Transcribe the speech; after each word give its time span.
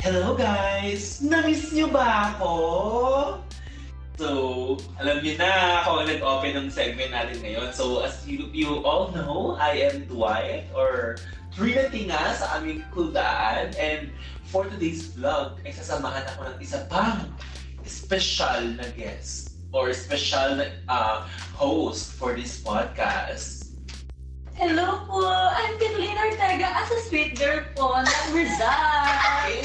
Hello 0.00 0.32
guys! 0.32 1.20
Namiss 1.20 1.76
niyo 1.76 1.92
ba 1.92 2.32
ako? 2.32 2.52
So, 4.16 4.28
alam 4.96 5.20
niyo 5.20 5.36
na 5.36 5.84
ako 5.84 5.90
ang 6.00 6.06
nag-open 6.08 6.52
ng 6.56 6.68
segment 6.72 7.12
natin 7.12 7.36
ngayon. 7.44 7.68
So, 7.76 8.00
as 8.00 8.24
you, 8.24 8.48
you 8.48 8.80
all 8.80 9.12
know, 9.12 9.60
I 9.60 9.76
am 9.92 10.08
Dwight 10.08 10.72
or 10.72 11.20
Trinity 11.52 12.08
nga 12.08 12.32
sa 12.32 12.56
aming 12.56 12.80
kuldaan. 12.96 13.76
And 13.76 14.08
for 14.48 14.64
today's 14.72 15.12
vlog, 15.12 15.60
ay 15.68 15.76
sasamahan 15.76 16.24
ako 16.32 16.48
ng 16.48 16.56
isa 16.64 16.88
pang 16.88 17.28
special 17.84 18.72
na 18.80 18.88
guest 18.96 19.52
or 19.68 19.92
special 19.92 20.64
uh, 20.88 21.28
host 21.60 22.16
for 22.16 22.32
this 22.32 22.56
podcast. 22.64 23.59
Hello 24.60 25.00
po! 25.08 25.24
I'm 25.24 25.80
Kathleen 25.80 26.20
Ortega 26.20 26.68
as 26.68 26.92
a 26.92 27.00
sweet 27.08 27.32
girl 27.40 27.64
po 27.72 27.96
ng 27.96 28.28
Rizal! 28.36 29.56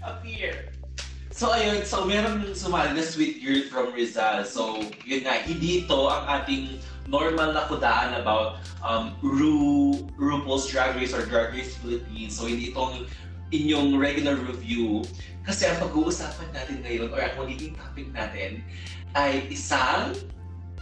Appear! 0.00 0.72
So 1.28 1.52
ayun, 1.52 1.84
so 1.84 2.08
meron 2.08 2.56
sumali 2.56 2.96
na 2.96 3.04
sweet 3.04 3.44
girl 3.44 3.68
from 3.68 3.92
Rizal. 3.92 4.48
So 4.48 4.80
yun 5.04 5.28
nga, 5.28 5.44
hindi 5.44 5.84
ito 5.84 6.08
ang 6.08 6.24
ating 6.24 6.80
normal 7.12 7.52
na 7.52 7.68
kudaan 7.68 8.16
about 8.16 8.64
um, 8.80 9.12
Ru, 9.20 9.92
RuPaul's 10.16 10.64
Drag 10.72 10.96
Race 10.96 11.12
or 11.12 11.28
Drag 11.28 11.52
Race 11.52 11.76
Philippines. 11.76 12.40
So 12.40 12.48
hindi 12.48 12.72
itong 12.72 13.04
inyong 13.52 14.00
regular 14.00 14.40
review. 14.48 15.04
Kasi 15.44 15.68
ang 15.68 15.76
pag-uusapan 15.76 16.48
natin 16.56 16.80
ngayon 16.80 17.12
or 17.12 17.20
ang 17.20 17.36
magiging 17.36 17.76
topic 17.76 18.08
natin 18.16 18.64
ay 19.12 19.44
isang 19.52 20.16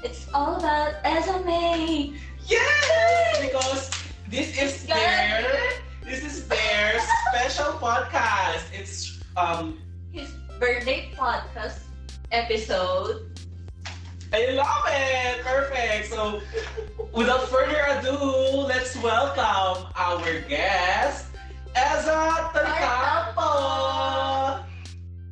It's 0.03 0.27
all 0.33 0.57
about 0.57 0.97
SMA! 1.05 2.17
Yes! 2.49 3.37
Because 3.41 3.91
this 4.33 4.57
is 4.57 4.87
their 4.87 5.45
this 6.03 6.25
is 6.25 6.49
their 6.49 7.01
special 7.29 7.77
podcast. 7.77 8.65
It's 8.73 9.21
um 9.37 9.77
His 10.11 10.33
birthday 10.59 11.13
podcast 11.13 11.85
episode. 12.33 13.29
I 14.33 14.57
love 14.57 14.89
it! 14.89 15.45
Perfect! 15.45 16.09
So 16.09 16.41
without 17.13 17.45
further 17.53 17.85
ado, 18.01 18.17
let's 18.65 18.97
welcome 19.05 19.85
our 20.01 20.41
guest, 20.49 21.27
Eza 21.77 22.49
Tarkapo! 22.57 23.51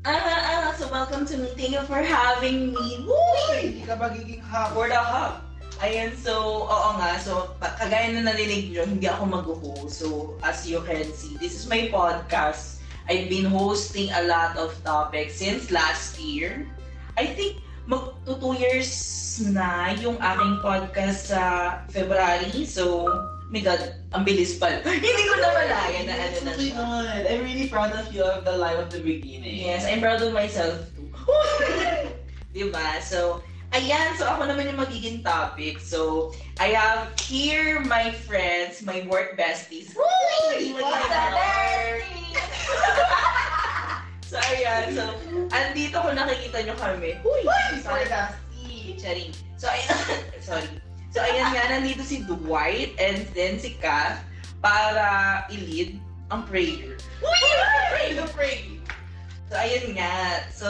Ah, 0.06 0.14
ah, 0.14 0.70
so 0.78 0.86
welcome 0.94 1.26
to 1.26 1.34
me. 1.34 1.50
Thank 1.58 1.74
you 1.74 1.82
for 1.82 1.98
having 1.98 2.70
me. 2.70 3.02
Uy! 3.02 3.82
Hindi 3.82 3.82
ka 3.82 3.98
magiging 3.98 4.38
hub. 4.46 4.70
For 4.70 4.86
the 4.86 4.94
hub. 4.94 5.42
Ayan, 5.82 6.14
so, 6.14 6.66
oo 6.70 6.88
nga. 7.02 7.18
So, 7.18 7.54
kagaya 7.58 8.14
na 8.14 8.30
narinig 8.30 8.70
nyo, 8.70 8.86
hindi 8.86 9.10
ako 9.10 9.22
mag-host. 9.26 9.98
So, 9.98 10.38
as 10.46 10.62
you 10.70 10.82
can 10.86 11.02
see, 11.14 11.34
this 11.42 11.58
is 11.58 11.66
my 11.66 11.90
podcast. 11.90 12.78
I've 13.10 13.26
been 13.26 13.50
hosting 13.50 14.14
a 14.14 14.22
lot 14.30 14.54
of 14.54 14.70
topics 14.86 15.42
since 15.42 15.74
last 15.74 16.18
year. 16.22 16.66
I 17.18 17.34
think, 17.34 17.58
mag 17.90 18.14
two 18.22 18.54
years 18.54 18.90
na 19.50 19.98
yung 19.98 20.18
aking 20.22 20.62
podcast 20.62 21.34
sa 21.34 21.42
February. 21.90 22.66
So, 22.70 23.06
my 23.48 23.60
God, 23.64 23.80
ang 24.12 24.22
bilis 24.28 24.60
pa. 24.60 24.68
hindi 24.84 25.24
ko 25.24 25.34
na 25.40 25.48
malaya 25.56 26.00
na 26.04 26.14
ano 26.20 26.38
na 26.44 26.52
Oh 26.52 26.56
my 26.56 26.68
siya. 26.68 26.76
God! 26.76 27.22
I'm 27.24 27.42
really 27.44 27.68
proud 27.72 27.92
of 27.96 28.12
you 28.12 28.20
of 28.20 28.44
the 28.44 28.56
life 28.56 28.76
of 28.76 28.92
the 28.92 29.00
beginning. 29.00 29.64
Yes, 29.64 29.88
I'm 29.88 30.04
proud 30.04 30.20
of 30.20 30.36
myself 30.36 30.84
too. 30.92 31.08
diba? 32.56 33.00
So, 33.00 33.40
ayan. 33.72 34.16
So, 34.20 34.28
ako 34.28 34.48
naman 34.52 34.72
yung 34.72 34.80
magiging 34.80 35.24
topic. 35.24 35.80
So, 35.80 36.32
I 36.60 36.76
have 36.76 37.12
here 37.20 37.80
my 37.80 38.12
friends, 38.12 38.84
my 38.84 39.04
work 39.08 39.36
besties. 39.40 39.96
Uy! 39.96 40.76
What's 40.76 41.08
the 41.08 41.22
bestie? 41.32 42.32
So, 44.28 44.36
ayan. 44.36 44.92
So, 44.92 45.08
andito 45.56 46.04
ko 46.04 46.12
nakikita 46.12 46.60
nyo 46.68 46.76
kami. 46.76 47.16
Uy! 47.24 47.48
Sorry. 47.80 48.04
Charing. 49.00 49.32
So, 49.56 49.72
ayan. 49.72 50.20
Sorry. 50.44 50.68
So, 51.08 51.24
ayan 51.24 51.56
nga. 51.56 51.62
Nandito 51.72 52.04
si 52.04 52.24
Dwight 52.24 52.96
and 53.00 53.24
then 53.32 53.56
si 53.56 53.76
Kath 53.80 54.20
para 54.60 55.44
i-lead 55.48 55.96
ang 56.28 56.44
prayer. 56.44 57.00
Uy! 57.24 57.42
Pray! 57.90 58.08
The 58.12 58.26
pray! 58.36 58.56
So, 59.48 59.56
ayan 59.56 59.96
nga. 59.96 60.44
So, 60.52 60.68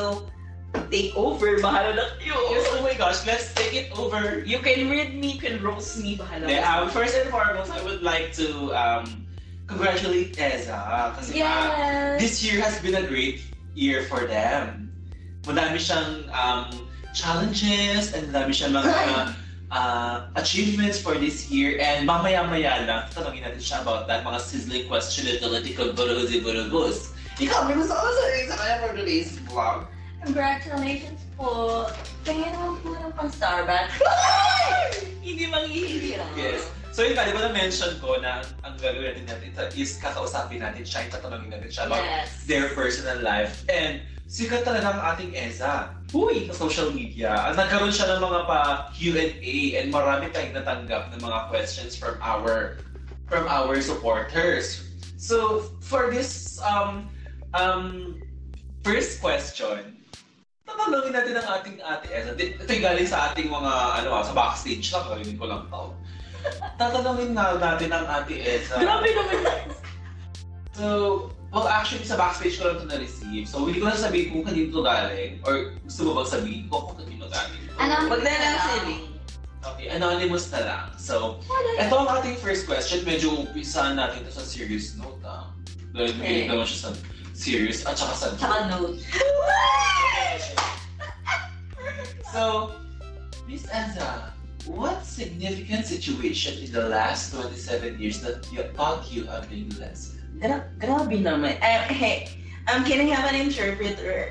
take 0.91 1.17
over. 1.17 1.59
Bahala 1.59 1.97
na 1.97 2.05
kayo. 2.21 2.37
Yes, 2.55 2.69
oh 2.77 2.83
my 2.85 2.95
gosh, 2.95 3.27
let's 3.27 3.51
take 3.55 3.75
it 3.75 3.89
over. 3.99 4.45
You 4.45 4.61
can 4.61 4.87
read 4.89 5.17
me, 5.17 5.37
you 5.37 5.41
can 5.41 5.59
roast 5.63 5.99
me. 5.99 6.17
Bahala 6.17 6.47
Then, 6.47 6.63
um, 6.63 6.89
first 6.91 7.17
and 7.17 7.29
foremost, 7.31 7.73
I 7.73 7.83
would 7.83 8.03
like 8.03 8.33
to 8.39 8.71
um, 8.77 9.27
congratulate 9.67 10.39
Eza. 10.39 11.13
Kasi 11.17 11.43
Yes! 11.43 12.21
this 12.21 12.41
year 12.45 12.63
has 12.63 12.79
been 12.81 12.97
a 12.97 13.05
great 13.05 13.43
year 13.75 14.07
for 14.07 14.25
them. 14.25 14.93
Madami 15.45 15.81
siyang 15.81 16.29
um, 16.33 16.69
challenges 17.17 18.13
and 18.13 18.29
madami 18.29 18.53
siyang 18.53 18.77
mga 18.77 19.35
uh, 19.71 20.29
achievements 20.37 21.01
for 21.01 21.17
this 21.17 21.51
year. 21.51 21.79
And 21.81 22.07
mamaya-maya 22.07 22.85
lang, 22.89 23.09
tatanungin 23.13 23.45
natin 23.45 23.63
siya 23.63 23.83
about 23.85 24.09
that, 24.09 24.25
mga 24.25 24.41
sizzling 24.41 24.85
question 24.89 25.29
at 25.29 25.41
political 25.41 25.93
buruguzi-burugus. 25.93 27.13
Ikaw, 27.39 27.71
may 27.71 27.75
gusto 27.79 27.95
ko 27.95 28.03
sa 28.03 28.25
sa 28.51 28.57
kanya 28.59 28.77
for 28.83 28.93
today's 28.99 29.31
vlog. 29.47 29.87
Congratulations 30.27 31.23
po! 31.39 31.87
Kaya 32.27 32.51
naman 32.51 32.83
po 32.83 32.91
ng 32.99 33.15
pang-Starbucks. 33.15 33.95
Hindi 35.27 35.47
manghihirap. 35.47 36.35
Yes. 36.35 36.67
So 36.91 37.07
yun 37.07 37.15
nga, 37.15 37.31
di 37.31 37.31
ba 37.31 37.47
na-mention 37.47 38.03
ko 38.03 38.19
na 38.19 38.43
ang 38.67 38.75
gagawin 38.83 39.23
natin 39.23 39.55
natin 39.55 39.71
is 39.79 40.03
kakausapin 40.03 40.59
natin 40.59 40.83
siya, 40.83 41.07
yung 41.07 41.13
tatanungin 41.15 41.51
natin 41.55 41.71
siya 41.71 41.85
about 41.87 42.03
Yes! 42.03 42.43
their 42.51 42.75
personal 42.75 43.23
life. 43.23 43.63
And 43.71 44.03
sikat 44.29 44.63
talaga 44.63 44.93
ang 44.93 45.03
ating 45.17 45.33
Eza. 45.33 45.97
Uy, 46.13 46.45
sa 46.53 46.55
social 46.55 46.93
media. 46.93 47.49
Nagkaroon 47.57 47.93
siya 47.93 48.17
ng 48.17 48.21
mga 48.21 48.41
pa 48.45 48.61
Q&A 48.93 49.57
and 49.81 49.89
marami 49.89 50.29
tayong 50.29 50.53
natanggap 50.53 51.09
ng 51.17 51.21
mga 51.21 51.49
questions 51.49 51.97
from 51.97 52.21
our 52.21 52.77
from 53.29 53.49
our 53.49 53.81
supporters. 53.81 54.85
So, 55.17 55.69
for 55.81 56.13
this 56.13 56.61
um 56.61 57.09
um 57.57 58.17
first 58.85 59.25
question, 59.25 59.97
tatanungin 60.69 61.13
natin 61.17 61.35
ang 61.41 61.49
ating 61.61 61.77
ate 61.81 62.07
Eza. 62.13 62.31
Ito 62.37 62.69
yung 62.69 62.85
galing 62.85 63.09
sa 63.09 63.33
ating 63.33 63.49
mga 63.49 63.73
ano 64.05 64.09
ah, 64.13 64.25
sa 64.25 64.37
backstage 64.37 64.93
lang, 64.93 65.09
karinig 65.09 65.41
ko 65.41 65.49
lang 65.49 65.65
tao. 65.73 65.97
Tatanungin 66.77 67.33
na 67.33 67.57
natin 67.57 67.91
ang 67.97 68.05
ate 68.05 68.37
Eza. 68.45 68.77
Grabe 68.77 69.09
naman. 69.09 69.73
So, 70.77 70.87
well 71.53 71.69
actually 71.69 72.05
sa 72.05 72.17
backstage 72.21 72.61
ko 72.61 72.69
lang 72.69 72.77
ito 72.81 72.87
na-receive. 72.89 73.45
So, 73.49 73.65
hindi 73.65 73.81
ko 73.81 73.89
na 73.89 73.97
sabihin 73.97 74.33
kung 74.33 74.45
kanino 74.45 74.69
ito 74.69 74.83
galing 74.85 75.33
or 75.49 75.73
gusto 75.85 76.01
mo 76.05 76.11
bang 76.21 76.29
sabihin 76.29 76.65
ko 76.69 76.77
kung 76.93 76.97
kanino 77.01 77.25
galing. 77.29 77.63
Ano? 77.81 77.95
Wag 78.13 78.21
na 78.21 78.31
lang 78.33 78.59
sila. 78.61 78.93
Okay, 79.59 79.89
anonymous 79.91 80.47
na 80.55 80.61
lang. 80.63 80.87
So, 80.97 81.43
ito 81.77 81.95
ang 81.95 82.09
ating 82.21 82.39
first 82.39 82.65
question. 82.69 83.03
Medyo 83.03 83.49
umpisahan 83.49 83.99
natin 83.99 84.23
ito 84.23 84.33
sa 84.33 84.45
serious 84.47 84.95
note. 84.95 85.19
Ah. 85.27 85.51
Dahil 85.93 86.15
Okay. 86.15 86.47
okay. 86.47 86.47
naman 86.47 86.65
siya 86.69 86.79
sa 86.89 86.91
serious 87.35 87.83
at 87.83 87.99
saka 87.99 88.15
sa 88.15 88.27
Tsaka 88.37 88.59
note. 88.71 88.99
So, 92.29 92.77
Miss 93.49 93.65
Anza, 93.73 94.37
what 94.69 95.01
significant 95.01 95.89
situation 95.89 96.61
in 96.61 96.71
the 96.71 96.87
last 96.93 97.33
27 97.33 97.97
years 97.99 98.21
that 98.21 98.45
you 98.53 98.63
taught 98.77 99.09
you 99.11 99.25
a 99.33 99.41
big 99.49 99.73
lesson? 99.81 100.18
Gra- 100.39 100.71
grabe 100.79 101.19
naman. 101.19 101.59
Eh, 101.59 101.79
hey, 101.91 102.17
um, 102.71 102.85
can 102.85 103.01
I 103.03 103.11
have 103.11 103.27
an 103.27 103.37
interpreter? 103.39 104.31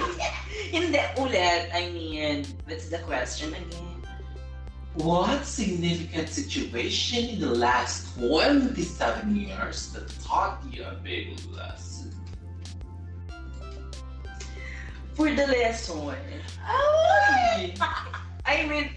Hindi, 0.74 0.98
ulit. 1.20 1.68
I 1.74 1.92
mean, 1.92 2.44
that's 2.66 2.88
the 2.88 2.98
question 3.04 3.52
again. 3.54 3.82
What 4.94 5.44
significant 5.44 6.28
situation 6.30 7.36
in 7.36 7.38
the 7.42 7.50
last 7.50 8.14
27 8.16 8.78
years 9.34 9.90
that 9.92 10.06
taught 10.22 10.62
you 10.70 10.86
a 10.86 10.94
big 11.02 11.34
lesson? 11.50 12.14
For 15.14 15.30
the 15.30 15.46
lesson. 15.46 16.14
Ay! 16.62 17.74
I 18.46 18.66
mean, 18.70 18.90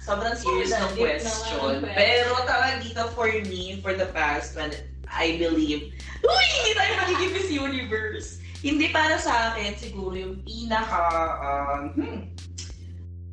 sobrang 0.00 0.36
serious 0.36 0.72
Oh, 0.72 0.88
ng 0.88 0.96
deep 0.96 1.20
question. 1.20 1.84
naman. 1.84 1.92
Pero 1.96 2.32
tawag 2.48 2.80
dito 2.80 3.12
for 3.12 3.28
me, 3.48 3.80
for 3.84 3.92
the 3.92 4.08
past 4.16 4.56
one, 4.56 4.72
I 5.12 5.36
believe, 5.36 5.92
uy, 6.24 6.44
hindi 6.56 6.72
tayo 6.72 6.92
magiging 7.04 7.32
Miss 7.36 7.48
Universe. 7.52 8.28
Hindi 8.62 8.88
para 8.94 9.18
sa 9.18 9.52
akin, 9.52 9.76
siguro 9.76 10.14
yung 10.16 10.40
pinaka, 10.46 11.02
um, 11.42 11.82
hmm, 11.98 12.20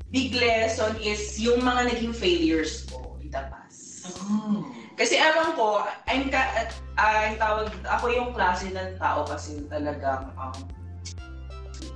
big 0.10 0.34
lesson 0.36 0.98
is 1.00 1.38
yung 1.38 1.62
mga 1.62 1.96
naging 1.96 2.14
failures 2.14 2.84
ko 2.90 3.16
in 3.22 3.30
the 3.30 3.44
past. 3.48 4.10
Oh. 4.26 4.66
Kasi 5.00 5.16
ewan 5.16 5.56
ko, 5.56 5.86
I'm 6.10 6.28
ka, 6.28 6.68
ay 7.00 7.40
tawag, 7.40 7.72
ako 7.88 8.06
yung 8.12 8.30
klase 8.36 8.68
ng 8.74 9.00
tao 9.00 9.24
kasi 9.24 9.64
talagang, 9.72 10.34
um, 10.36 10.58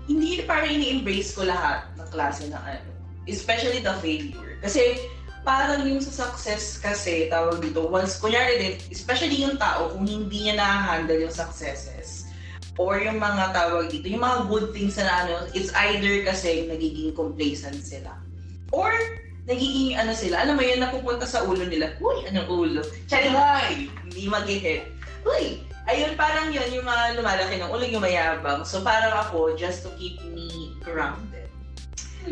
hindi 0.07 0.43
parang 0.43 0.71
ini-embrace 0.71 1.35
ko 1.35 1.47
lahat 1.47 1.87
ng 1.95 2.07
klase 2.11 2.47
ng 2.47 2.59
ano. 2.59 2.91
Especially 3.23 3.79
the 3.79 3.95
failure. 4.03 4.59
Kasi 4.59 4.99
parang 5.43 5.83
yung 5.83 5.99
sa 5.99 6.27
success 6.27 6.79
kasi, 6.79 7.27
tawag 7.27 7.59
dito, 7.59 7.83
once, 7.87 8.17
kunyari 8.17 8.59
din, 8.59 8.73
especially 8.89 9.43
yung 9.43 9.59
tao, 9.59 9.91
kung 9.91 10.07
hindi 10.07 10.47
niya 10.47 10.55
na-handle 10.55 11.19
yung 11.19 11.35
successes, 11.35 12.27
or 12.79 12.97
yung 13.03 13.19
mga 13.19 13.51
tawag 13.51 13.91
dito, 13.91 14.07
yung 14.07 14.23
mga 14.23 14.39
good 14.47 14.67
things 14.71 14.95
na 14.95 15.27
ano, 15.27 15.43
it's 15.51 15.69
either 15.91 16.23
kasi 16.23 16.65
nagiging 16.65 17.11
complacent 17.13 17.83
sila. 17.83 18.15
Or, 18.71 18.89
nagiging 19.43 19.99
ano 19.99 20.15
sila, 20.15 20.47
alam 20.47 20.55
mo 20.55 20.63
yun, 20.63 20.79
napupunta 20.79 21.27
sa 21.27 21.43
ulo 21.43 21.67
nila, 21.67 21.91
uy, 21.99 22.23
anong 22.31 22.49
ulo? 22.49 22.81
Charingay! 23.11 23.91
Hindi 24.07 24.23
mag-hit. 24.31 24.87
Uy, 25.27 25.59
ayun, 25.91 26.15
parang 26.15 26.55
yun, 26.55 26.69
yung 26.71 26.87
mga 26.87 27.19
lumalaki 27.19 27.59
ng 27.59 27.71
ulo, 27.73 27.83
yung 27.83 28.03
mayabang. 28.03 28.63
So, 28.63 28.79
parang 28.79 29.11
ako, 29.11 29.59
just 29.59 29.83
to 29.83 29.91
keep 29.99 30.23
me 30.31 30.77
grounded. 30.79 31.32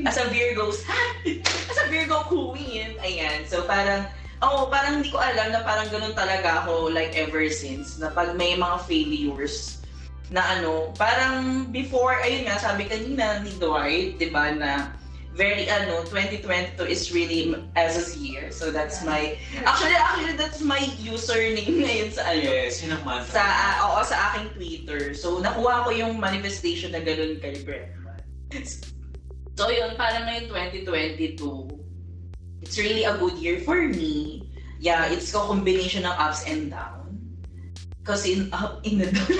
As 0.07 0.17
a 0.17 0.25
Virgo, 0.31 0.71
as 1.71 1.77
a 1.77 1.85
Virgo 1.91 2.23
queen, 2.31 2.95
ayan. 3.03 3.43
So, 3.47 3.63
parang, 3.67 4.07
Oo, 4.41 4.73
parang 4.73 4.97
hindi 4.97 5.13
ko 5.13 5.21
alam 5.21 5.53
na 5.53 5.61
parang 5.61 5.85
ganun 5.93 6.17
talaga 6.17 6.65
ako 6.65 6.89
like 6.89 7.13
ever 7.13 7.45
since 7.53 8.01
na 8.01 8.09
pag 8.09 8.33
may 8.33 8.57
mga 8.57 8.89
failures 8.89 9.85
na 10.33 10.41
ano, 10.57 10.89
parang 10.97 11.69
before, 11.69 12.17
ayun 12.25 12.49
nga, 12.49 12.57
sabi 12.57 12.89
kanina 12.89 13.43
ni 13.45 13.53
Dwight, 13.61 14.17
di 14.17 14.33
ba, 14.33 14.49
na 14.49 14.95
very 15.37 15.69
ano, 15.69 16.01
2022 16.09 16.73
is 16.87 17.13
really 17.13 17.53
as 17.77 18.17
year. 18.17 18.49
So 18.49 18.73
that's 18.73 19.05
my, 19.05 19.37
actually, 19.61 19.93
actually, 19.93 20.33
that's 20.39 20.63
my 20.63 20.81
username 20.97 21.77
ngayon 21.85 22.09
sa 22.15 22.25
ano, 22.25 22.41
Yes, 22.41 22.81
yun 22.81 22.97
ang 22.97 23.03
mantra. 23.05 23.29
sa, 23.37 23.43
ah, 23.45 23.75
oo, 23.91 23.99
sa 24.01 24.15
aking 24.33 24.57
Twitter. 24.57 25.13
So, 25.13 25.37
nakuha 25.37 25.85
ko 25.85 25.89
yung 25.93 26.17
manifestation 26.17 26.97
na 26.97 27.03
ganun 27.03 27.37
kay 27.43 27.61
Brennan. 27.61 28.17
So, 29.61 29.69
yun, 29.69 29.93
parang 29.93 30.25
ngayon 30.25 30.49
2022, 30.49 31.37
it's 32.65 32.81
really 32.81 33.05
a 33.05 33.13
good 33.13 33.37
year 33.37 33.61
for 33.61 33.77
me. 33.77 34.41
Yeah, 34.81 35.05
it's 35.05 35.37
a 35.37 35.37
combination 35.37 36.01
ng 36.01 36.17
ups 36.17 36.49
and 36.49 36.73
down. 36.73 37.13
Kasi 38.01 38.41
in 38.41 38.49
up, 38.57 38.81
in 38.81 39.05
the 39.05 39.13
down. 39.13 39.29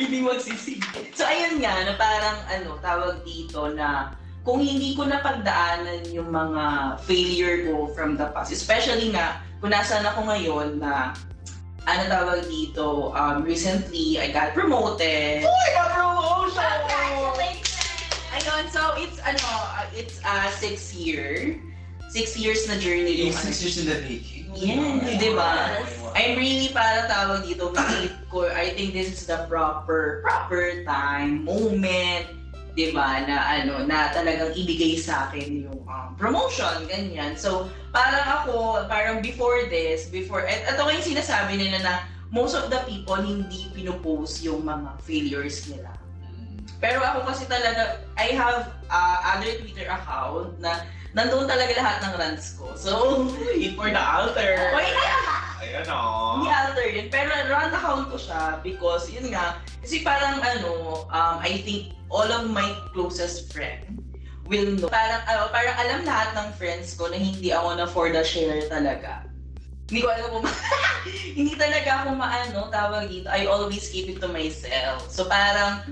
Hindi 0.00 0.24
magsisig. 0.24 0.80
So, 1.12 1.28
ayun 1.28 1.60
nga, 1.60 1.84
na 1.84 1.92
parang, 2.00 2.40
ano, 2.48 2.80
tawag 2.80 3.20
dito 3.28 3.68
na 3.76 4.16
kung 4.48 4.64
hindi 4.64 4.96
ko 4.96 5.04
napagdaanan 5.04 6.08
yung 6.08 6.32
mga 6.32 6.96
failure 7.04 7.68
ko 7.68 7.92
from 7.92 8.16
the 8.16 8.32
past, 8.32 8.48
especially 8.48 9.12
nga, 9.12 9.44
kung 9.60 9.76
nasaan 9.76 10.08
ako 10.08 10.24
ngayon 10.24 10.80
na 10.80 11.12
ano 11.84 12.02
tawag 12.08 12.48
dito, 12.48 13.12
um, 13.12 13.44
recently, 13.44 14.16
I 14.16 14.32
got 14.32 14.56
promoted. 14.56 15.44
Na-promotion! 15.44 15.87
Ayun, 18.38 18.70
so 18.70 18.94
it's 18.94 19.18
ano, 19.26 19.50
it's 19.90 20.22
uh, 20.22 20.46
six 20.62 20.94
year, 20.94 21.58
six 22.06 22.38
years 22.38 22.70
na 22.70 22.78
journey 22.78 23.26
Yung 23.26 23.34
ano. 23.34 23.42
six 23.50 23.58
years 23.58 23.82
in 23.82 23.90
the 23.90 23.98
making. 24.06 24.46
Yes, 24.54 25.18
di 25.18 25.34
ba? 25.34 25.74
I'm 26.14 26.38
really 26.38 26.70
para 26.70 27.10
tawag 27.10 27.42
dito, 27.50 27.74
makikip 27.74 28.14
ko, 28.30 28.46
I 28.46 28.78
think 28.78 28.94
this 28.94 29.10
is 29.10 29.26
the 29.26 29.42
proper, 29.50 30.22
proper 30.22 30.86
time, 30.86 31.42
moment, 31.42 32.30
di 32.78 32.94
ba, 32.94 33.26
na 33.26 33.58
ano, 33.58 33.82
na 33.82 34.14
talagang 34.14 34.54
ibigay 34.54 35.02
sa 35.02 35.26
akin 35.26 35.66
yung 35.66 35.82
um, 35.90 36.14
promotion, 36.14 36.86
ganyan. 36.86 37.34
So, 37.34 37.66
parang 37.90 38.22
ako, 38.22 38.86
parang 38.86 39.18
before 39.18 39.66
this, 39.66 40.06
before, 40.06 40.46
at 40.46 40.62
ito 40.62 40.78
nga 40.78 40.94
yung 40.94 41.08
sinasabi 41.10 41.58
nila 41.58 41.82
na 41.82 41.94
most 42.30 42.54
of 42.54 42.70
the 42.70 42.78
people 42.86 43.18
hindi 43.18 43.66
pinupost 43.74 44.46
yung 44.46 44.62
mga 44.62 44.94
failures 45.02 45.66
nila. 45.66 45.90
Pero 46.78 47.02
ako 47.02 47.26
kasi 47.26 47.44
talaga, 47.50 48.02
I 48.14 48.34
have 48.38 48.70
uh, 48.86 49.18
other 49.34 49.50
Twitter 49.58 49.90
account 49.90 50.54
na 50.62 50.86
nandun 51.10 51.50
talaga 51.50 51.74
lahat 51.74 51.96
ng 52.06 52.14
rants 52.22 52.54
ko. 52.54 52.70
So, 52.78 53.26
Wait 53.34 53.74
for 53.78 53.90
the 53.90 53.98
altar. 53.98 54.54
Wait, 54.78 54.94
Ayan 55.58 55.90
o. 55.90 55.98
hindi 56.38 56.48
alter 56.54 56.86
yun. 56.86 57.06
Pero 57.10 57.30
rant 57.50 57.74
account 57.74 58.14
ko 58.14 58.16
siya 58.16 58.62
because, 58.62 59.10
yun 59.10 59.34
nga, 59.34 59.58
kasi 59.82 60.06
parang 60.06 60.38
ano, 60.38 61.02
um, 61.10 61.36
I 61.42 61.58
think 61.66 61.98
all 62.14 62.28
of 62.30 62.46
my 62.46 62.70
closest 62.94 63.50
friend 63.50 63.98
will 64.46 64.78
know. 64.78 64.86
Parang, 64.86 65.22
ano, 65.26 65.50
parang 65.50 65.76
alam 65.82 66.00
lahat 66.06 66.30
ng 66.38 66.48
friends 66.54 66.94
ko 66.94 67.10
na 67.10 67.18
hindi 67.18 67.50
ako 67.50 67.68
na 67.74 67.86
for 67.90 68.06
the 68.14 68.22
share 68.22 68.62
talaga. 68.70 69.26
Hindi 69.90 70.04
ko 70.04 70.08
alam 70.14 70.28
kung 70.30 70.46
hindi 71.38 71.58
talaga 71.58 71.90
ako 72.04 72.08
maano, 72.14 72.58
tawag 72.70 73.10
dito. 73.10 73.26
I 73.26 73.50
always 73.50 73.90
keep 73.90 74.06
it 74.06 74.22
to 74.22 74.28
myself. 74.30 75.08
So 75.10 75.26
parang, 75.26 75.82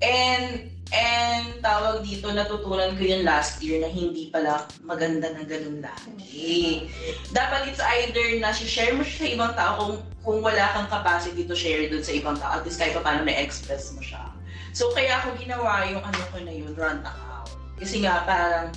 and, 0.00 0.72
and 0.90 1.46
tawag 1.60 2.02
dito, 2.02 2.32
natutunan 2.32 2.96
ko 2.96 3.02
yun 3.04 3.22
last 3.22 3.60
year 3.60 3.80
na 3.80 3.88
hindi 3.88 4.32
pala 4.32 4.66
maganda 4.82 5.30
na 5.32 5.44
ganun 5.44 5.84
lagi. 5.84 6.88
Dapat 7.30 7.70
it's 7.70 7.84
either 8.00 8.40
na 8.40 8.50
share 8.52 8.96
mo 8.96 9.04
siya 9.04 9.18
sa 9.20 9.28
ibang 9.28 9.52
tao 9.54 9.72
kung, 9.78 9.96
kung 10.24 10.38
wala 10.40 10.64
kang 10.74 10.88
capacity 10.88 11.44
to 11.44 11.54
share 11.54 11.84
dun 11.86 12.02
sa 12.02 12.12
ibang 12.16 12.36
tao, 12.40 12.58
at 12.58 12.64
least 12.64 12.80
kahit 12.80 12.96
pa 12.96 13.04
paano 13.04 13.28
na-express 13.28 13.92
mo 13.94 14.02
siya. 14.02 14.32
So 14.72 14.90
kaya 14.94 15.20
ako 15.20 15.36
ginawa 15.38 15.86
yung 15.90 16.02
ano 16.02 16.20
ko 16.30 16.38
na 16.42 16.52
yun, 16.52 16.72
rant 16.74 17.02
account. 17.02 17.50
Kasi 17.80 18.04
nga 18.04 18.22
parang 18.24 18.70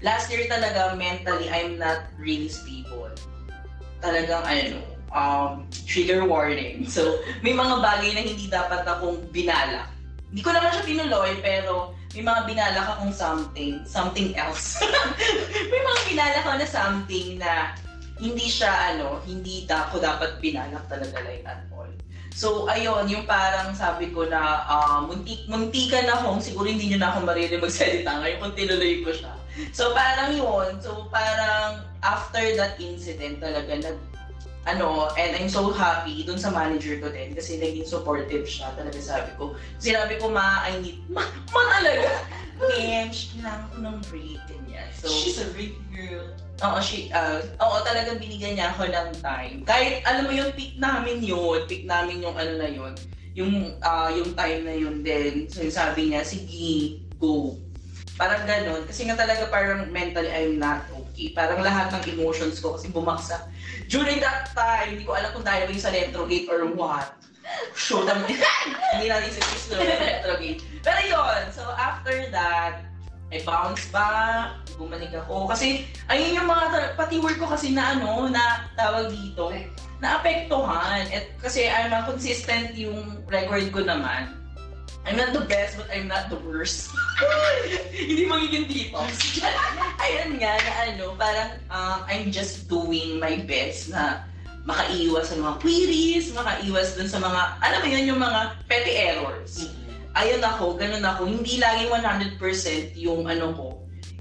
last 0.00 0.32
year 0.32 0.44
talaga 0.48 0.96
mentally 0.96 1.48
I'm 1.48 1.76
not 1.78 2.08
really 2.16 2.48
stable. 2.48 3.12
Talagang 4.00 4.42
ano, 4.42 4.80
um, 5.12 5.68
trigger 5.86 6.24
warning. 6.26 6.88
So 6.88 7.20
may 7.44 7.54
mga 7.54 7.78
bagay 7.78 8.10
na 8.16 8.22
hindi 8.26 8.46
dapat 8.50 8.82
akong 8.86 9.22
binalak. 9.30 9.90
Hindi 10.30 10.40
ko 10.46 10.50
naman 10.54 10.70
siya 10.70 10.86
tinuloy 10.86 11.32
pero 11.42 11.98
may 12.14 12.22
mga 12.22 12.40
binalak 12.46 12.86
akong 12.86 13.14
something, 13.14 13.82
something 13.82 14.34
else. 14.38 14.78
may 15.70 15.80
mga 15.82 16.00
binalak 16.06 16.42
ako 16.46 16.50
na 16.58 16.68
something 16.70 17.28
na 17.38 17.74
hindi 18.18 18.46
siya 18.46 18.94
ano, 18.94 19.18
hindi 19.26 19.66
ako 19.66 19.98
dapat 19.98 20.38
binalak 20.38 20.86
talaga 20.86 21.18
like 21.26 21.42
at 21.46 21.66
all. 21.74 21.90
So 22.30 22.70
ayun, 22.70 23.10
yung 23.10 23.26
parang 23.26 23.74
sabi 23.74 24.14
ko 24.14 24.22
na 24.26 24.62
uh, 24.70 25.02
muntik 25.02 25.50
muntikan 25.50 26.06
akong 26.06 26.38
siguro 26.38 26.70
hindi 26.70 26.94
niyo 26.94 27.02
na 27.02 27.10
ako 27.10 27.26
marili 27.26 27.58
magsalita 27.58 28.22
ngayon 28.22 28.38
kung 28.38 28.54
tinuloy 28.54 29.02
ko 29.02 29.10
siya. 29.10 29.34
So 29.74 29.90
parang 29.90 30.30
yun, 30.38 30.78
so 30.78 31.10
parang 31.10 31.82
after 32.06 32.42
that 32.54 32.78
incident 32.78 33.42
talaga 33.42 33.82
nag 33.82 33.98
ano, 34.68 35.08
and 35.16 35.32
I'm 35.36 35.48
so 35.48 35.72
happy 35.72 36.20
dun 36.24 36.36
sa 36.36 36.52
manager 36.52 37.00
ko 37.00 37.08
din 37.08 37.32
kasi 37.32 37.56
naging 37.56 37.88
supportive 37.88 38.44
siya. 38.44 38.72
Talaga 38.76 39.00
sabi 39.00 39.32
ko, 39.40 39.56
sinabi 39.80 40.20
ko, 40.20 40.28
ma, 40.28 40.68
I 40.68 40.76
need, 40.84 41.00
ma, 41.08 41.24
ma 41.52 41.62
talaga. 41.80 42.08
Ma'am, 42.60 43.08
kailangan 43.08 43.64
ko 43.72 43.76
ng 43.80 43.98
break, 44.12 44.40
ganyan. 44.44 44.84
So, 44.92 45.08
She's 45.08 45.40
a 45.40 45.48
great 45.56 45.80
girl. 45.88 46.28
Oo, 46.60 46.76
she, 46.84 47.08
uh, 47.08 47.40
oo, 47.56 47.76
talagang 47.88 48.20
binigyan 48.20 48.60
niya 48.60 48.68
ako 48.76 48.84
ng 48.84 49.08
time. 49.24 49.64
Kahit, 49.64 50.04
alam 50.04 50.28
mo 50.28 50.32
yung 50.36 50.52
peak 50.52 50.76
namin 50.76 51.24
yun, 51.24 51.64
peak 51.64 51.88
namin 51.88 52.20
yung 52.20 52.36
ano 52.36 52.52
na 52.60 52.68
yun, 52.68 52.92
yung, 53.32 53.80
ah, 53.80 54.12
yung 54.12 54.36
time 54.36 54.60
na 54.68 54.76
yun 54.76 55.00
din. 55.00 55.48
So, 55.48 55.64
yung 55.64 55.72
sabi 55.72 56.12
niya, 56.12 56.20
sige, 56.20 57.00
go. 57.16 57.56
Parang 58.20 58.44
ganun. 58.44 58.84
Kasi 58.84 59.08
nga 59.08 59.16
talaga 59.16 59.48
parang 59.48 59.88
mentally 59.88 60.28
I'm 60.28 60.60
not 60.60 60.84
okay. 61.20 61.36
Parang 61.36 61.60
lahat 61.60 61.92
ng 61.92 62.16
emotions 62.16 62.64
ko 62.64 62.80
kasi 62.80 62.88
bumaksak. 62.88 63.44
During 63.92 64.24
that 64.24 64.48
time, 64.56 64.96
hindi 64.96 65.04
ko 65.04 65.12
alam 65.12 65.36
kung 65.36 65.44
dahil 65.44 65.68
ba 65.68 65.72
yung 65.76 65.84
sa 65.84 65.92
retrograde 65.92 66.48
or 66.48 66.64
what. 66.72 67.12
Shoot, 67.76 68.06
hindi 68.96 69.06
natin 69.10 69.28
si 69.28 69.40
na 69.74 69.84
retrograde. 69.84 70.60
Pero 70.80 71.00
yun, 71.04 71.42
so 71.52 71.66
after 71.76 72.14
that, 72.32 72.88
I 73.30 73.38
bounce 73.44 73.86
back, 73.92 74.64
bumalik 74.74 75.12
ako. 75.14 75.50
Kasi, 75.50 75.86
ayun 76.08 76.40
yung 76.40 76.48
mga, 76.48 76.96
pati 76.98 77.20
work 77.20 77.38
ko 77.38 77.46
kasi 77.52 77.70
na 77.70 77.94
ano, 77.98 78.26
na 78.26 78.70
tawag 78.74 79.12
dito, 79.12 79.52
naapektuhan. 80.00 81.04
At 81.12 81.30
kasi 81.38 81.68
I'm 81.68 81.92
consistent 82.08 82.74
yung 82.74 83.22
record 83.28 83.68
ko 83.70 83.84
naman. 83.84 84.39
I'm 85.08 85.16
not 85.16 85.32
the 85.32 85.44
best, 85.48 85.80
but 85.80 85.88
I'm 85.88 86.06
not 86.06 86.28
the 86.28 86.36
worst. 86.44 86.92
Hindi 87.96 88.28
magiging 88.28 88.66
dito. 88.68 89.00
Ayun 90.04 90.36
nga, 90.36 90.54
na 90.60 90.72
ano, 90.92 91.16
parang 91.16 91.50
um, 91.72 91.98
I'm 92.04 92.28
just 92.28 92.68
doing 92.68 93.16
my 93.16 93.40
best 93.48 93.88
na 93.88 94.28
makaiwas 94.68 95.32
sa 95.32 95.40
mga 95.40 95.56
queries, 95.64 96.36
makaiwas 96.36 97.00
dun 97.00 97.08
sa 97.08 97.16
mga, 97.16 97.40
alam 97.64 97.80
mo 97.80 97.88
yun, 97.88 98.04
yung 98.12 98.20
mga 98.20 98.40
petty 98.68 98.92
errors 98.92 99.72
ayun 100.14 100.42
ako, 100.42 100.74
ganun 100.74 101.04
ako, 101.04 101.26
hindi 101.26 101.60
laging 101.62 101.90
100% 101.90 102.98
yung 102.98 103.30
ano 103.30 103.46
ko, 103.54 103.68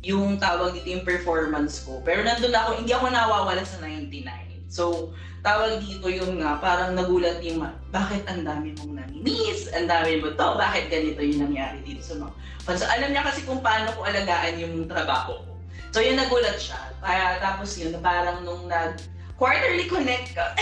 yung 0.06 0.38
tawag 0.38 0.78
dito 0.78 0.90
yung 0.94 1.06
performance 1.06 1.82
ko. 1.84 2.02
Pero 2.06 2.22
nandun 2.22 2.54
ako, 2.54 2.70
hindi 2.78 2.92
ako 2.94 3.10
nawawala 3.10 3.64
sa 3.66 3.82
99. 3.82 4.49
So, 4.70 5.10
tawag 5.42 5.82
dito 5.82 6.06
yung 6.06 6.38
nga, 6.38 6.62
parang 6.62 6.94
nagulat 6.94 7.42
yung, 7.42 7.66
bakit 7.90 8.22
ang 8.30 8.46
dami 8.46 8.78
mong 8.78 9.02
namimiss? 9.02 9.66
Ang 9.74 9.90
dami 9.90 10.22
mo 10.22 10.30
to? 10.38 10.48
Bakit 10.56 10.94
ganito 10.94 11.20
yung 11.26 11.50
nangyari 11.50 11.82
dito 11.82 12.06
sa 12.06 12.22
mga 12.22 12.32
fans? 12.64 12.80
So, 12.80 12.88
alam 12.88 13.10
niya 13.10 13.26
kasi 13.26 13.42
kung 13.50 13.66
paano 13.66 13.90
ko 13.98 14.06
alagaan 14.06 14.62
yung 14.62 14.86
trabaho 14.86 15.42
ko. 15.42 15.52
So, 15.90 16.06
yun 16.06 16.22
nagulat 16.22 16.62
siya. 16.62 16.78
Kaya, 17.02 17.42
tapos 17.42 17.74
yun, 17.82 17.98
parang 17.98 18.46
nung 18.46 18.70
nag 18.70 19.02
quarterly 19.42 19.90
connect 19.90 20.38
ka. 20.38 20.54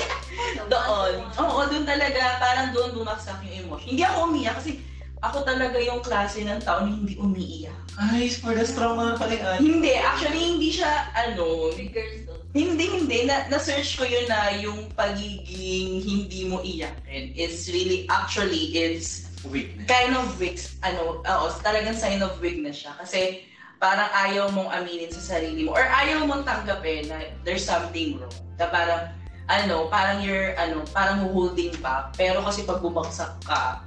doon. 0.72 1.14
Oo, 1.38 1.60
doon 1.68 1.84
talaga, 1.84 2.40
parang 2.42 2.72
doon 2.72 2.90
bumaksak 2.96 3.38
yung 3.44 3.68
emotion. 3.68 3.88
Hindi 3.94 4.02
ako 4.02 4.18
umiyak 4.32 4.56
kasi 4.58 4.80
ako 5.18 5.42
talaga 5.42 5.78
yung 5.82 6.00
klase 6.00 6.46
ng 6.46 6.62
tao 6.62 6.86
na 6.86 6.94
hindi 6.94 7.18
umiiyak. 7.18 7.78
Ay, 7.98 8.30
for 8.30 8.54
the 8.54 8.62
strong 8.62 8.96
yung 9.02 9.18
ate. 9.18 9.36
Hindi, 9.58 9.92
actually 9.98 10.42
hindi 10.56 10.70
siya, 10.70 11.10
ano, 11.10 11.74
Figures. 11.74 12.27
Hindi, 12.58 12.84
hindi. 12.90 13.18
Na, 13.30 13.46
na-search 13.46 14.02
ko 14.02 14.04
yun 14.04 14.26
na 14.26 14.50
yung 14.58 14.90
pagiging 14.98 16.02
hindi 16.02 16.50
mo 16.50 16.58
iyakin 16.58 17.30
is 17.38 17.70
really, 17.70 18.10
actually, 18.10 18.74
is 18.74 19.30
Weakness. 19.46 19.86
kind 19.86 20.18
of 20.18 20.34
weak, 20.42 20.58
ano, 20.82 21.22
oo, 21.22 21.46
talagang 21.62 21.94
sign 21.94 22.18
of 22.18 22.34
weakness 22.42 22.82
siya. 22.82 22.98
Kasi 22.98 23.46
parang 23.78 24.10
ayaw 24.10 24.50
mong 24.50 24.74
aminin 24.74 25.14
sa 25.14 25.38
sarili 25.38 25.62
mo 25.62 25.78
or 25.78 25.86
ayaw 25.86 26.26
mong 26.26 26.42
tanggapin 26.42 27.06
na 27.06 27.22
there's 27.46 27.62
something 27.62 28.18
wrong. 28.18 28.34
Na 28.58 28.66
parang, 28.66 29.14
ano, 29.46 29.86
parang 29.86 30.18
you're, 30.26 30.58
ano, 30.58 30.82
parang 30.90 31.30
holding 31.30 31.70
back. 31.78 32.10
Pero 32.18 32.42
kasi 32.42 32.66
pag 32.66 32.82
bumagsak 32.82 33.38
ka, 33.46 33.86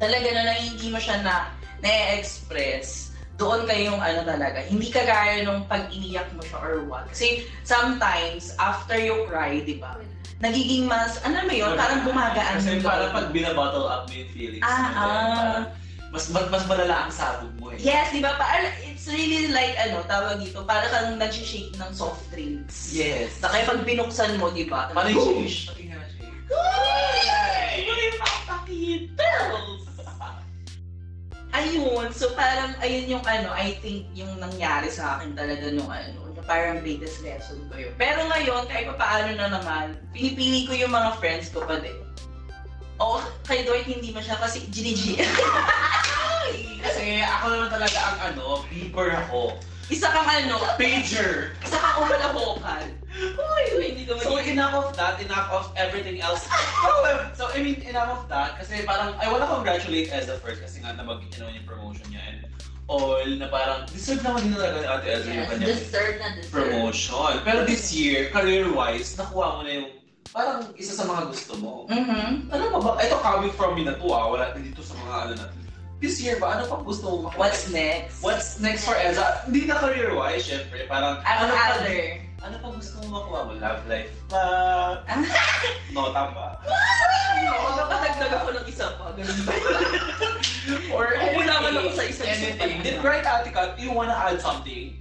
talaga 0.00 0.28
na 0.32 0.42
lang 0.48 0.58
hindi 0.64 0.88
mo 0.88 0.96
siya 0.96 1.20
na 1.20 1.52
na-express 1.84 3.11
doon 3.42 3.66
kayong 3.66 3.98
ano 3.98 4.22
talaga, 4.22 4.62
hindi 4.62 4.86
kagaya 4.86 5.42
nung 5.42 5.66
pag 5.66 5.90
iniyak 5.90 6.30
mo 6.38 6.46
siya 6.46 6.58
or 6.62 6.86
what. 6.86 7.10
Kasi 7.10 7.42
sometimes, 7.66 8.54
after 8.62 8.94
you 8.94 9.26
cry, 9.26 9.58
di 9.58 9.82
ba, 9.82 9.98
nagiging 10.38 10.86
mas, 10.86 11.18
ano 11.26 11.42
mo 11.42 11.50
yun, 11.50 11.74
parang 11.74 12.06
gumagaan 12.06 12.62
Kasi 12.62 12.78
yung 12.78 12.86
parang 12.86 13.10
pag 13.10 13.34
binabottle 13.34 13.90
up 13.90 14.06
mo 14.06 14.14
yung 14.14 14.30
feelings 14.30 14.62
Ah, 14.62 14.70
mo, 14.70 14.94
ah. 14.94 15.34
parang 15.34 15.66
mas, 16.12 16.24
mas, 16.30 16.46
mas 16.52 16.64
malala 16.68 17.08
ang 17.08 17.12
sabog 17.12 17.50
mo 17.58 17.74
eh. 17.74 17.80
Yes, 17.82 18.14
di 18.14 18.20
ba? 18.22 18.36
Parang 18.38 18.68
it's 18.84 19.08
really 19.10 19.50
like, 19.50 19.74
ano, 19.74 20.06
tawag 20.06 20.38
dito, 20.38 20.62
parang 20.62 20.92
kang 20.92 21.18
nag-shake 21.18 21.74
ng 21.74 21.90
soft 21.90 22.22
drinks. 22.30 22.94
Yes. 22.94 23.42
Na 23.42 23.50
kaya 23.50 23.66
pag 23.66 23.82
binuksan 23.82 24.38
mo, 24.38 24.54
di 24.54 24.70
ba? 24.70 24.92
Parang 24.94 25.10
yung 25.10 25.42
shish. 25.42 25.66
Pati 25.66 25.90
nga 25.90 25.98
shish. 26.06 26.30
Ay! 26.52 27.82
Iba 27.82 27.92
yung 27.96 28.18
makapakita! 28.20 29.30
Ayun, 31.52 32.08
so 32.16 32.32
parang, 32.32 32.72
ayun 32.80 33.20
yung 33.20 33.24
ano, 33.28 33.52
I 33.52 33.76
think 33.84 34.08
yung 34.16 34.40
nangyari 34.40 34.88
sa 34.88 35.20
akin 35.20 35.36
talaga 35.36 35.68
nung 35.68 35.92
ano, 35.92 36.32
na 36.32 36.40
parang 36.48 36.80
greatest 36.80 37.20
lesson 37.20 37.60
ko 37.68 37.76
yun. 37.76 37.92
Pero 38.00 38.24
ngayon, 38.24 38.64
kahit 38.72 38.88
pa 38.88 38.96
paano 38.96 39.36
na 39.36 39.52
naman, 39.52 40.00
pinipili 40.16 40.64
ko 40.64 40.72
yung 40.72 40.96
mga 40.96 41.20
friends 41.20 41.52
ko 41.52 41.60
pa 41.68 41.76
din. 41.76 42.00
Oo, 42.96 43.20
kay 43.44 43.68
Dwight 43.68 43.84
hindi 43.84 44.16
mo 44.16 44.24
siya 44.24 44.40
kasi 44.40 44.64
GG. 44.72 45.20
Kasi 46.82 47.20
ako 47.20 47.44
naman 47.52 47.70
talaga 47.70 47.98
ang 48.00 48.18
ano, 48.32 48.64
beeper 48.72 49.12
ako. 49.12 49.60
Isa 49.92 50.08
kang 50.08 50.24
ano, 50.24 50.56
Pager. 50.80 51.52
isa 51.60 51.76
kang 51.76 51.96
umalahokan. 52.00 52.84
Uy, 53.12 53.64
uy, 53.76 53.84
hindi 53.92 54.08
ka 54.08 54.16
So 54.16 54.32
magiging- 54.32 54.56
enough 54.56 54.72
of 54.74 54.88
that, 54.96 55.20
enough 55.20 55.48
of 55.52 55.64
everything 55.76 56.16
else. 56.18 56.48
So 57.36 57.48
I 57.48 57.60
mean, 57.60 57.76
enough 57.84 58.08
of 58.10 58.24
that. 58.28 58.56
Kasi 58.56 58.82
parang, 58.82 59.12
I 59.20 59.28
wanna 59.28 59.44
congratulate 59.46 60.08
Ezra 60.08 60.40
first 60.40 60.60
kasi 60.60 60.80
nga 60.80 60.94
nabagit 60.94 61.28
niya 61.28 61.38
naman 61.44 61.52
yung 61.60 61.68
promotion 61.68 62.06
niya 62.08 62.22
and 62.24 62.40
all 62.86 63.20
na 63.24 63.46
parang 63.48 63.84
deserve 63.88 64.20
naman 64.20 64.42
din 64.42 64.54
talaga 64.54 64.78
ni 64.78 64.88
Ate 64.88 65.06
Ezra 65.12 65.28
yung 65.28 65.36
Yes, 65.36 65.50
kanyang 65.50 65.68
deserve 65.76 66.16
na 66.16 66.28
deserve. 66.34 66.52
promotion. 66.52 67.32
Pero 67.44 67.58
this 67.64 67.84
year, 67.90 68.28
career-wise, 68.30 69.12
nakuha 69.14 69.48
mo 69.50 69.60
na 69.62 69.72
yung 69.74 69.88
parang 70.30 70.60
isa 70.74 70.92
sa 70.94 71.04
mga 71.04 71.22
gusto 71.28 71.52
mo. 71.58 71.72
Mhm. 71.86 72.48
Ano 72.48 72.62
pa 72.70 72.78
ba? 72.80 72.90
Ito 72.98 73.16
coming 73.18 73.52
from 73.52 73.76
me 73.76 73.84
na 73.84 73.92
to 73.94 74.06
ah, 74.08 74.26
wala 74.26 74.52
dito 74.54 74.80
sa 74.80 74.96
mga 74.96 75.14
ano 75.20 75.32
na. 75.36 75.46
This 76.02 76.18
year 76.18 76.34
ba, 76.42 76.58
ano 76.58 76.66
pang 76.66 76.82
gusto 76.82 77.06
mo 77.06 77.30
makuha? 77.30 77.46
What's 77.46 77.70
next? 77.70 78.18
What's 78.18 78.58
next 78.58 78.82
for 78.82 78.98
Ezra? 78.98 79.46
Hindi 79.46 79.70
na 79.70 79.78
career-wise, 79.78 80.42
syempre. 80.42 80.82
Parang, 80.90 81.22
Ang 81.22 81.46
ano 81.46 81.54
pa, 81.54 81.78
other. 81.78 82.18
ano 82.42 82.56
pa 82.58 82.68
gusto 82.74 82.94
mo 83.06 83.22
makuha 83.22 83.40
mo? 83.46 83.52
Love 83.54 83.86
life 83.86 84.10
ba? 84.26 84.42
Ah. 85.06 85.22
Nota 85.94 86.22
ba? 86.34 86.46
Magpapatagdag 87.38 88.34
ako 88.34 88.48
ng 88.50 88.66
isa 88.66 88.86
pa. 88.98 89.14
Ganun 89.14 89.40
ba? 89.46 89.54
Or 90.94 91.06
anything. 91.14 91.46
naman 91.46 91.70
ako 91.78 91.90
sa 91.94 92.02
isa-isa 92.02 92.50
Anything. 92.58 92.82
pa. 92.82 92.82
Did 92.82 92.98
right, 93.06 93.22
Ate 93.22 93.50
Kat, 93.54 93.78
you 93.78 93.94
wanna 93.94 94.18
add 94.18 94.42
something? 94.42 94.98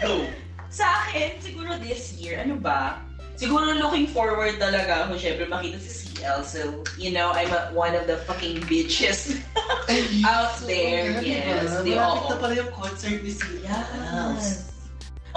Go! 0.00 0.24
Sa 0.70 0.86
akin, 1.04 1.36
siguro 1.42 1.76
this 1.76 2.16
year, 2.16 2.40
ano 2.40 2.56
ba? 2.56 3.02
Siguro 3.38 3.70
looking 3.70 4.10
forward 4.10 4.58
talaga 4.58 5.06
ako, 5.06 5.14
syempre, 5.14 5.46
makita 5.46 5.78
si 5.78 6.10
CL. 6.10 6.42
So, 6.42 6.82
you 6.98 7.14
know, 7.14 7.30
I'm 7.30 7.54
a, 7.54 7.70
one 7.70 7.94
of 7.94 8.10
the 8.10 8.18
fucking 8.26 8.66
bitches 8.66 9.38
out 10.26 10.58
there. 10.66 11.22
Yes, 11.22 11.70
di 11.86 11.94
Malapit 11.94 12.34
na 12.34 12.36
pala 12.42 12.52
yung 12.58 12.72
concert 12.74 13.22
ni 13.22 13.30
Sia. 13.30 13.78
Yes. 13.86 14.74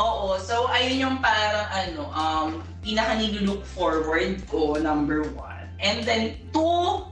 Oo, 0.02 0.34
so 0.42 0.66
ayun 0.74 0.98
yung 0.98 1.18
parang 1.22 1.70
ano, 1.70 2.02
um, 2.10 2.50
pinaka 2.82 3.22
look 3.46 3.62
forward 3.70 4.42
ko, 4.50 4.82
number 4.82 5.22
one. 5.38 5.70
And 5.78 6.02
then, 6.02 6.42
two, 6.50 7.06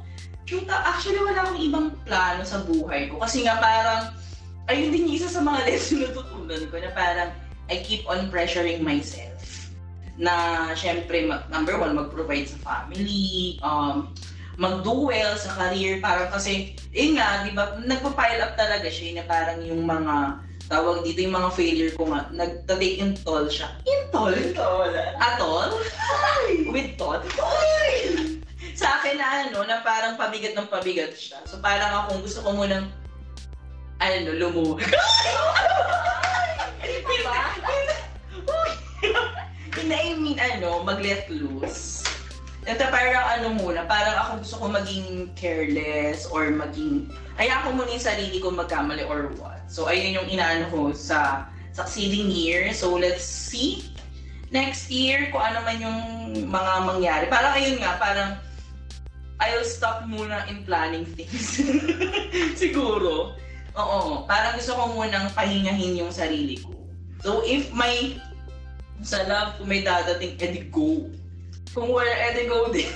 shoot, 0.50 0.66
actually 0.66 1.22
wala 1.22 1.38
akong 1.46 1.62
ibang 1.62 1.88
plano 2.02 2.42
sa 2.42 2.66
buhay 2.66 3.14
ko. 3.14 3.22
Kasi 3.22 3.46
nga 3.46 3.62
parang, 3.62 4.18
ayun 4.66 4.90
din 4.90 5.06
yung 5.06 5.22
isa 5.22 5.30
sa 5.30 5.46
mga 5.46 5.70
lesson 5.70 6.02
na 6.02 6.10
tutunan 6.18 6.66
ko 6.66 6.82
na 6.82 6.90
parang, 6.98 7.30
I 7.70 7.86
keep 7.86 8.10
on 8.10 8.34
pressuring 8.34 8.82
myself 8.82 9.29
na 10.20 10.68
syempre, 10.76 11.24
number 11.48 11.80
one, 11.80 11.96
mag-provide 11.96 12.52
sa 12.52 12.60
family, 12.60 13.56
um, 13.64 14.12
mag-do 14.60 15.08
well 15.08 15.40
sa 15.40 15.56
career, 15.56 16.04
parang 16.04 16.28
kasi, 16.28 16.76
yun 16.92 17.16
nga, 17.16 17.48
di 17.48 17.56
ba, 17.56 17.80
nagpa-pile 17.80 18.44
up 18.44 18.60
talaga 18.60 18.92
siya, 18.92 19.24
na 19.24 19.26
parang 19.26 19.64
yung 19.64 19.88
mga, 19.88 20.44
tawag 20.68 21.08
dito, 21.08 21.24
yung 21.24 21.40
mga 21.40 21.50
failure 21.56 21.94
ko 21.96 22.12
nga, 22.12 22.28
nagta-take 22.36 23.00
in 23.00 23.16
toll 23.24 23.48
siya. 23.48 23.72
In 23.88 24.12
toll? 24.12 24.36
Ito, 24.36 24.68
wala. 24.84 25.02
Atol? 25.18 25.72
With 26.68 27.00
toll? 27.00 27.24
sa 28.80 29.00
akin 29.00 29.16
na 29.20 29.28
ano, 29.48 29.64
na 29.68 29.84
parang 29.84 30.16
pabigat 30.16 30.56
ng 30.56 30.72
pabigat 30.72 31.12
siya. 31.12 31.44
So 31.44 31.60
parang 31.60 31.92
akong 31.92 32.24
gusto 32.24 32.40
ko 32.44 32.56
munang, 32.56 32.88
ano, 34.00 34.30
lumuhod. 34.36 34.84
Hindi, 39.76 39.96
I 39.96 40.14
mean, 40.18 40.40
ano, 40.40 40.82
mag-let 40.82 41.30
loose. 41.30 42.02
Ito 42.68 42.92
parang 42.92 43.26
ano 43.40 43.48
muna, 43.56 43.88
parang 43.88 44.16
ako 44.20 44.32
gusto 44.44 44.56
ko 44.62 44.66
maging 44.70 45.08
careless 45.34 46.28
or 46.30 46.52
maging, 46.52 47.08
kaya 47.40 47.56
ako 47.64 47.82
muna 47.82 47.90
yung 47.96 48.04
sarili 48.04 48.38
ko 48.38 48.52
magkamali 48.52 49.08
or 49.08 49.32
what. 49.40 49.64
So, 49.72 49.88
ayun 49.88 50.20
yung 50.22 50.28
inaano 50.30 50.68
ko 50.70 50.82
sa 50.92 51.50
succeeding 51.74 52.30
year. 52.30 52.76
So, 52.76 52.94
let's 52.94 53.24
see 53.24 53.90
next 54.50 54.90
year 54.90 55.30
kung 55.30 55.42
ano 55.42 55.62
man 55.66 55.78
yung 55.82 56.00
mga 56.50 56.74
mangyari. 56.86 57.26
Parang 57.30 57.54
ayun 57.58 57.78
nga, 57.80 57.96
parang 57.98 58.30
I'll 59.40 59.64
stop 59.64 60.04
muna 60.04 60.44
in 60.52 60.68
planning 60.68 61.08
things. 61.08 61.64
Siguro. 62.62 63.40
Oo, 63.80 64.28
parang 64.28 64.60
gusto 64.60 64.76
ko 64.76 64.84
munang 65.00 65.32
pahingahin 65.32 65.96
yung 65.96 66.12
sarili 66.12 66.60
ko. 66.60 66.76
So, 67.24 67.40
if 67.48 67.72
may 67.72 68.20
sa 69.04 69.24
love 69.28 69.60
kung 69.60 69.70
may 69.72 69.82
dadating, 69.82 70.36
edi 70.40 70.68
go. 70.68 71.08
Kung 71.72 71.90
wala, 71.92 72.12
edi 72.32 72.50
go 72.50 72.68
din. 72.72 72.92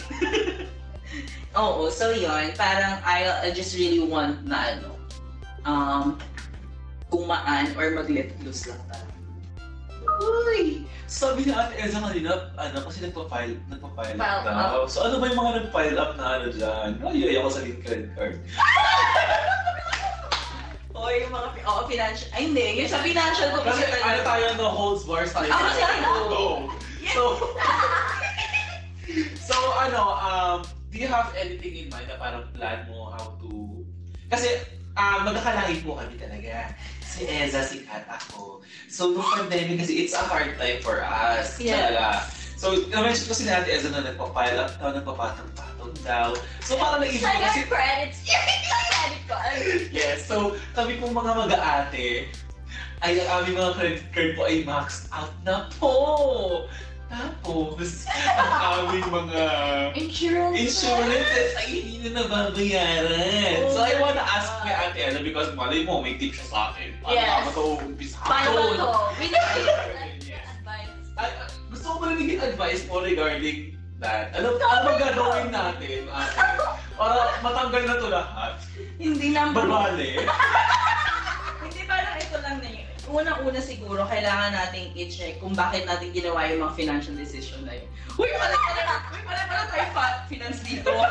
Oo, 1.61 1.85
so 1.93 2.09
yun, 2.09 2.49
parang 2.57 2.97
I, 3.05 3.45
I 3.45 3.49
just 3.53 3.77
really 3.77 4.01
want 4.01 4.41
na 4.43 4.73
ano, 4.73 4.89
um, 5.69 6.05
kumaan 7.13 7.69
or 7.77 7.93
mag-let 7.93 8.33
loose 8.41 8.65
lang 8.73 8.81
talaga. 8.89 9.13
Uy! 10.19 10.83
Sabi 11.05 11.45
ni 11.45 11.53
Ate 11.53 11.77
Elsa 11.77 12.01
kanina, 12.01 12.49
ano, 12.57 12.77
kasi 12.89 13.05
nagpa-file, 13.05 13.61
nagpa-file 13.69 14.17
up 14.17 14.25
File 14.25 14.43
daw. 14.49 14.89
So 14.89 15.05
ano 15.05 15.21
ba 15.21 15.29
yung 15.29 15.39
mga 15.39 15.53
nag-file 15.61 15.97
up 16.01 16.11
na 16.17 16.25
ano 16.41 16.47
dyan? 16.49 16.89
Ay, 17.05 17.37
ako 17.37 17.49
sa 17.53 17.61
credit 17.61 18.09
card. 18.17 18.35
O 20.93 21.09
yung 21.09 21.33
mga, 21.33 21.47
oo, 21.65 21.81
financial, 21.89 22.29
ay 22.37 22.41
hindi, 22.45 22.65
yung 22.77 22.89
sa 22.89 23.01
financial 23.01 23.49
ko 23.49 23.65
Kasi 23.65 23.81
kasi 23.81 23.97
ano 24.05 24.21
tayo 24.21 24.45
no 24.61 24.69
holds 24.69 25.03
bars 25.09 25.33
tayo. 25.33 25.49
Ah, 25.49 25.73
kasi 25.73 25.81
ano? 25.81 26.09
Go! 26.29 26.45
So, 27.09 27.21
so 29.49 29.55
ano, 29.73 30.01
um, 30.21 30.57
do 30.93 31.01
you 31.01 31.09
have 31.09 31.33
anything 31.33 31.85
in 31.85 31.87
mind 31.89 32.05
na 32.05 32.21
parang 32.21 32.45
plan 32.53 32.85
mo 32.85 33.09
how 33.09 33.33
to... 33.41 33.81
Kasi, 34.29 34.61
um, 34.93 35.25
magkakalahi 35.25 35.81
po 35.81 35.97
kami 35.97 36.13
talaga. 36.21 36.77
Si 37.01 37.25
Eza, 37.25 37.65
si 37.65 37.81
Kat, 37.89 38.05
ako. 38.05 38.61
So, 38.85 39.17
nung 39.17 39.25
pandemic 39.25 39.81
kasi, 39.81 40.05
it's 40.05 40.13
a 40.13 40.21
hard 40.21 40.53
time 40.61 40.77
for 40.85 41.01
us. 41.01 41.57
Yeah. 41.57 41.89
Talaga. 41.89 42.05
So, 42.63 42.79
na-mention 42.87 43.27
ko 43.27 43.35
si 43.35 43.43
Ate 43.51 43.75
Eza 43.75 43.91
na 43.91 44.07
nagpa-pile 44.07 44.55
up 44.55 44.71
daw, 44.79 44.95
nagpapatong-patong 44.95 45.99
daw. 45.99 46.31
So, 46.63 46.79
parang 46.79 47.03
naisip 47.03 47.27
ko 47.27 47.39
kasi, 47.43 47.67
credits. 47.67 48.23
Credit 48.23 49.23
card. 49.27 49.59
Yes, 49.91 50.23
so 50.23 50.55
kami 50.71 50.95
pong 50.95 51.11
mga 51.11 51.43
mag-aate, 51.43 52.31
ay 53.03 53.19
ang 53.19 53.43
aming 53.43 53.59
mga 53.59 53.71
credit 53.75 54.03
card 54.15 54.31
po 54.39 54.47
ay 54.47 54.63
maxed 54.63 55.11
out 55.11 55.35
na 55.43 55.67
po. 55.75 55.91
Tapos, 57.11 58.07
ang 58.09 58.51
aming 58.87 59.11
mga 59.11 59.43
Insurance. 59.99 60.55
insurances 60.55 61.51
ay 61.59 61.67
hindi 61.67 62.09
na 62.09 62.23
nababayaran. 62.23 63.69
So 63.69 63.83
I 63.83 63.99
wanna 63.99 64.23
ask 64.23 64.49
my 64.63 64.71
ate 64.71 64.97
Ella 64.97 65.19
because 65.19 65.51
malay 65.53 65.83
mo, 65.83 65.99
may 65.99 66.15
tip 66.15 66.31
siya 66.31 66.47
sa 66.47 66.59
akin. 66.71 66.95
Paano 67.03 67.13
Yes. 67.13 67.29
ako 67.29 67.49
ito 67.51 67.63
umpisa? 67.91 68.17
Paano 68.23 68.49
ba 68.55 68.63
to? 68.73 68.89
Advice. 72.43 72.83
Ko 72.83 72.87
yung 72.87 72.89
mo 72.91 72.97
regarding 72.99 73.57
that. 73.99 74.35
Ano, 74.35 74.59
ano 74.59 74.79
bang 74.83 74.99
gagawin 74.99 75.47
natin, 75.49 75.99
ate? 76.05 76.39
Para 76.93 77.21
matanggal 77.39 77.83
na 77.83 77.95
to 77.97 78.07
lahat. 78.07 78.53
Hindi 78.99 79.27
one. 79.31 79.55
Babali. 79.55 80.11
Hindi 81.63 81.81
parang 81.87 82.15
ito 82.17 82.37
lang 82.39 82.57
na 82.59 82.69
yun. 82.69 82.87
Unang-una 83.03 83.59
siguro, 83.59 84.03
kailangan 84.03 84.51
nating 84.51 84.95
i-check 84.95 85.37
kung 85.37 85.53
bakit 85.53 85.85
natin 85.85 86.09
ginawa 86.11 86.47
yung 86.47 86.63
mga 86.63 86.75
financial 86.75 87.15
decision 87.15 87.61
na 87.63 87.75
yun. 87.75 87.87
Uy, 88.15 88.29
pala 88.31 88.55
pala, 88.55 88.81
uy, 89.11 89.21
pala 89.21 89.41
pala 89.45 89.63
tayo 89.67 89.85
fa- 89.91 90.23
finance 90.25 90.61
dito 90.61 90.89
ha. 91.01 91.09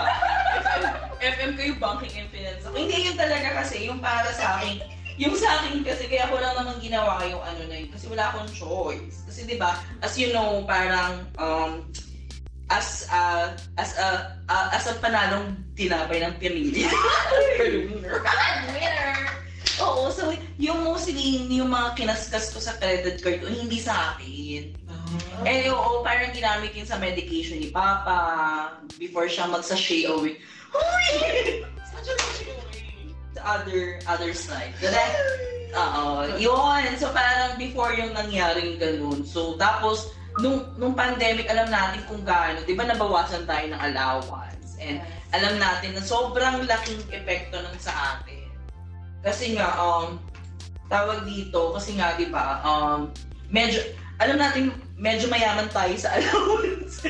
FM, 0.53 0.83
FM 1.21 1.53
kayo 1.55 1.73
banking 1.77 2.15
and 2.17 2.29
finance. 2.31 2.63
Hindi 2.69 2.97
yun 3.07 3.17
talaga 3.17 3.49
kasi, 3.59 3.87
yung 3.87 3.99
para 3.99 4.31
sa 4.33 4.59
akin, 4.59 4.81
yung 5.21 5.37
sa 5.37 5.61
akin 5.61 5.85
kasi, 5.85 6.09
kaya 6.09 6.31
ko 6.31 6.41
lang 6.41 6.55
naman 6.57 6.81
ginawa 6.81 7.21
yung 7.29 7.43
ano 7.43 7.63
na 7.69 7.77
yun. 7.77 7.91
Kasi 7.93 8.09
wala 8.09 8.33
akong 8.33 8.51
choice. 8.53 9.25
Kasi 9.29 9.45
di 9.45 9.57
ba 9.61 9.77
as 10.01 10.17
you 10.17 10.33
know, 10.33 10.65
parang, 10.65 11.27
um, 11.37 11.89
as 12.73 13.05
a, 13.13 13.53
as 13.77 13.93
a, 14.01 14.41
a- 14.49 14.71
as 14.73 14.89
a 14.89 14.97
panalong 14.97 15.53
tinapay 15.77 16.25
ng 16.25 16.35
pinili. 16.41 16.89
Winner! 18.73 19.13
Oo, 19.81 20.09
so 20.09 20.33
yung 20.57 20.85
mostly 20.85 21.49
yung 21.53 21.69
mga 21.69 21.97
kinaskas 21.97 22.53
ko 22.53 22.61
sa 22.61 22.77
credit 22.81 23.21
card 23.21 23.45
ko, 23.45 23.49
hindi 23.49 23.77
sa 23.77 24.17
akin. 24.17 24.73
Eh, 25.45 25.69
oo, 25.69 26.01
parang 26.07 26.33
ginamit 26.33 26.73
yun 26.73 26.87
sa 26.87 26.97
medication 26.97 27.59
ni 27.61 27.69
Papa 27.69 28.79
before 28.97 29.27
siya 29.29 29.51
magsa-shay 29.51 30.07
away. 30.09 30.39
Uy! 30.73 31.67
The 32.03 32.82
other, 33.45 33.99
other 34.07 34.33
side. 34.33 34.75
Correct? 34.79 35.17
Oo, 35.73 36.37
yun. 36.37 36.85
So 37.01 37.09
parang 37.11 37.57
before 37.57 37.97
yung 37.97 38.13
nangyaring 38.13 38.77
ganun. 38.77 39.25
So 39.25 39.57
tapos, 39.57 40.13
nung, 40.41 40.69
nung 40.77 40.93
pandemic, 40.97 41.49
alam 41.49 41.69
natin 41.69 42.01
kung 42.09 42.25
gaano. 42.25 42.61
Di 42.65 42.77
ba 42.77 42.89
nabawasan 42.89 43.45
tayo 43.49 43.67
ng 43.73 43.81
allowance? 43.81 44.77
And 44.81 45.01
alam 45.33 45.57
natin 45.57 45.97
na 45.97 46.05
sobrang 46.05 46.69
laking 46.69 47.01
epekto 47.09 47.57
nun 47.61 47.79
sa 47.81 48.17
atin. 48.17 48.53
Kasi 49.25 49.57
nga, 49.57 49.73
um, 49.81 50.21
tawag 50.93 51.25
dito, 51.25 51.73
kasi 51.73 51.97
nga, 51.97 52.13
di 52.21 52.29
ba, 52.29 52.61
um, 52.61 53.09
medyo, 53.49 53.81
alam 54.21 54.37
natin, 54.37 54.77
medyo 55.01 55.33
mayaman 55.33 55.73
tayo 55.73 55.95
sa 55.97 56.13
allowance. 56.21 57.01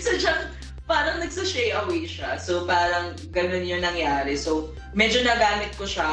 so, 0.00 0.16
siya, 0.16 0.48
parang 0.88 1.20
nagsa-share 1.20 1.76
away 1.84 2.08
siya. 2.08 2.40
So, 2.40 2.64
parang 2.64 3.14
ganun 3.30 3.68
yung 3.68 3.84
nangyari. 3.84 4.34
So, 4.34 4.72
medyo 4.96 5.20
nagamit 5.20 5.76
ko 5.76 5.84
siya 5.84 6.08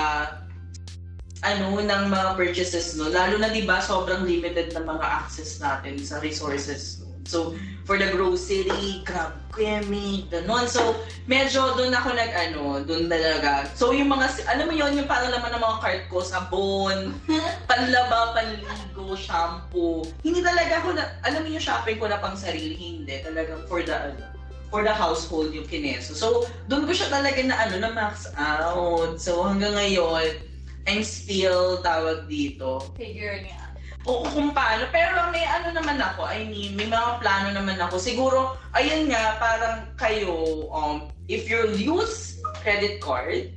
ano, 1.46 1.77
ng 1.77 2.03
mga 2.12 2.29
purchases, 2.36 2.98
no? 3.00 3.08
Lalo 3.08 3.39
na, 3.39 3.53
di 3.53 3.63
ba, 3.63 3.79
sobrang 3.79 4.27
limited 4.27 4.75
na 4.75 4.84
mga 4.84 5.05
access 5.05 5.62
natin 5.63 5.96
sa 6.01 6.20
resources, 6.20 7.00
no? 7.00 7.08
So, 7.25 7.58
for 7.89 7.98
the 7.98 8.13
grocery, 8.13 9.01
grab 9.01 9.34
kemi, 9.53 10.29
ganun. 10.29 10.70
So, 10.70 10.94
medyo 11.25 11.74
doon 11.74 11.94
ako 11.94 12.13
nag, 12.13 12.32
ano, 12.34 12.82
doon 12.86 13.10
talaga. 13.10 13.65
So, 13.74 13.94
yung 13.94 14.13
mga, 14.13 14.46
alam 14.46 14.70
mo 14.70 14.74
yon 14.74 14.94
yung 14.94 15.10
parang 15.10 15.34
laman 15.34 15.58
ng 15.58 15.63
mga 15.63 15.77
cart 15.82 16.03
ko, 16.10 16.22
sabon, 16.22 17.17
panlaba, 17.70 18.34
panligo, 18.34 19.17
shampoo. 19.17 20.05
Hindi 20.22 20.41
talaga 20.41 20.82
ako 20.82 20.98
na, 20.98 21.17
alam 21.25 21.46
mo 21.46 21.50
yung 21.50 21.63
shopping 21.63 21.98
ko 21.98 22.05
na 22.10 22.22
pang 22.22 22.38
sarili, 22.38 22.77
hindi. 22.77 23.22
Talagang 23.25 23.65
for 23.70 23.82
the, 23.82 23.94
ano, 23.94 24.35
for 24.69 24.81
the 24.84 24.93
household 24.93 25.53
yung 25.53 25.67
kineso. 25.67 26.13
So, 26.17 26.50
doon 26.67 26.89
ko 26.89 26.91
siya 26.93 27.10
talaga 27.10 27.39
na, 27.45 27.55
ano, 27.55 27.75
na 27.79 27.91
max 27.93 28.29
out. 28.36 29.17
So, 29.22 29.45
hanggang 29.45 29.77
ngayon, 29.77 30.41
I'm 30.86 31.01
still 31.01 31.81
tawag 31.81 32.29
dito. 32.29 32.93
Figure 32.93 33.41
niya. 33.41 33.65
Oo, 34.05 34.25
kung 34.29 34.53
paano. 34.53 34.86
Pero 34.93 35.34
may 35.34 35.41
ano 35.50 35.74
naman 35.74 35.98
ako, 35.98 36.29
I 36.29 36.45
mean, 36.45 36.77
may 36.77 36.86
mga 36.86 37.17
plano 37.17 37.50
naman 37.50 37.81
ako. 37.81 37.98
Siguro, 37.98 38.53
ayun 38.77 39.10
nga, 39.10 39.41
parang 39.41 39.89
kayo, 39.98 40.69
um, 40.69 41.10
if 41.25 41.50
you 41.50 41.74
use 41.74 42.38
credit 42.62 43.01
card, 43.01 43.50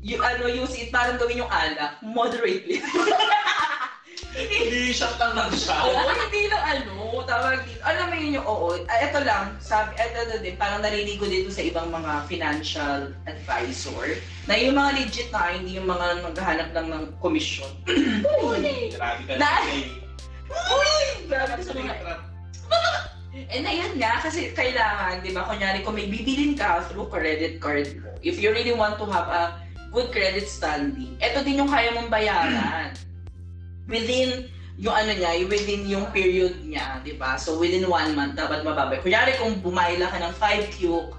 you, 0.00 0.16
ano, 0.24 0.48
use 0.48 0.72
it, 0.80 0.88
parang 0.88 1.20
gawin 1.20 1.44
yung 1.44 1.52
alak, 1.52 2.00
moderately. 2.00 2.80
Hindi 4.50 4.90
siya 4.90 5.08
lang 5.20 5.32
lang 5.38 5.50
siya. 5.54 5.76
oo, 5.86 6.10
hindi 6.10 6.42
lang 6.50 6.64
ano, 6.64 7.22
tawag 7.22 7.62
dito. 7.66 7.82
Alam 7.82 8.06
mo 8.10 8.14
yun 8.18 8.36
yung 8.38 8.46
oo. 8.46 8.66
Ah, 8.88 8.98
ito 9.02 9.18
lang, 9.22 9.56
sabi, 9.58 9.94
ito, 9.96 10.38
din, 10.42 10.56
parang 10.58 10.82
narinig 10.82 11.18
ko 11.18 11.26
dito 11.26 11.48
sa 11.50 11.62
ibang 11.62 11.88
mga 11.90 12.26
financial 12.26 13.14
advisor, 13.28 14.18
na 14.46 14.54
yung 14.58 14.74
mga 14.74 14.90
legit 14.98 15.28
na, 15.30 15.54
hindi 15.54 15.78
yung 15.78 15.88
mga 15.88 16.24
maghahanap 16.26 16.68
lang 16.74 16.86
ng 16.90 17.04
komisyon. 17.22 17.70
Grabe 18.94 19.22
ka 19.28 19.34
Na- 19.38 19.62
na. 19.62 19.70
eh. 19.70 19.86
Uy! 20.52 21.00
Grabe 21.30 21.60
sa 21.62 21.72
mga 21.72 21.94
And 23.32 23.64
ayun 23.64 23.96
nga, 23.96 24.20
kasi 24.20 24.52
kailangan, 24.52 25.24
di 25.24 25.32
ba, 25.32 25.48
kunyari 25.48 25.80
kung 25.80 25.96
may 25.96 26.04
bibilin 26.04 26.52
ka 26.52 26.84
through 26.92 27.08
credit 27.08 27.56
card 27.64 27.88
mo, 28.04 28.12
if 28.20 28.36
you 28.36 28.52
really 28.52 28.76
want 28.76 29.00
to 29.00 29.08
have 29.08 29.24
a 29.32 29.56
good 29.88 30.12
credit 30.12 30.44
standing, 30.44 31.16
eto 31.16 31.40
din 31.40 31.64
yung 31.64 31.68
kaya 31.68 31.96
mong 31.96 32.12
bayaran. 32.12 32.92
Within 33.90 34.50
yung 34.80 34.94
ano 34.96 35.12
niya, 35.12 35.44
within 35.46 35.84
yung 35.84 36.06
period 36.10 36.58
niya, 36.64 37.02
di 37.04 37.14
ba? 37.14 37.36
So 37.36 37.60
within 37.60 37.86
one 37.86 38.16
month, 38.16 38.34
dapat 38.34 38.64
mababay. 38.64 39.04
Kunyari 39.04 39.36
kung 39.36 39.60
bumayla 39.60 40.08
ka 40.08 40.18
ng 40.18 40.34
5 40.40 40.80
puke, 40.80 41.12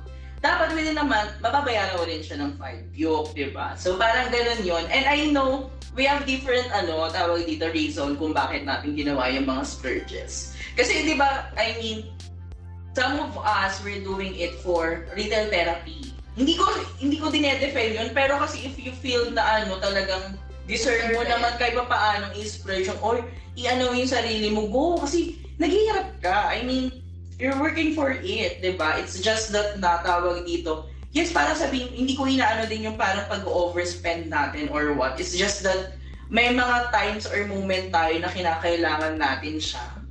dapat 0.43 0.75
within 0.75 0.99
a 0.99 1.05
month, 1.05 1.31
mababayaran 1.39 1.95
mo 1.95 2.03
rin 2.03 2.25
siya 2.25 2.41
ng 2.41 2.57
5 2.57 2.91
puke, 2.91 3.29
di 3.37 3.47
ba? 3.53 3.77
So 3.77 3.95
parang 3.95 4.33
ganun 4.33 4.65
yon 4.65 4.83
And 4.89 5.05
I 5.05 5.29
know, 5.29 5.69
we 5.93 6.09
have 6.09 6.25
different, 6.25 6.67
ano, 6.73 7.07
tawag 7.13 7.45
dito, 7.45 7.69
reason 7.69 8.17
kung 8.17 8.33
bakit 8.33 8.65
natin 8.65 8.97
ginawa 8.97 9.29
yung 9.29 9.45
mga 9.45 9.63
splurges. 9.63 10.57
Kasi 10.73 11.05
di 11.05 11.13
ba, 11.13 11.53
I 11.53 11.77
mean, 11.77 12.09
some 12.97 13.21
of 13.21 13.37
us 13.37 13.81
we're 13.81 14.01
doing 14.01 14.33
it 14.37 14.57
for 14.61 15.05
retail 15.13 15.49
therapy. 15.49 16.13
Hindi 16.33 16.57
ko 16.57 16.65
hindi 16.97 17.21
ko 17.21 17.29
dinedefend 17.29 17.93
yun, 17.93 18.09
pero 18.09 18.41
kasi 18.41 18.65
if 18.65 18.73
you 18.81 18.89
feel 18.97 19.29
na 19.29 19.61
ano 19.61 19.77
talagang 19.77 20.33
deserve 20.65 21.11
mo 21.11 21.21
naman 21.23 21.55
kahit 21.59 21.75
pa 21.75 21.85
paano 21.87 22.31
inspiration 22.35 22.95
or 23.03 23.23
i-ano 23.59 23.91
yung 23.93 24.09
sarili 24.09 24.49
mo, 24.49 24.67
go 24.71 24.97
kasi 25.01 25.37
naghihirap 25.59 26.19
ka. 26.23 26.49
I 26.49 26.63
mean, 26.63 27.03
you're 27.37 27.57
working 27.59 27.93
for 27.93 28.13
it, 28.13 28.63
'di 28.63 28.79
ba? 28.79 28.97
It's 28.97 29.19
just 29.19 29.51
that 29.51 29.77
natawag 29.77 30.47
dito. 30.47 30.87
Yes, 31.13 31.29
parang 31.29 31.53
sabihin, 31.53 31.93
hindi 31.93 32.17
ko 32.17 32.25
inaano 32.25 32.65
din 32.65 32.89
yung 32.89 32.97
parang 32.97 33.29
pag-overspend 33.29 34.33
natin 34.33 34.73
or 34.73 34.97
what. 34.97 35.21
It's 35.21 35.37
just 35.37 35.61
that 35.61 35.93
may 36.33 36.49
mga 36.49 36.89
times 36.89 37.29
or 37.29 37.45
moment 37.45 37.93
tayo 37.93 38.17
na 38.17 38.33
kinakailangan 38.33 39.21
natin 39.21 39.61
siya 39.61 40.01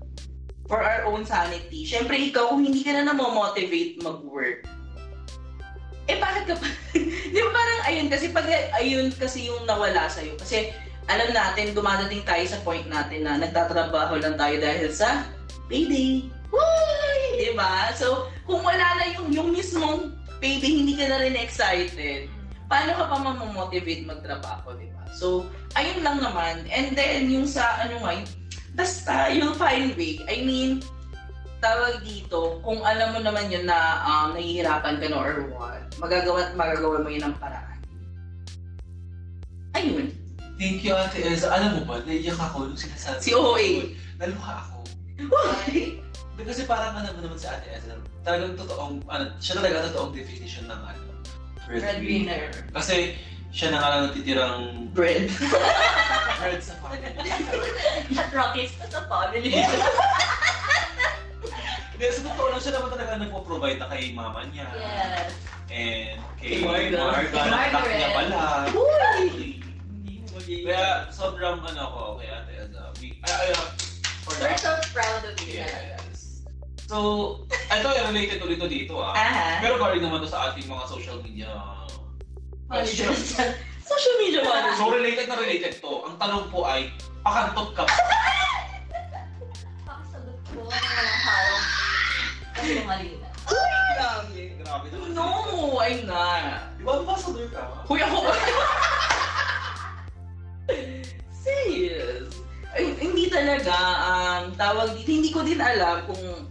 for 0.70 0.78
our 0.78 1.02
own 1.10 1.26
sanity. 1.26 1.82
Siyempre, 1.82 2.14
ikaw, 2.30 2.54
kung 2.54 2.62
hindi 2.62 2.86
ka 2.86 2.94
na 2.94 3.10
namomotivate 3.10 3.98
mag-work, 3.98 4.62
eh 6.10 6.18
bakit 6.18 6.44
ka 6.50 6.54
pa? 6.58 6.68
Di 7.34 7.38
ba 7.38 7.50
parang 7.54 7.80
ayun, 7.86 8.06
kasi 8.10 8.34
pag 8.34 8.46
ayun 8.78 9.08
kasi 9.14 9.46
yung 9.46 9.62
nawala 9.68 10.10
sa'yo. 10.10 10.34
Kasi 10.34 10.74
alam 11.10 11.30
natin, 11.34 11.74
dumadating 11.74 12.22
tayo 12.22 12.44
sa 12.46 12.62
point 12.62 12.86
natin 12.86 13.26
na 13.26 13.38
nagtatrabaho 13.38 14.18
lang 14.22 14.38
tayo 14.38 14.56
dahil 14.58 14.90
sa 14.90 15.26
payday. 15.66 16.26
Woo! 16.50 17.38
Di 17.38 17.54
ba? 17.58 17.90
So, 17.96 18.30
kung 18.46 18.62
wala 18.62 18.86
na 18.98 19.04
yung, 19.18 19.28
yung 19.34 19.48
mismong 19.50 20.14
payday, 20.38 20.82
hindi 20.82 20.94
ka 20.94 21.10
na 21.10 21.22
rin 21.22 21.34
excited, 21.38 22.30
paano 22.70 22.94
ka 22.98 23.04
pa 23.10 23.16
mamomotivate 23.18 24.06
magtrabaho, 24.06 24.74
di 24.78 24.90
ba? 24.94 25.02
So, 25.10 25.46
ayun 25.74 26.06
lang 26.06 26.22
naman. 26.22 26.66
And 26.70 26.94
then, 26.94 27.30
yung 27.30 27.50
sa, 27.50 27.82
ano 27.82 28.02
nga, 28.04 28.22
basta, 28.78 29.32
you'll 29.34 29.58
find 29.58 29.94
way. 29.98 30.22
I 30.30 30.44
mean, 30.44 30.86
tawag 31.62 32.02
dito, 32.02 32.58
kung 32.66 32.82
alam 32.82 33.14
mo 33.14 33.22
naman 33.22 33.46
yun 33.46 33.70
na 33.70 34.02
um, 34.02 34.34
nahihirapan 34.34 34.98
ka 34.98 35.06
na 35.06 35.16
or 35.22 35.46
what, 35.54 35.86
magagawa 36.02 36.50
at 36.50 36.58
magagawa 36.58 36.98
mo 36.98 37.08
yun 37.08 37.30
ng 37.30 37.36
paraan. 37.38 37.78
Ayun. 39.78 40.10
Thank 40.58 40.82
you, 40.82 40.92
Ate 40.92 41.22
Elsa. 41.22 41.54
Alam 41.54 41.80
mo 41.80 41.94
ba, 41.94 41.94
naiyak 42.02 42.36
ako 42.36 42.66
nung 42.66 42.78
sinasabi 42.78 43.22
Si. 43.22 43.30
OA. 43.32 43.94
Naluha 44.18 44.52
ako. 44.58 44.76
Why? 45.30 46.02
Kasi 46.42 46.66
parang 46.66 46.98
ano 46.98 47.14
mo 47.14 47.20
naman 47.22 47.38
si 47.38 47.46
Ate 47.46 47.70
Elsa, 47.70 47.94
talagang 48.26 48.58
totoong, 48.58 48.98
ano, 49.06 49.30
siya 49.38 49.62
talaga 49.62 49.86
totoong 49.94 50.12
definition 50.18 50.66
ng 50.66 50.82
ano, 50.82 51.00
Breadwinner. 51.62 52.50
Kasi 52.74 53.14
siya 53.54 53.70
na 53.70 53.78
nga 53.78 53.88
lang 53.94 54.02
natitirang 54.10 54.90
Bread. 54.90 55.30
bread 56.42 56.58
sa 56.58 56.74
family. 56.82 57.30
At 58.18 58.28
Rockies 58.34 58.74
sa 58.82 59.06
family. 59.06 59.54
Hindi, 62.02 62.18
sa 62.18 62.34
totoo 62.34 62.50
lang 62.50 62.58
siya 62.58 62.74
naman 62.74 62.90
talaga 62.98 63.14
nagpo-provide 63.14 63.78
na 63.78 63.86
kay 63.86 64.10
mama 64.10 64.42
niya. 64.50 64.66
Yes. 64.74 65.38
And 65.70 66.18
kay 66.34 66.58
Marga. 66.58 66.98
Anak 66.98 67.30
niya 67.30 67.78
Margaret. 67.78 68.10
pala. 68.10 68.42
Uy! 68.74 69.62
Kaya 70.66 71.06
sobrang 71.14 71.62
ano 71.62 71.82
ko 71.94 72.18
kay 72.18 72.26
Ate 72.26 72.58
Elsa. 72.58 72.90
We, 72.98 73.14
ay, 73.22 73.54
ay, 73.54 73.54
for 74.26 74.34
We're 74.34 74.58
so 74.58 74.74
proud 74.90 75.22
of 75.30 75.38
you. 75.46 75.62
Yes. 75.62 76.42
So, 76.90 76.98
ito 77.70 77.86
ay 77.86 78.02
related 78.10 78.42
ulit 78.42 78.58
to 78.58 78.66
dito 78.66 78.98
ah. 78.98 79.14
Aha. 79.14 79.62
Pero 79.62 79.78
galing 79.78 80.02
naman 80.02 80.26
to 80.26 80.28
sa 80.34 80.50
ating 80.50 80.66
mga 80.66 80.90
social 80.90 81.22
media. 81.22 81.54
Social 83.86 84.16
media 84.18 84.42
one. 84.42 84.74
So 84.74 84.90
related 84.90 85.30
na 85.30 85.38
related 85.38 85.78
to. 85.78 86.02
Ang 86.02 86.18
tanong 86.18 86.50
po 86.50 86.66
ay, 86.66 86.90
pakantot 87.22 87.78
ka 87.78 87.86
ba? 87.86 87.94
Pakasagot 89.86 90.38
ko, 90.50 90.66
walang 90.66 91.18
harap. 91.22 91.71
Na. 92.62 92.94
Grabe, 93.92 94.54
grabe 94.62 94.86
naman. 94.94 95.08
No, 95.18 95.26
I'm 95.82 96.06
not. 96.06 96.70
Di 96.78 96.82
ba 96.86 96.92
ambassador 97.02 97.46
ka? 97.50 97.62
Huy, 97.90 97.98
ako 97.98 98.16
ba? 98.22 98.32
Serious. 101.42 102.30
Ay, 102.72 102.94
hindi 102.96 103.28
talaga, 103.28 103.74
um, 104.06 104.42
tawag 104.54 104.94
dito, 104.96 105.10
hindi 105.10 105.30
ko 105.34 105.42
din 105.42 105.60
alam 105.60 106.06
kung, 106.08 106.48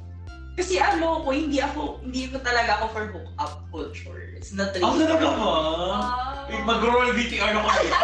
kasi 0.53 0.77
ano 0.77 1.23
ko, 1.23 1.31
hindi 1.31 1.63
ako, 1.63 2.03
hindi 2.03 2.27
ko 2.29 2.37
talaga 2.43 2.77
ako 2.77 2.85
for 2.91 3.03
hookup 3.09 3.53
culture. 3.71 4.35
It's 4.35 4.51
not 4.53 4.75
really. 4.75 4.85
Ang 4.85 4.99
talaga 5.01 5.25
ba? 5.25 5.31
Wow. 5.39 6.51
Eh, 6.51 6.61
Mag-roll 6.61 7.15
VTR 7.15 7.55
ako 7.55 7.67
dito. 7.71 7.95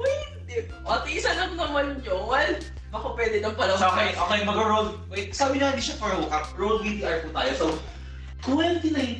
Hindi. 0.00 0.56
Ate, 0.82 1.08
isa 1.12 1.30
lang 1.36 1.52
naman 1.54 2.00
yun. 2.00 2.56
Baka 2.92 3.08
pwede 3.16 3.40
nang 3.40 3.56
pala. 3.56 3.72
So, 3.80 3.88
okay, 3.88 4.12
okay, 4.12 4.40
mag-roll. 4.44 5.00
Wait, 5.08 5.32
sabi 5.32 5.56
na 5.56 5.72
hindi 5.72 5.80
siya 5.80 5.96
for 5.96 6.12
hookup. 6.12 6.52
Roll 6.60 6.84
VTR 6.84 7.24
po 7.24 7.32
tayo. 7.32 7.52
So, 7.56 7.66
2019. 8.44 9.16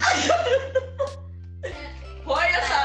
Hoy, 2.29 2.49
asa? 2.53 2.79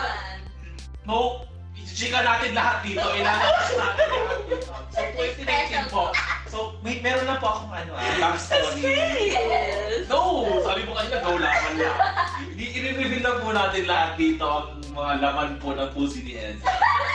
No, 1.04 1.44
i-chika 1.76 2.24
natin 2.24 2.56
lahat 2.56 2.88
dito. 2.88 3.04
Ilalabas 3.20 3.68
natin 3.76 4.06
lahat 4.16 4.40
dito. 4.48 4.72
So, 4.96 5.02
2019 5.12 5.92
po. 5.92 6.04
So, 6.48 6.80
may 6.80 7.04
meron 7.04 7.28
lang 7.28 7.44
po 7.44 7.52
akong 7.52 7.74
ano 7.76 7.92
ah, 8.00 8.08
backstory. 8.24 8.80
Yes. 8.80 10.08
No! 10.08 10.48
Sabi 10.64 10.88
mo 10.88 10.96
kanina, 10.96 11.20
go 11.20 11.36
laban 11.36 11.74
lang. 11.84 12.00
I-reveal 12.56 13.20
lang 13.28 13.38
po 13.44 13.52
natin 13.52 13.84
lahat 13.84 14.16
dito 14.16 14.48
ang 14.48 14.80
mga 14.96 15.14
laman 15.20 15.60
po 15.60 15.76
ng 15.76 15.92
pusi 15.92 16.24
ni 16.24 16.40
Enzo. 16.40 16.64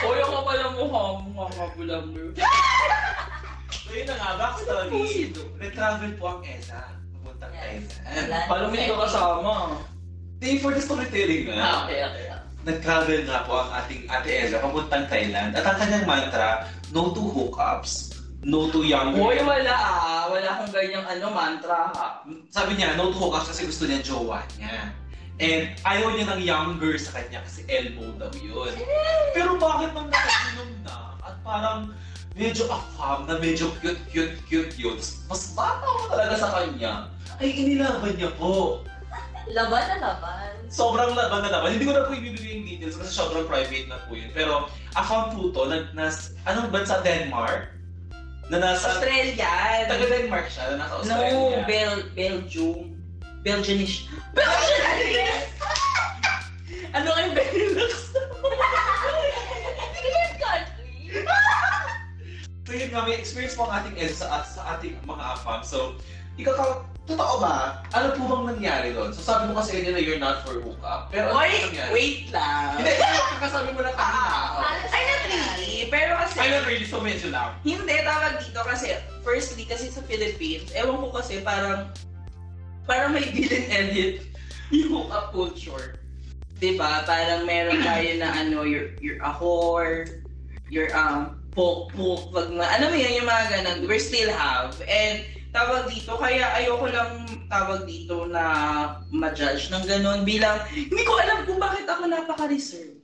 Hoy, 0.05 0.21
ako 0.21 0.45
pala 0.45 0.65
mukha, 0.77 1.01
mukha 1.25 1.45
ka 1.49 1.65
pala 1.73 1.97
mo. 2.05 2.21
So, 3.83 3.91
yun 3.91 4.07
na 4.07 4.15
nga, 4.15 4.29
backstory. 4.39 4.89
Pusi 4.95 5.21
do. 5.35 5.43
Nag-travel 5.59 6.11
po 6.15 6.39
ang 6.39 6.41
Eza. 6.47 6.95
Pupuntang 7.19 7.51
Yes. 7.51 7.99
Thailand. 7.99 8.47
Paano 8.47 8.65
mo 8.71 8.75
ito 8.79 8.95
kasama? 8.95 9.51
Day 10.39 10.55
for 10.63 10.71
the 10.71 10.79
storytelling 10.79 11.51
na. 11.51 11.59
Ah, 11.59 11.75
okay, 11.83 11.99
okay. 12.07 12.25
Nag-travel 12.63 13.27
nga 13.27 13.43
po 13.43 13.59
ang 13.59 13.69
ating 13.83 14.07
Ate 14.07 14.31
Eza 14.31 14.63
papuntang 14.63 15.11
Thailand. 15.11 15.51
At 15.51 15.67
ang 15.67 15.77
kanyang 15.83 16.07
mantra, 16.07 16.71
no 16.95 17.11
to 17.11 17.27
hookups, 17.27 18.23
no 18.47 18.71
to 18.71 18.87
young 18.87 19.19
Hoy, 19.19 19.43
wala 19.43 19.75
ah. 19.75 20.31
Wala 20.31 20.47
akong 20.47 20.71
ganyang 20.71 21.03
ano, 21.03 21.27
mantra 21.27 21.91
ha. 21.91 22.23
Sabi 22.55 22.79
niya, 22.79 22.95
no 22.95 23.11
to 23.11 23.19
hookups 23.19 23.51
kasi 23.51 23.67
gusto 23.67 23.83
niya 23.83 23.99
jowa 23.99 24.39
niya. 24.55 24.95
And 25.43 25.75
ayaw 25.83 26.15
niya 26.15 26.31
ng 26.31 26.41
younger 26.45 26.95
sa 26.95 27.19
kanya 27.19 27.43
kasi 27.43 27.67
elbow 27.67 28.15
daw 28.15 28.31
yun. 28.39 28.71
Pero 29.35 29.59
bakit 29.59 29.91
nang 29.91 30.07
nakainom 30.07 30.71
na 30.87 31.19
at 31.19 31.35
parang 31.43 31.91
medyo 32.33 32.65
afam 32.69 33.29
na 33.29 33.37
medyo 33.37 33.69
cute, 33.77 34.01
cute, 34.09 34.35
cute 34.49 34.73
yun. 34.77 34.97
Mas 35.29 35.53
bata 35.53 35.85
ko 35.85 36.09
talaga 36.09 36.35
sa 36.37 36.49
kanya. 36.49 36.93
Ay, 37.37 37.53
inilaban 37.53 38.13
niya 38.17 38.33
po. 38.37 38.81
Laban 39.53 39.83
na 39.85 39.97
laban. 40.01 40.53
Sobrang 40.73 41.13
laban 41.13 41.45
na 41.45 41.49
laban. 41.53 41.77
Hindi 41.77 41.85
ko 41.85 41.93
na 41.93 42.09
po 42.09 42.17
ibibigay 42.17 42.57
yung 42.57 42.65
details 42.65 42.97
kasi 42.97 43.11
sobrang 43.13 43.45
private 43.45 43.85
na 43.85 44.01
po 44.09 44.17
yun. 44.17 44.33
Pero 44.33 44.71
afam 44.97 45.35
po 45.35 45.53
to, 45.53 45.69
na, 45.69 45.85
nas, 45.93 46.33
anong 46.49 46.73
bansa? 46.73 47.03
Denmark? 47.05 47.69
Na 48.49 48.57
nasa... 48.57 48.97
Australian. 48.97 49.85
Taga 49.85 50.05
Denmark 50.09 50.47
siya, 50.49 50.73
na 50.73 50.75
nasa 50.87 50.93
Australia. 50.97 51.33
No, 51.37 51.67
Bel 51.69 51.93
Belgium. 52.17 52.97
Belgianish. 53.43 54.07
Belgianish! 54.31 55.51
ano 56.95 57.07
kayong 57.11 57.35
Benelux? 57.35 57.62
Yun 62.73 62.89
nga, 62.89 63.05
may 63.05 63.15
experience 63.21 63.53
po 63.53 63.69
ang 63.69 63.85
ating 63.85 63.95
Ed 64.01 64.13
sa, 64.17 64.41
sa 64.41 64.77
ating 64.77 64.97
mga 65.05 65.23
afam. 65.37 65.61
So, 65.61 65.97
ikaw, 66.33 66.53
ka, 66.57 66.65
totoo 67.05 67.35
ba? 67.43 67.83
Ano 67.93 68.17
po 68.17 68.21
bang 68.25 68.45
nangyari 68.57 68.87
doon? 68.95 69.13
So 69.13 69.21
sabi 69.21 69.51
mo 69.51 69.59
kasi 69.59 69.77
kanina 69.77 69.99
you're 70.01 70.21
not 70.21 70.41
for 70.41 70.57
hookup. 70.57 71.11
Pero 71.13 71.29
ano 71.29 71.43
Wait, 71.43 71.61
nangyari? 71.69 71.91
wait 71.93 72.21
lang. 72.33 72.79
Hindi, 72.79 72.91
kakasabi 73.37 73.69
mo 73.75 73.81
na 73.83 73.91
kanina. 73.93 74.31
Ay, 74.89 75.01
not 75.05 75.21
really. 75.29 75.73
Pero 75.91 76.11
kasi, 76.17 76.35
I 76.41 76.47
don't 76.49 76.65
really, 76.65 76.87
so 76.87 76.97
medyo 77.03 77.29
lang. 77.29 77.53
hindi, 77.61 77.95
tawag 78.01 78.41
dito 78.41 78.61
kasi, 78.65 78.97
firstly, 79.21 79.67
kasi 79.67 79.91
sa 79.93 80.01
Philippines, 80.07 80.71
ewan 80.73 80.97
ko 81.03 81.09
kasi 81.13 81.43
parang, 81.45 81.91
parang 82.89 83.13
may 83.13 83.27
villain 83.29 83.67
edit 83.69 84.25
yung 84.73 85.05
hookup 85.05 85.35
culture. 85.35 86.01
Diba? 86.57 87.03
Parang 87.03 87.43
meron 87.43 87.83
tayo 87.83 88.09
na 88.17 88.31
ano, 88.31 88.63
you're, 88.63 88.95
you're 89.03 89.19
a 89.21 89.29
whore, 89.29 90.23
you're 90.71 90.89
um, 90.95 91.42
poke 91.53 91.93
poke, 91.93 92.33
wag 92.33 92.49
na, 92.49 92.65
ano 92.77 92.89
mo 92.89 92.97
yun, 92.97 93.23
yung 93.23 93.29
mga 93.29 93.45
ganun, 93.49 93.79
we 93.85 93.97
still 94.01 94.29
have. 94.33 94.73
And 94.85 95.23
tawag 95.53 95.85
dito, 95.87 96.17
kaya 96.17 96.49
ayoko 96.57 96.89
lang 96.89 97.29
tawag 97.47 97.85
dito 97.85 98.25
na 98.25 98.43
ma-judge 99.13 99.69
ng 99.69 99.85
ganun 99.85 100.25
bilang, 100.25 100.65
hindi 100.73 101.03
ko 101.05 101.13
alam 101.21 101.45
kung 101.45 101.61
bakit 101.61 101.85
ako 101.85 102.09
napaka-reserve. 102.09 102.97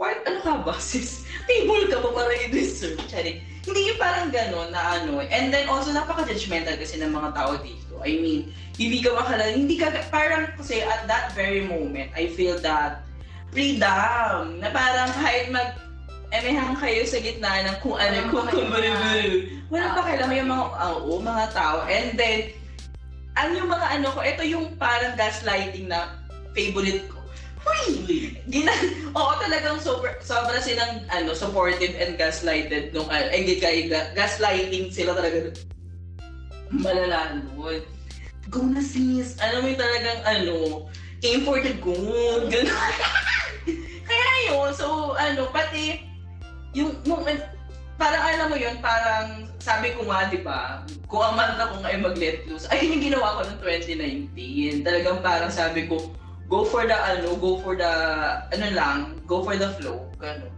What? 0.00 0.24
Ano 0.24 0.40
ka 0.40 0.52
ba, 0.64 0.74
sis? 0.82 1.28
Table 1.44 1.92
ka 1.92 2.00
pa 2.00 2.10
para 2.16 2.32
i-reserve? 2.48 2.96
Charing. 3.06 3.44
Hindi 3.68 3.92
yung 3.92 4.00
parang 4.00 4.32
ganun 4.32 4.72
na 4.72 4.96
ano. 4.96 5.20
And 5.20 5.52
then 5.52 5.68
also, 5.68 5.92
napaka-judgmental 5.92 6.80
kasi 6.80 6.96
ng 6.96 7.12
mga 7.12 7.36
tao 7.36 7.60
dito. 7.60 8.00
I 8.00 8.16
mean, 8.16 8.54
hindi 8.78 9.04
ka 9.04 9.12
makala, 9.12 9.52
hindi 9.52 9.76
ka, 9.76 9.92
parang 10.08 10.54
kasi 10.56 10.80
at 10.80 11.04
that 11.10 11.36
very 11.36 11.66
moment, 11.66 12.08
I 12.16 12.32
feel 12.32 12.56
that 12.62 13.04
freedom, 13.50 14.62
na 14.62 14.68
parang 14.70 15.10
kahit 15.18 15.50
mag, 15.50 15.74
emehang 16.28 16.76
kayo 16.76 17.02
sa 17.08 17.18
gitna 17.24 17.64
ng 17.64 17.76
kung 17.80 17.96
ano, 17.96 18.28
kung 18.28 18.44
kung 18.52 18.68
pakialam. 18.68 19.48
Walang 19.72 19.94
pakialam 19.96 20.30
yung 20.36 20.50
mga, 20.52 20.64
ah, 20.76 20.92
oo, 21.00 21.16
mga 21.20 21.44
tao. 21.56 21.78
And 21.88 22.16
then, 22.20 22.52
ano 23.38 23.50
yung 23.56 23.70
mga 23.72 23.86
ano 24.00 24.06
ko, 24.12 24.20
ito 24.20 24.42
yung 24.44 24.76
parang 24.76 25.16
gaslighting 25.16 25.88
na 25.88 26.20
favorite 26.52 27.08
ko. 27.08 27.16
Huy! 27.64 28.36
Gina, 28.48 28.72
oo, 29.18 29.32
talagang 29.40 29.80
super, 29.80 30.20
sobra 30.20 30.60
silang 30.60 31.04
ano, 31.08 31.32
supportive 31.32 31.96
and 31.96 32.20
gaslighted 32.20 32.92
nung, 32.92 33.08
ay, 33.08 33.32
hindi 33.32 33.56
kayo, 33.56 33.88
ga- 33.88 34.12
gaslighting 34.12 34.92
sila 34.92 35.16
talaga. 35.16 35.56
Malala 36.68 37.40
nun. 37.40 37.80
Go 38.52 38.64
na 38.64 38.80
sis. 38.84 39.36
Mo 39.40 39.64
yung 39.64 39.80
talagang 39.80 40.20
ano, 40.24 40.54
aim 41.24 41.40
for 41.44 41.60
the 41.60 41.72
goal. 41.80 42.44
Kaya 44.08 44.28
yun, 44.48 44.72
so 44.72 45.12
ano, 45.16 45.48
pati, 45.52 46.08
yung, 46.78 46.90
nung, 47.02 47.26
parang 47.98 48.22
alam 48.22 48.46
mo 48.54 48.56
yun, 48.56 48.78
parang 48.78 49.50
sabi 49.58 49.90
ko 49.98 50.06
nga, 50.06 50.30
di 50.30 50.38
ba, 50.38 50.86
kung 51.10 51.20
ang 51.20 51.34
mantra 51.34 51.74
ko 51.74 51.82
nga 51.82 51.90
ay 51.90 51.98
mag-let 51.98 52.46
loose, 52.46 52.70
ayun 52.70 52.94
yung 52.94 53.04
ginawa 53.12 53.42
ko 53.42 53.50
noong 53.50 53.62
2019. 53.66 54.86
Talagang 54.86 55.18
parang 55.18 55.50
sabi 55.50 55.90
ko, 55.90 56.14
go 56.46 56.62
for 56.62 56.86
the 56.86 56.94
ano, 56.94 57.34
go 57.36 57.58
for 57.60 57.74
the, 57.74 57.92
ano 58.54 58.66
lang, 58.70 58.98
go 59.26 59.42
for 59.42 59.58
the 59.58 59.68
flow. 59.82 60.06
Ganun. 60.22 60.54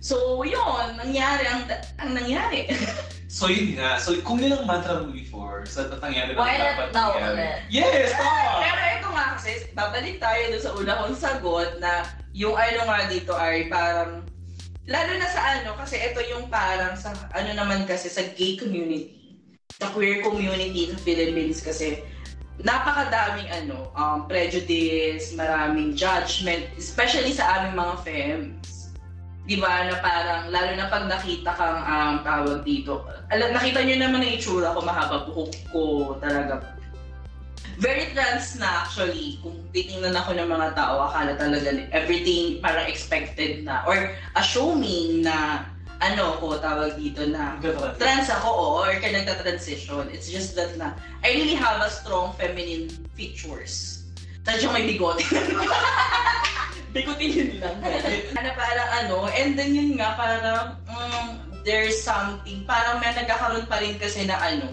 So, 0.00 0.40
yun, 0.46 0.96
nangyari, 0.96 1.44
ang, 1.44 1.68
ang 2.00 2.10
nangyari. 2.16 2.66
So 3.26 3.50
yun 3.50 3.76
nga. 3.76 3.98
So 3.98 4.16
kung 4.22 4.38
yun 4.38 4.54
ang 4.54 4.64
mantra 4.64 5.02
mo 5.02 5.10
before, 5.12 5.66
sa 5.66 5.90
so, 5.90 5.98
nangyari 6.00 6.32
na 6.32 6.40
Why 6.40 6.56
dapat 6.56 6.88
not 6.88 6.96
now 6.96 7.10
nangyari. 7.18 7.68
Yes, 7.68 8.14
tama! 8.14 8.64
Pero 8.64 8.80
ito 8.80 9.08
nga 9.12 9.26
kasi, 9.36 9.50
babalik 9.74 10.16
tayo 10.22 10.40
dun 10.54 10.62
sa 10.62 10.72
una 10.72 10.92
kong 11.04 11.18
sagot 11.18 11.70
na 11.82 11.92
yung 12.32 12.56
ano 12.56 12.80
nga 12.86 12.98
dito 13.10 13.36
ay 13.36 13.66
parang, 13.68 14.24
lalo 14.86 15.12
na 15.18 15.28
sa 15.30 15.42
ano, 15.58 15.74
kasi 15.74 15.98
ito 15.98 16.22
yung 16.30 16.46
parang 16.46 16.94
sa, 16.94 17.10
ano 17.34 17.50
naman 17.54 17.86
kasi 17.86 18.06
sa 18.06 18.22
gay 18.38 18.54
community, 18.54 19.38
sa 19.76 19.90
queer 19.90 20.22
community 20.22 20.94
sa 20.94 20.98
Philippines 21.02 21.58
kasi, 21.60 22.06
napakadaming 22.62 23.50
ano, 23.52 23.92
um, 23.92 24.24
prejudice, 24.24 25.34
maraming 25.36 25.92
judgment, 25.92 26.64
especially 26.78 27.34
sa 27.34 27.60
aming 27.60 27.76
mga 27.76 27.94
femmes. 28.06 28.94
Di 29.46 29.60
ba, 29.62 29.86
na 29.86 29.98
parang, 30.02 30.50
lalo 30.50 30.70
na 30.74 30.90
pag 30.90 31.06
nakita 31.06 31.54
kang 31.54 31.80
um, 31.86 32.14
tawag 32.24 32.62
dito, 32.66 33.06
alam, 33.30 33.54
nakita 33.54 33.82
nyo 33.82 33.96
naman 34.00 34.22
ang 34.22 34.34
itsura 34.38 34.74
ko, 34.74 34.80
mahaba 34.82 35.26
buhok 35.28 35.52
ko, 35.70 35.82
talaga 36.18 36.75
very 37.78 38.12
trans 38.12 38.56
na 38.56 38.84
actually. 38.84 39.40
Kung 39.44 39.56
titingnan 39.72 40.16
ako 40.16 40.36
ng 40.36 40.48
mga 40.48 40.68
tao, 40.76 41.08
akala 41.08 41.36
talaga 41.36 41.72
everything 41.92 42.60
parang 42.64 42.88
expected 42.88 43.64
na 43.64 43.84
or 43.84 44.12
assuming 44.36 45.24
na 45.24 45.68
ano 46.00 46.36
ko 46.36 46.60
tawag 46.60 46.92
dito 47.00 47.24
na 47.24 47.56
trans 47.96 48.28
ako 48.28 48.48
o 48.48 48.64
or 48.84 48.92
ka 49.00 49.08
nagta-transition. 49.08 50.12
It's 50.12 50.28
just 50.28 50.56
that 50.56 50.76
na 50.76 50.96
I 51.24 51.32
really 51.32 51.56
have 51.56 51.80
a 51.80 51.88
strong 51.88 52.36
feminine 52.36 52.92
features. 53.16 54.04
Sadyang 54.46 54.72
may 54.78 54.84
bigote. 54.86 55.26
Bigote 56.94 57.26
yun 57.26 57.58
lang. 57.58 57.76
ano 58.38 58.50
parang 58.54 58.90
ano, 59.04 59.16
and 59.34 59.58
then 59.58 59.74
yun 59.74 59.98
nga 59.98 60.14
parang 60.14 60.78
mm, 60.86 61.28
there's 61.66 61.98
something, 61.98 62.62
parang 62.62 63.02
may 63.02 63.10
nagkakaroon 63.10 63.66
pa 63.66 63.82
rin 63.82 63.98
kasi 63.98 64.22
na 64.22 64.38
ano, 64.38 64.70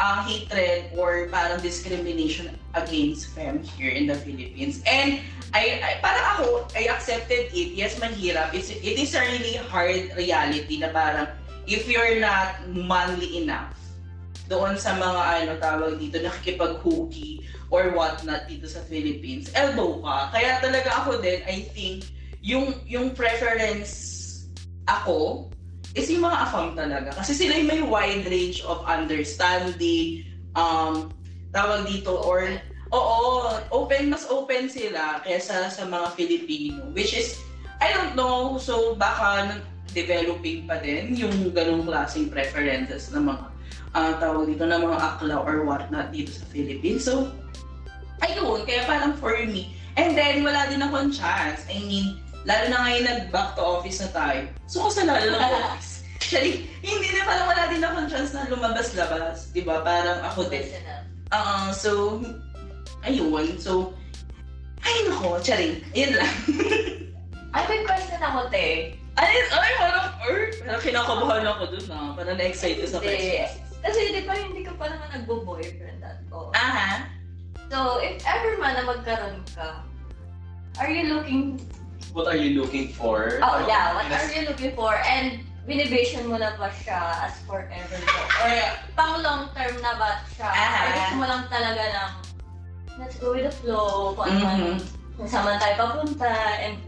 uh, 0.00 0.24
hatred 0.24 0.88
or 0.96 1.28
parang 1.28 1.60
discrimination 1.60 2.48
against 2.74 3.36
femme 3.36 3.60
here 3.60 3.92
in 3.92 4.08
the 4.08 4.16
Philippines. 4.16 4.80
And 4.88 5.20
I, 5.52 5.78
I 5.84 5.92
parang 6.00 6.26
ako, 6.34 6.46
I 6.72 6.88
accepted 6.88 7.52
it. 7.52 7.76
Yes, 7.76 8.00
mahirap. 8.00 8.56
It's, 8.56 8.72
it 8.72 8.96
is 8.96 9.12
a 9.12 9.20
really 9.20 9.60
hard 9.68 10.16
reality 10.16 10.80
na 10.80 10.88
parang 10.88 11.28
if 11.68 11.84
you're 11.84 12.18
not 12.18 12.64
manly 12.72 13.44
enough, 13.44 13.76
doon 14.50 14.74
sa 14.74 14.98
mga 14.98 15.22
ano 15.46 15.52
tawag 15.62 15.94
dito, 16.02 16.18
nakikipag-hooky 16.18 17.46
or 17.70 17.94
whatnot 17.94 18.50
dito 18.50 18.66
sa 18.66 18.82
Philippines, 18.90 19.46
elbow 19.54 20.02
ka. 20.02 20.34
Kaya 20.34 20.58
talaga 20.58 20.90
ako 20.90 21.22
din, 21.22 21.38
I 21.46 21.70
think, 21.70 22.10
yung, 22.42 22.74
yung 22.82 23.14
preference 23.14 24.26
ako 24.90 25.46
is 25.94 26.06
yung 26.10 26.22
mga 26.22 26.38
afam 26.38 26.66
talaga. 26.78 27.10
Kasi 27.14 27.34
sila 27.34 27.58
yung 27.58 27.70
may 27.70 27.82
wide 27.82 28.24
range 28.30 28.62
of 28.62 28.82
understanding, 28.86 30.22
um, 30.54 31.10
tawag 31.50 31.86
dito, 31.86 32.14
or, 32.14 32.46
oo, 32.94 33.58
open, 33.74 34.10
mas 34.10 34.26
open 34.30 34.70
sila 34.70 35.18
kaysa 35.26 35.70
sa 35.70 35.82
mga 35.86 36.14
Filipino. 36.14 36.78
Which 36.94 37.14
is, 37.14 37.38
I 37.82 37.90
don't 37.90 38.14
know, 38.14 38.60
so 38.62 38.94
baka 38.94 39.58
developing 39.90 40.70
pa 40.70 40.78
din 40.78 41.18
yung 41.18 41.50
ganong 41.50 41.82
klaseng 41.82 42.30
preferences 42.30 43.10
ng 43.10 43.26
mga 43.26 43.44
ah, 43.94 44.14
tawag 44.22 44.46
dito 44.46 44.62
ng 44.62 44.86
mga 44.86 44.98
akla 45.02 45.42
or 45.42 45.66
whatnot 45.66 46.14
dito 46.14 46.30
sa 46.30 46.46
Philippines. 46.54 47.02
So, 47.02 47.34
ayun, 48.22 48.62
kaya 48.62 48.86
parang 48.86 49.18
for 49.18 49.34
me. 49.50 49.74
And 49.98 50.14
then, 50.14 50.46
wala 50.46 50.70
din 50.70 50.86
akong 50.86 51.10
chance. 51.10 51.66
I 51.66 51.82
mean, 51.82 52.22
lalo 52.48 52.64
na 52.68 52.78
ngayon 52.86 53.04
nag-back 53.04 53.56
to 53.56 53.62
office 53.62 54.00
na 54.04 54.10
tayo. 54.12 54.40
So, 54.64 54.86
ko 54.86 54.88
sa 54.88 55.04
lalo 55.04 55.26
ng 55.28 55.40
office. 55.40 56.00
Actually, 56.20 56.68
hindi 56.84 57.08
na 57.16 57.26
parang 57.26 57.48
wala 57.48 57.62
din 57.72 57.82
akong 57.82 58.08
chance 58.12 58.32
na 58.36 58.48
lumabas-labas. 58.48 59.50
Di 59.50 59.64
ba? 59.64 59.80
Parang 59.80 60.20
ako 60.24 60.46
din. 60.46 60.68
Ah, 61.32 61.72
so, 61.72 62.20
ayun. 63.02 63.56
So, 63.56 63.96
ay 64.84 65.08
nako, 65.08 65.40
charing. 65.44 65.84
Ayun 65.92 66.16
lang. 66.16 66.34
Ay, 67.54 67.66
may 67.66 67.82
question 67.82 68.22
ako, 68.22 68.46
te. 68.46 68.94
Ay, 69.18 69.34
ay, 69.50 69.72
parang, 69.74 70.06
er, 70.22 70.54
parang 70.62 70.82
kinakabahan 70.86 71.50
ako 71.50 71.62
dun 71.74 71.84
na. 71.90 72.14
Parang 72.14 72.38
na-excite 72.38 72.78
sa 72.86 73.02
questions. 73.02 73.58
Kasi 73.82 73.98
di 74.14 74.22
ba 74.22 74.38
hindi 74.38 74.62
ka 74.62 74.72
pa 74.78 74.86
naman 74.86 75.08
nagbo-boyfriend 75.18 75.98
at 76.04 76.22
all. 76.30 76.54
Aha. 76.54 77.10
So, 77.74 77.98
if 77.98 78.22
ever 78.22 78.54
man 78.62 78.78
na 78.78 78.86
magkaroon 78.86 79.42
ka, 79.50 79.82
are 80.78 80.90
you 80.90 81.10
looking, 81.10 81.58
What 82.12 82.26
are 82.26 82.36
you 82.36 82.60
looking 82.60 82.90
for? 82.90 83.38
oh 83.42 83.58
yeah, 83.70 83.94
what 83.94 84.10
are 84.10 84.30
you 84.34 84.48
looking 84.48 84.74
for? 84.74 84.98
And 85.06 85.46
binivision 85.62 86.26
mo 86.26 86.36
na 86.42 86.58
ba 86.58 86.66
siya 86.82 87.30
as 87.30 87.38
forever 87.46 87.98
mo? 88.02 88.20
Or 88.42 88.50
pang 88.98 89.22
long 89.22 89.42
term 89.54 89.78
na 89.78 89.94
ba 89.94 90.18
siya? 90.34 90.50
Aha. 90.50 90.78
Or 90.82 90.88
gusto 90.90 91.14
mo 91.14 91.24
lang 91.30 91.42
talaga 91.46 91.82
ng, 91.86 92.12
let's 92.98 93.16
go 93.22 93.30
with 93.38 93.46
the 93.46 93.54
flow, 93.62 94.18
kung 94.18 94.26
ano 94.26 94.38
man, 94.42 94.58
Mhm. 94.58 94.76
kung 95.14 95.28
saan 95.30 95.54
tayo 95.62 95.74
papunta, 95.78 96.32
and 96.58 96.82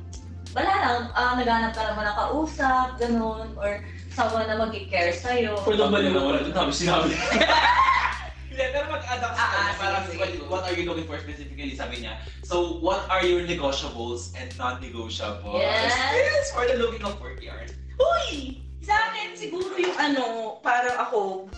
wala 0.50 0.72
lang, 0.82 1.00
ah, 1.14 1.32
naghanap 1.38 1.70
ka 1.70 1.82
naman 1.86 2.04
ng 2.10 2.16
kausap, 2.18 2.86
ganun, 2.98 3.46
or 3.54 3.78
someone 4.10 4.44
na 4.50 4.58
mag-care 4.58 5.14
sa'yo. 5.14 5.54
For 5.62 5.78
the 5.78 5.86
money 5.86 6.10
na 6.10 6.18
wala 6.18 6.42
doon, 6.42 6.52
sabi 6.52 6.72
sinabi. 6.74 7.14
Hindi, 8.52 8.64
pero 8.68 8.84
mag-add 8.92 9.24
ako 9.24 9.32
sa 9.32 9.40
Ah, 9.40 9.48
kanya, 9.48 9.72
ah, 9.72 9.80
parang 9.80 10.04
sige, 10.04 10.20
what, 10.20 10.28
sige. 10.28 10.44
what 10.52 10.62
are 10.68 10.76
you 10.76 10.84
looking 10.84 11.08
for 11.08 11.16
specifically, 11.16 11.72
sabi 11.72 12.04
niya. 12.04 12.20
So, 12.44 12.76
what 12.84 13.08
are 13.08 13.24
your 13.24 13.48
negotiables 13.48 14.36
and 14.36 14.52
non-negotiables? 14.60 15.56
Yes. 15.56 15.96
Yes, 16.12 16.52
for 16.52 16.68
the 16.68 16.76
looking 16.76 17.00
of 17.00 17.16
work 17.16 17.40
yarn. 17.40 17.72
Uy! 17.96 18.60
Sa 18.84 18.92
akin, 18.92 19.32
siguro 19.32 19.72
yung 19.80 19.96
ano, 19.96 20.24
parang 20.60 21.00
ako, 21.00 21.48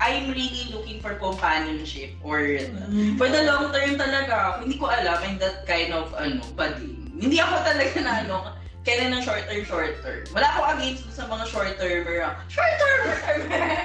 I'm 0.00 0.32
really 0.32 0.72
looking 0.72 0.96
for 1.04 1.12
companionship 1.20 2.16
or 2.24 2.40
for 3.20 3.28
the 3.28 3.44
long 3.44 3.68
term 3.68 4.00
talaga, 4.00 4.64
hindi 4.64 4.80
ko 4.80 4.88
alam, 4.88 5.20
I'm 5.20 5.36
that 5.44 5.68
kind 5.68 5.92
of 5.92 6.08
ano, 6.16 6.40
buddy. 6.56 6.96
Hindi 7.20 7.36
ako 7.36 7.60
talaga 7.68 7.96
na 8.00 8.12
ano, 8.24 8.36
kailan 8.80 9.12
ng 9.12 9.22
short 9.22 9.44
term, 9.44 9.62
short 9.68 9.92
term. 10.00 10.24
Wala 10.32 10.48
ako 10.56 10.60
against 10.76 11.04
sa 11.12 11.28
mga 11.28 11.44
short 11.52 11.72
termer. 11.76 12.24
ah. 12.24 12.34
Short 12.48 12.74
term! 12.80 13.00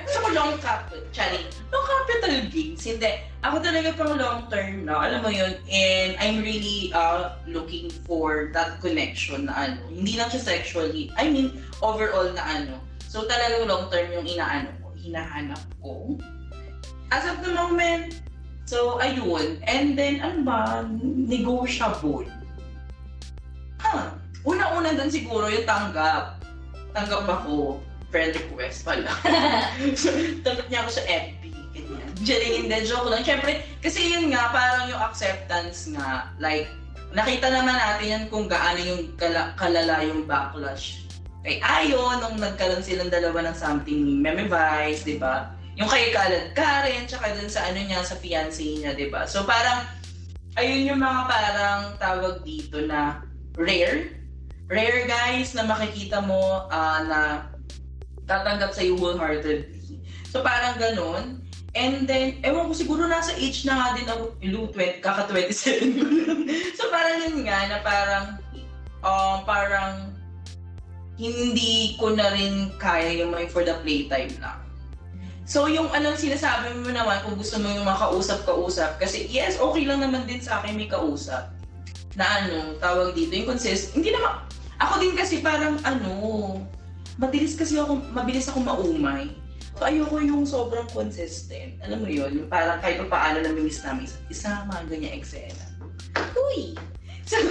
Gusto 0.08 0.19
ko 0.23 0.29
long 0.31 0.55
cap, 0.63 0.88
charing. 1.12 1.43
Long 1.67 1.84
capital 1.84 2.47
gains. 2.47 2.79
Hindi. 2.79 3.12
Ako 3.43 3.60
talaga 3.60 3.91
pang 3.99 4.15
long 4.15 4.47
term 4.47 4.88
na, 4.88 4.95
alam 4.95 5.19
mo 5.19 5.29
yun, 5.29 5.60
and 5.67 6.15
I'm 6.17 6.39
really 6.39 6.95
uh, 6.95 7.36
looking 7.43 7.91
for 8.08 8.49
that 8.55 8.79
connection 8.79 9.51
na 9.51 9.67
ano. 9.67 9.84
Hindi 9.91 10.15
lang 10.15 10.31
siya 10.31 10.41
sexually, 10.41 11.12
I 11.19 11.27
mean, 11.27 11.60
overall 11.84 12.31
na 12.31 12.41
ano. 12.41 12.75
So 13.12 13.27
talagang 13.27 13.67
long 13.67 13.91
term 13.91 14.12
yung 14.15 14.25
inaano 14.25 14.71
ko, 14.79 14.95
hinahanap 14.95 15.62
ko. 15.84 16.15
As 17.12 17.27
of 17.29 17.43
the 17.43 17.51
moment, 17.53 18.23
so 18.65 18.97
ayun. 19.03 19.60
And 19.67 19.93
then, 19.99 20.23
ano 20.23 20.41
ba, 20.41 20.88
negotiable. 21.03 22.25
Ha, 23.86 24.17
una-una 24.45 24.93
dun 24.93 25.12
siguro 25.12 25.49
yung 25.49 25.67
tanggap. 25.67 26.39
Tanggap 26.93 27.25
ako. 27.25 27.81
Friend 28.13 28.31
request 28.31 28.88
pala. 28.88 29.12
so, 29.99 30.13
tanggap 30.45 30.67
niya 30.71 30.86
ako 30.86 30.91
sa 30.95 31.03
FB. 31.03 31.43
Ganyan. 31.75 32.10
Diyan 32.23 32.41
hindi, 32.63 32.77
joke 32.88 33.12
lang. 33.12 33.25
Siyempre, 33.27 33.67
kasi 33.84 34.15
yun 34.15 34.31
nga, 34.31 34.53
parang 34.55 34.88
yung 34.88 35.01
acceptance 35.03 35.91
nga, 35.91 36.31
like, 36.39 36.71
nakita 37.12 37.51
naman 37.51 37.75
natin 37.75 38.08
yan 38.08 38.23
kung 38.31 38.47
gaano 38.47 38.79
yung 38.79 39.12
kala- 39.19 39.51
kalala 39.60 39.99
yung 40.08 40.23
backlash 40.23 41.05
kay 41.45 41.62
Ayon 41.62 42.25
nung 42.25 42.41
nagkaroon 42.41 42.81
silang 42.81 43.13
dalawa 43.13 43.45
ng 43.45 43.55
something 43.55 44.17
Meme 44.17 44.49
Vice, 44.49 45.05
di 45.05 45.21
ba? 45.21 45.53
Yung 45.77 45.86
kay 45.86 46.10
Kalad 46.10 46.58
Karen, 46.58 47.05
tsaka 47.05 47.38
dun 47.38 47.45
sa 47.45 47.69
ano 47.69 47.86
niya, 47.86 48.01
sa 48.01 48.17
fiancé 48.17 48.81
niya, 48.81 48.97
di 48.97 49.13
ba? 49.13 49.29
So 49.29 49.45
parang, 49.45 49.86
ayun 50.58 50.89
yung 50.89 50.99
mga 51.05 51.21
parang 51.29 51.81
tawag 52.01 52.41
dito 52.41 52.81
na 52.81 53.21
rare. 53.53 54.24
Rare 54.65 55.06
guys 55.06 55.54
na 55.54 55.62
makikita 55.69 56.25
mo 56.25 56.65
ah, 56.73 57.06
na 57.06 57.19
tatanggap 58.25 58.73
sa'yo 58.73 58.97
wholeheartedly. 58.97 60.01
So 60.34 60.41
parang 60.41 60.82
ganun. 60.82 61.45
And 61.75 62.08
then, 62.08 62.39
ewan 62.41 62.71
ko 62.71 62.73
siguro 62.73 63.04
nasa 63.04 63.36
age 63.36 63.67
na 63.67 63.75
nga 63.75 63.88
din 63.99 64.08
ako, 64.08 64.23
ilu, 64.39 64.71
20, 64.71 65.04
kaka 65.04 65.28
27 65.28 65.99
ko 65.99 66.04
so 66.80 66.88
parang 66.88 67.19
yun 67.19 67.43
nga, 67.43 67.60
na 67.67 67.78
parang, 67.84 68.25
um, 69.04 69.38
parang, 69.43 70.15
hindi 71.19 71.99
ko 71.99 72.15
na 72.15 72.32
rin 72.32 72.71
kaya 72.80 73.23
yung 73.23 73.36
may 73.36 73.47
for 73.51 73.67
the 73.67 73.75
playtime 73.84 74.32
lang. 74.39 74.60
So 75.45 75.69
yung 75.69 75.93
anong 75.93 76.17
sinasabi 76.17 76.73
mo 76.80 76.89
naman 76.89 77.21
kung 77.23 77.38
gusto 77.38 77.62
mo 77.62 77.69
yung 77.71 77.86
makausap-kausap 77.86 78.97
kasi 78.97 79.30
yes, 79.30 79.62
okay 79.62 79.86
lang 79.86 80.01
naman 80.01 80.25
din 80.25 80.41
sa 80.41 80.60
akin 80.60 80.73
may 80.75 80.89
kausap 80.89 81.54
na 82.15 82.25
ano, 82.43 82.80
tawag 82.80 83.13
dito, 83.13 83.36
yung 83.36 83.56
consist, 83.56 83.91
hindi 83.93 84.10
naman, 84.15 84.41
ako 84.79 84.93
din 84.99 85.15
kasi 85.15 85.39
parang 85.39 85.79
ano, 85.88 86.11
mabilis 87.15 87.55
kasi 87.55 87.79
ako, 87.79 87.99
mabilis 88.11 88.47
ako 88.51 88.59
maumay. 88.59 89.31
So 89.75 89.83
ayoko 89.83 90.23
yung 90.23 90.47
sobrang 90.47 90.88
consistent. 90.91 91.79
Alam 91.83 92.07
mo 92.07 92.09
yun, 92.11 92.31
yung 92.43 92.49
parang 92.51 92.79
kahit 92.79 92.99
pa 93.03 93.07
paano 93.11 93.43
namimiss 93.43 93.83
namin 93.83 94.07
isa't 94.07 94.23
isa, 94.31 94.51
mga 94.67 94.83
ganyan 94.88 95.13
eksena. 95.19 95.65
Uy! 96.35 96.75
So, 97.25 97.41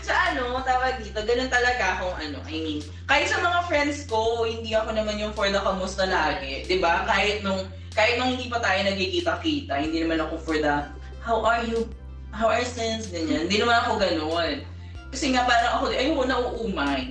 so 0.00 0.12
ano, 0.16 0.64
tawag 0.64 1.04
dito, 1.04 1.20
ganun 1.20 1.52
talaga 1.52 2.00
akong 2.00 2.16
ano, 2.16 2.40
I 2.48 2.64
mean, 2.64 2.80
kahit 3.04 3.28
sa 3.28 3.44
mga 3.44 3.68
friends 3.68 4.08
ko, 4.08 4.48
hindi 4.48 4.72
ako 4.72 4.96
naman 4.96 5.20
yung 5.20 5.36
for 5.36 5.52
the 5.52 5.60
kamusta 5.60 6.08
lagi, 6.08 6.64
di 6.64 6.80
ba? 6.80 7.04
Kahit 7.04 7.44
nung, 7.44 7.68
kahit 7.92 8.16
nung 8.16 8.32
hindi 8.32 8.48
pa 8.48 8.56
tayo 8.56 8.88
nagkikita-kita, 8.88 9.84
hindi 9.84 10.00
naman 10.00 10.24
ako 10.24 10.40
for 10.40 10.56
the, 10.56 10.88
how 11.20 11.44
are 11.44 11.60
you? 11.68 11.84
How 12.32 12.48
are 12.48 12.64
things? 12.64 13.12
Ganyan. 13.12 13.52
Hindi 13.52 13.60
naman 13.60 13.84
ako 13.84 14.00
ganun. 14.00 14.64
Kasi 15.10 15.32
nga 15.32 15.46
parang 15.46 15.72
ako, 15.80 15.84
ayoko 15.92 16.24
na 16.26 16.38
uumay. 16.38 17.02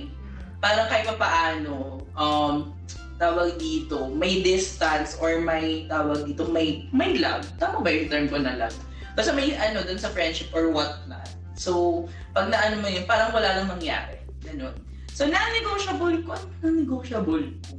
Parang 0.60 0.86
kahit 0.88 1.06
pa 1.10 1.16
paano, 1.16 2.00
um, 2.16 2.76
tawag 3.16 3.56
dito, 3.56 4.12
may 4.12 4.44
distance 4.44 5.16
or 5.20 5.40
may 5.40 5.88
tawag 5.88 6.28
dito, 6.28 6.44
may 6.52 6.84
may 6.92 7.16
love. 7.16 7.44
Tama 7.56 7.80
ba 7.80 7.88
yung 7.88 8.08
term 8.12 8.26
ko 8.28 8.36
na 8.40 8.56
love? 8.56 8.76
Basta 9.16 9.32
may 9.32 9.56
ano 9.56 9.80
dun 9.80 9.96
sa 9.96 10.12
friendship 10.12 10.52
or 10.52 10.68
whatnot. 10.68 11.24
So, 11.56 12.04
pag 12.36 12.52
naano 12.52 12.84
mo 12.84 12.88
yun, 12.92 13.08
parang 13.08 13.32
wala 13.32 13.56
lang 13.56 13.72
mangyari. 13.72 14.20
Ganun. 14.44 14.76
So, 15.16 15.24
non-negotiable 15.24 16.20
ko, 16.28 16.36
ano 16.36 16.46
non-negotiable 16.60 17.56
ko? 17.64 17.72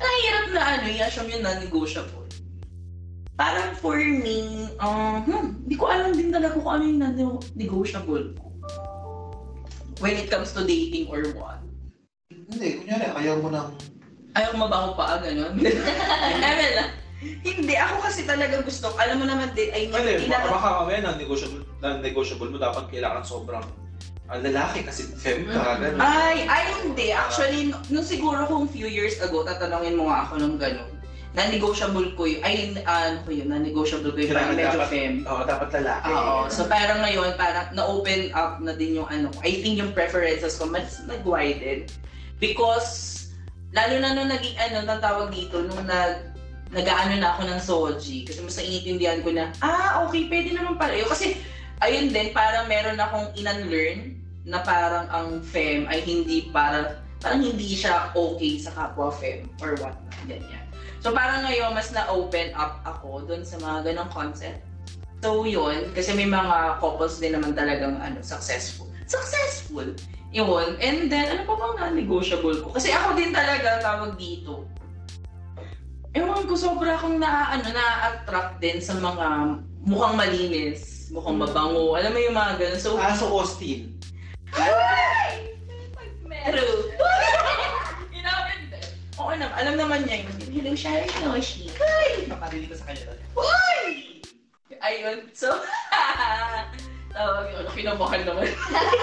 Nahihirap 0.00 0.46
na 0.56 0.62
ano, 0.64 0.84
i-assume 0.88 1.36
yung 1.36 1.44
non-negotiable. 1.44 2.32
Parang 3.36 3.76
for 3.76 4.00
me, 4.00 4.68
um, 4.80 5.20
hmm, 5.28 5.48
di 5.68 5.76
ko 5.76 5.92
alam 5.92 6.16
din 6.16 6.32
talaga 6.32 6.56
kung 6.56 6.80
ano 6.80 6.84
yung 6.88 7.00
non-negotiable 7.04 8.32
ko. 8.40 8.49
When 10.00 10.16
it 10.16 10.32
comes 10.32 10.56
to 10.56 10.64
dating 10.64 11.12
or 11.12 11.20
what. 11.36 11.60
Hindi, 12.32 12.80
kunyari, 12.82 13.04
ayaw 13.12 13.44
mo 13.44 13.52
ng... 13.52 13.68
Ayaw 14.32 14.48
ko 14.54 14.56
mabaho 14.58 14.88
pa, 14.96 15.20
gano'n. 15.20 15.54
Ewan 15.60 16.70
lang. 16.74 16.90
Hindi, 17.20 17.74
ako 17.76 17.96
kasi 18.00 18.24
talaga 18.24 18.64
gusto. 18.64 18.96
Alam 18.96 19.20
mo 19.20 19.26
naman 19.28 19.52
din, 19.52 19.68
ay 19.76 19.92
Hindi, 19.92 20.24
hindi 20.24 20.32
baka, 20.32 20.48
na... 20.48 20.54
baka 20.56 20.68
mamaya 20.80 20.98
non-negotiable, 21.04 21.62
non-negotiable 21.84 22.48
mo 22.48 22.56
dapat 22.56 22.88
kailangan 22.88 23.22
sobrang 23.22 23.64
ang 24.30 24.46
lalaki 24.46 24.86
kasi 24.86 25.10
fem 25.18 25.42
ka 25.50 25.58
Mm. 25.58 25.78
ganun. 25.82 25.98
Ay, 25.98 26.46
ay 26.46 26.64
hindi. 26.86 27.10
Actually, 27.10 27.74
nung 27.74 27.82
nung 27.90 28.06
siguro 28.06 28.46
kung 28.46 28.70
few 28.70 28.86
years 28.86 29.18
ago, 29.18 29.42
tatanungin 29.42 29.98
mo 29.98 30.06
nga 30.06 30.30
ako 30.30 30.38
ng 30.38 30.54
gano'n. 30.54 30.90
Na-negotiable 31.30 32.18
ko 32.18 32.26
yun. 32.26 32.42
Ay, 32.42 32.74
ano 32.82 33.22
ko 33.22 33.30
yun, 33.30 33.48
na-negotiable 33.54 34.10
ko 34.10 34.18
yun. 34.18 34.30
Kailangan 34.34 34.54
medyo 34.58 34.78
dapat- 34.82 34.90
fem. 34.90 35.14
Oo, 35.22 35.42
dapat 35.46 35.68
lalaki. 35.78 36.10
Oo. 36.10 36.36
So 36.50 36.66
parang 36.66 37.00
ngayon, 37.06 37.30
parang 37.38 37.66
na-open 37.70 38.34
up 38.34 38.58
na 38.58 38.74
din 38.74 38.98
yung 38.98 39.06
ano. 39.06 39.30
I 39.46 39.62
think 39.62 39.78
yung 39.78 39.94
preferences 39.94 40.58
ko 40.58 40.66
mas 40.66 40.98
nag-widen. 41.06 41.86
Because, 42.42 42.90
lalo 43.70 43.94
na 44.02 44.10
nung 44.10 44.26
naging 44.26 44.58
ano, 44.58 44.82
natawag 44.82 45.30
dito, 45.30 45.62
nung 45.62 45.86
nag 45.86 46.34
nag-aano 46.70 47.18
na 47.18 47.34
ako 47.34 47.42
ng 47.50 47.60
soji. 47.60 48.22
Kasi 48.22 48.38
mas 48.42 48.54
naiintindihan 48.54 49.22
ko 49.26 49.34
na, 49.34 49.50
ah, 49.58 50.06
okay, 50.06 50.30
pwede 50.30 50.54
naman 50.54 50.78
pala 50.78 50.94
yun. 50.94 51.10
Kasi, 51.10 51.34
ayun 51.82 52.14
din, 52.14 52.30
parang 52.30 52.70
meron 52.70 52.98
akong 52.98 53.34
in-unlearn 53.34 54.18
na 54.46 54.62
parang 54.62 55.06
ang 55.10 55.42
fem 55.42 55.84
ay 55.90 56.00
hindi 56.06 56.48
para, 56.54 57.02
parang 57.18 57.42
hindi 57.42 57.74
siya 57.74 58.14
okay 58.14 58.56
sa 58.56 58.70
kapwa 58.72 59.10
fem 59.10 59.50
or 59.60 59.74
what 59.82 59.98
ganyan. 60.24 60.59
So 61.00 61.16
parang 61.16 61.48
ngayon, 61.48 61.72
mas 61.72 61.88
na-open 61.90 62.52
up 62.52 62.84
ako 62.84 63.24
dun 63.24 63.40
sa 63.40 63.56
mga 63.56 63.88
ganong 63.92 64.12
concept. 64.12 64.60
So 65.24 65.48
yun, 65.48 65.92
kasi 65.96 66.12
may 66.12 66.28
mga 66.28 66.76
couples 66.80 67.16
din 67.16 67.36
naman 67.36 67.56
talagang 67.56 67.96
ano, 68.00 68.20
successful. 68.20 68.88
Successful! 69.08 69.96
Yun. 70.30 70.78
And 70.78 71.10
then, 71.10 71.26
ano 71.34 71.42
pa 71.42 71.58
bang 71.58 71.74
na-negotiable 71.76 72.62
ko? 72.62 72.70
Kasi 72.70 72.94
ako 72.94 73.18
din 73.18 73.34
talaga 73.34 73.82
tawag 73.82 74.14
dito. 74.14 74.62
Ewan 76.14 76.46
ko, 76.46 76.54
sobra 76.54 76.94
akong 76.94 77.18
na, 77.18 77.50
ano, 77.50 77.66
na-attract 77.66 78.62
din 78.62 78.78
sa 78.78 78.94
mga 78.94 79.58
mukhang 79.82 80.14
malinis, 80.14 81.10
mukhang 81.10 81.40
mabango. 81.40 81.98
Alam 81.98 82.12
mo 82.14 82.20
yung 82.22 82.36
mga 82.36 82.52
ganun. 82.62 82.78
So, 82.78 82.94
Ah, 83.00 83.16
so 83.16 83.26
Austin. 83.34 83.98
ay! 84.54 85.58
Meron. 86.28 86.78
Oo 89.30 89.38
naman, 89.38 89.54
alam 89.62 89.74
naman 89.78 90.00
niya 90.10 90.26
yun. 90.26 90.34
Hello, 90.50 90.74
Shari 90.74 91.06
Noshi. 91.22 91.70
Nakarinig 92.26 92.66
ko 92.66 92.74
sa 92.74 92.90
kanya. 92.90 93.14
Ayun, 94.82 95.22
so, 95.30 95.54
tawag 97.14 97.46
yun, 97.54 97.62
kinabahan 97.70 98.26
naman. 98.26 98.50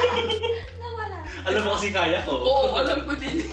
Nawala. 0.84 1.24
Alam 1.48 1.62
mo 1.64 1.80
kasi 1.80 1.96
kaya 1.96 2.20
ko. 2.28 2.44
Oo, 2.44 2.76
alam 2.76 3.08
ko 3.08 3.16
din. 3.16 3.48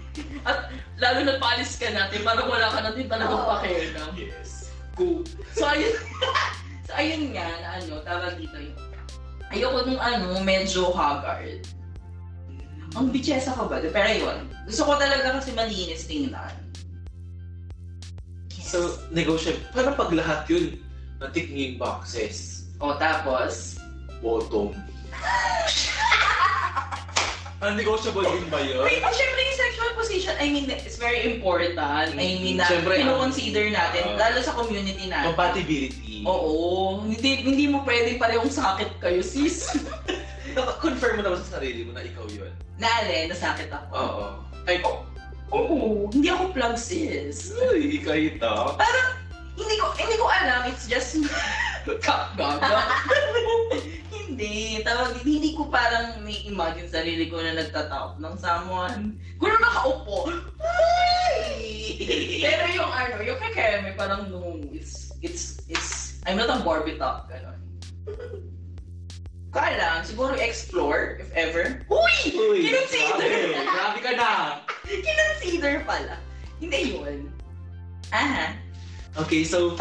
At 0.48 0.68
lalo 1.00 1.24
na 1.24 1.40
palis 1.40 1.80
ka 1.80 1.88
natin, 1.96 2.20
parang 2.20 2.44
wala 2.44 2.76
ka 2.76 2.84
natin 2.84 3.08
talagang 3.08 3.40
Oo. 3.40 3.48
pakialam. 3.48 4.12
Yes. 4.12 4.68
Go. 5.00 5.24
So, 5.56 5.64
ayun, 5.64 5.96
so, 6.84 6.92
ayun 6.92 7.32
nga, 7.32 7.48
na 7.56 7.80
ano, 7.80 8.04
tawag 8.04 8.36
dito 8.36 8.60
yun. 8.60 8.76
Ayoko 9.48 9.80
nung 9.80 9.96
ano, 9.96 10.44
medyo 10.44 10.92
haggard. 10.92 11.64
Ang 12.96 13.12
bitchesa 13.12 13.52
ka 13.52 13.68
ba? 13.68 13.82
Pero 13.82 14.10
yun, 14.14 14.38
gusto 14.64 14.82
ko 14.88 14.92
talaga 14.96 15.36
kasi 15.36 15.52
malinis 15.52 16.08
tingnan. 16.08 16.54
So, 18.68 19.00
negotiable. 19.12 19.64
Pero 19.72 19.96
pag 19.96 20.12
lahat 20.12 20.44
yun, 20.48 20.76
natik 21.20 21.48
niyo 21.48 21.72
yung 21.72 21.78
boxes, 21.80 22.68
O 22.78 22.94
tapos, 22.94 23.80
bottom. 24.22 24.70
Ah, 27.58 27.74
negotiable 27.74 28.22
din 28.22 28.46
ba 28.54 28.62
yun? 28.62 28.86
Wait, 28.86 29.02
oh, 29.02 29.10
syempre 29.10 29.42
yung 29.42 29.58
sexual 29.58 29.90
position, 29.98 30.30
I 30.38 30.46
mean, 30.46 30.70
it's 30.70 30.94
very 30.94 31.26
important. 31.26 32.14
I 32.14 32.14
mean, 32.14 32.54
na 32.54 32.70
Syempre, 32.70 33.02
kino-consider 33.02 33.74
natin, 33.74 34.14
ah, 34.14 34.30
lalo 34.30 34.38
sa 34.46 34.54
community 34.54 35.10
natin. 35.10 35.34
Compatibility. 35.34 36.22
Oo, 36.22 37.02
hindi 37.02 37.42
hindi 37.42 37.66
mo 37.66 37.82
pwedeng 37.82 38.22
parehong 38.22 38.46
sakit 38.46 39.02
kayo, 39.02 39.18
sis. 39.26 39.74
Confirm 40.86 41.18
mo 41.18 41.22
naman 41.26 41.42
sa 41.42 41.58
sarili 41.58 41.82
mo 41.82 41.98
na 41.98 42.06
ikaw 42.06 42.30
yun. 42.30 42.54
Nale, 42.78 43.26
nasakit 43.26 43.68
ako. 43.74 43.90
Oo. 43.94 44.24
Ay, 44.64 44.78
oh. 44.86 45.02
Oo, 45.48 46.06
hindi 46.12 46.28
ako 46.28 46.52
plug, 46.52 46.76
sis. 46.76 47.56
Uy, 47.56 47.98
ikaw 47.98 48.14
ito. 48.14 48.54
Hindi 49.58 49.74
ko, 49.80 49.86
hindi 49.96 50.16
ko 50.20 50.26
alam, 50.30 50.68
it's 50.70 50.86
just... 50.86 51.18
Kap, 52.04 52.36
gaga. 52.36 52.84
hindi, 54.12 54.84
tawag, 54.84 55.24
hindi 55.24 55.56
ko 55.56 55.72
parang 55.72 56.20
may 56.20 56.44
imagine 56.44 56.84
sarili 56.84 57.32
ko 57.32 57.40
na 57.40 57.56
nagtatawag 57.56 58.20
ng 58.20 58.36
someone. 58.36 59.16
Kung 59.40 59.50
na 59.56 59.58
nakaupo, 59.64 60.28
Pero 62.44 62.64
yung 62.76 62.92
ano, 62.92 63.14
yung 63.24 63.40
kay 63.40 63.52
Keme, 63.56 63.96
parang 63.96 64.28
no, 64.28 64.60
it's, 64.70 65.16
it's, 65.24 65.64
it's, 65.66 66.20
I'm 66.28 66.36
not 66.36 66.52
a 66.52 66.60
Barbie 66.60 67.00
top, 67.00 67.32
gano'n. 67.32 67.56
Kaya 69.48 69.80
lang, 69.80 69.96
siguro 70.04 70.36
explore, 70.36 71.16
if 71.24 71.32
ever. 71.32 71.80
Uy! 71.88 72.16
Uy, 72.36 72.68
Kinonsider! 72.68 73.56
grabe. 73.56 73.64
Grabe 73.64 73.98
ka 74.04 74.12
na. 74.12 74.30
Kinonsider 75.06 75.74
pala. 75.88 76.20
Hindi 76.60 77.00
yun. 77.00 77.32
Aha. 78.12 78.52
Okay, 79.16 79.42
so 79.48 79.72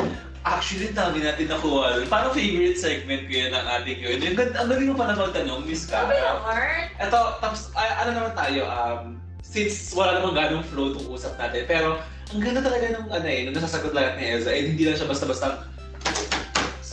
actually 0.47 0.95
dami 0.95 1.19
natin 1.19 1.51
nakuha. 1.51 2.07
Parang 2.07 2.31
favorite 2.31 2.79
segment 2.79 3.27
ko 3.27 3.33
yan 3.35 3.51
ng 3.51 3.65
ating 3.81 3.99
yun. 3.99 4.17
Yung 4.23 4.37
ganda, 4.39 4.55
ang 4.55 4.69
galing 4.71 4.89
mo 4.91 4.95
pala 4.95 5.19
magtanong, 5.19 5.67
Miss 5.67 5.83
Sabi 5.83 6.15
Cara. 6.15 6.39
naman. 6.39 6.81
Ito, 7.03 7.19
tapos, 7.43 7.61
ay, 7.75 7.89
ano 8.07 8.11
naman 8.15 8.33
tayo, 8.39 8.61
um, 8.71 9.03
since 9.43 9.91
wala 9.91 10.19
namang 10.19 10.35
ganong 10.35 10.65
flow 10.71 10.95
itong 10.95 11.11
usap 11.11 11.35
natin, 11.35 11.67
pero 11.67 11.99
ang 12.31 12.39
ganda 12.43 12.59
talaga 12.63 12.99
ng 12.99 13.07
ano 13.07 13.27
eh, 13.27 13.39
nung 13.47 13.55
nasasagot 13.55 13.95
lahat 13.95 14.19
ni 14.19 14.23
Elza, 14.31 14.51
eh 14.51 14.63
hindi 14.67 14.83
lang 14.83 14.95
siya 14.95 15.07
basta-basta 15.07 15.63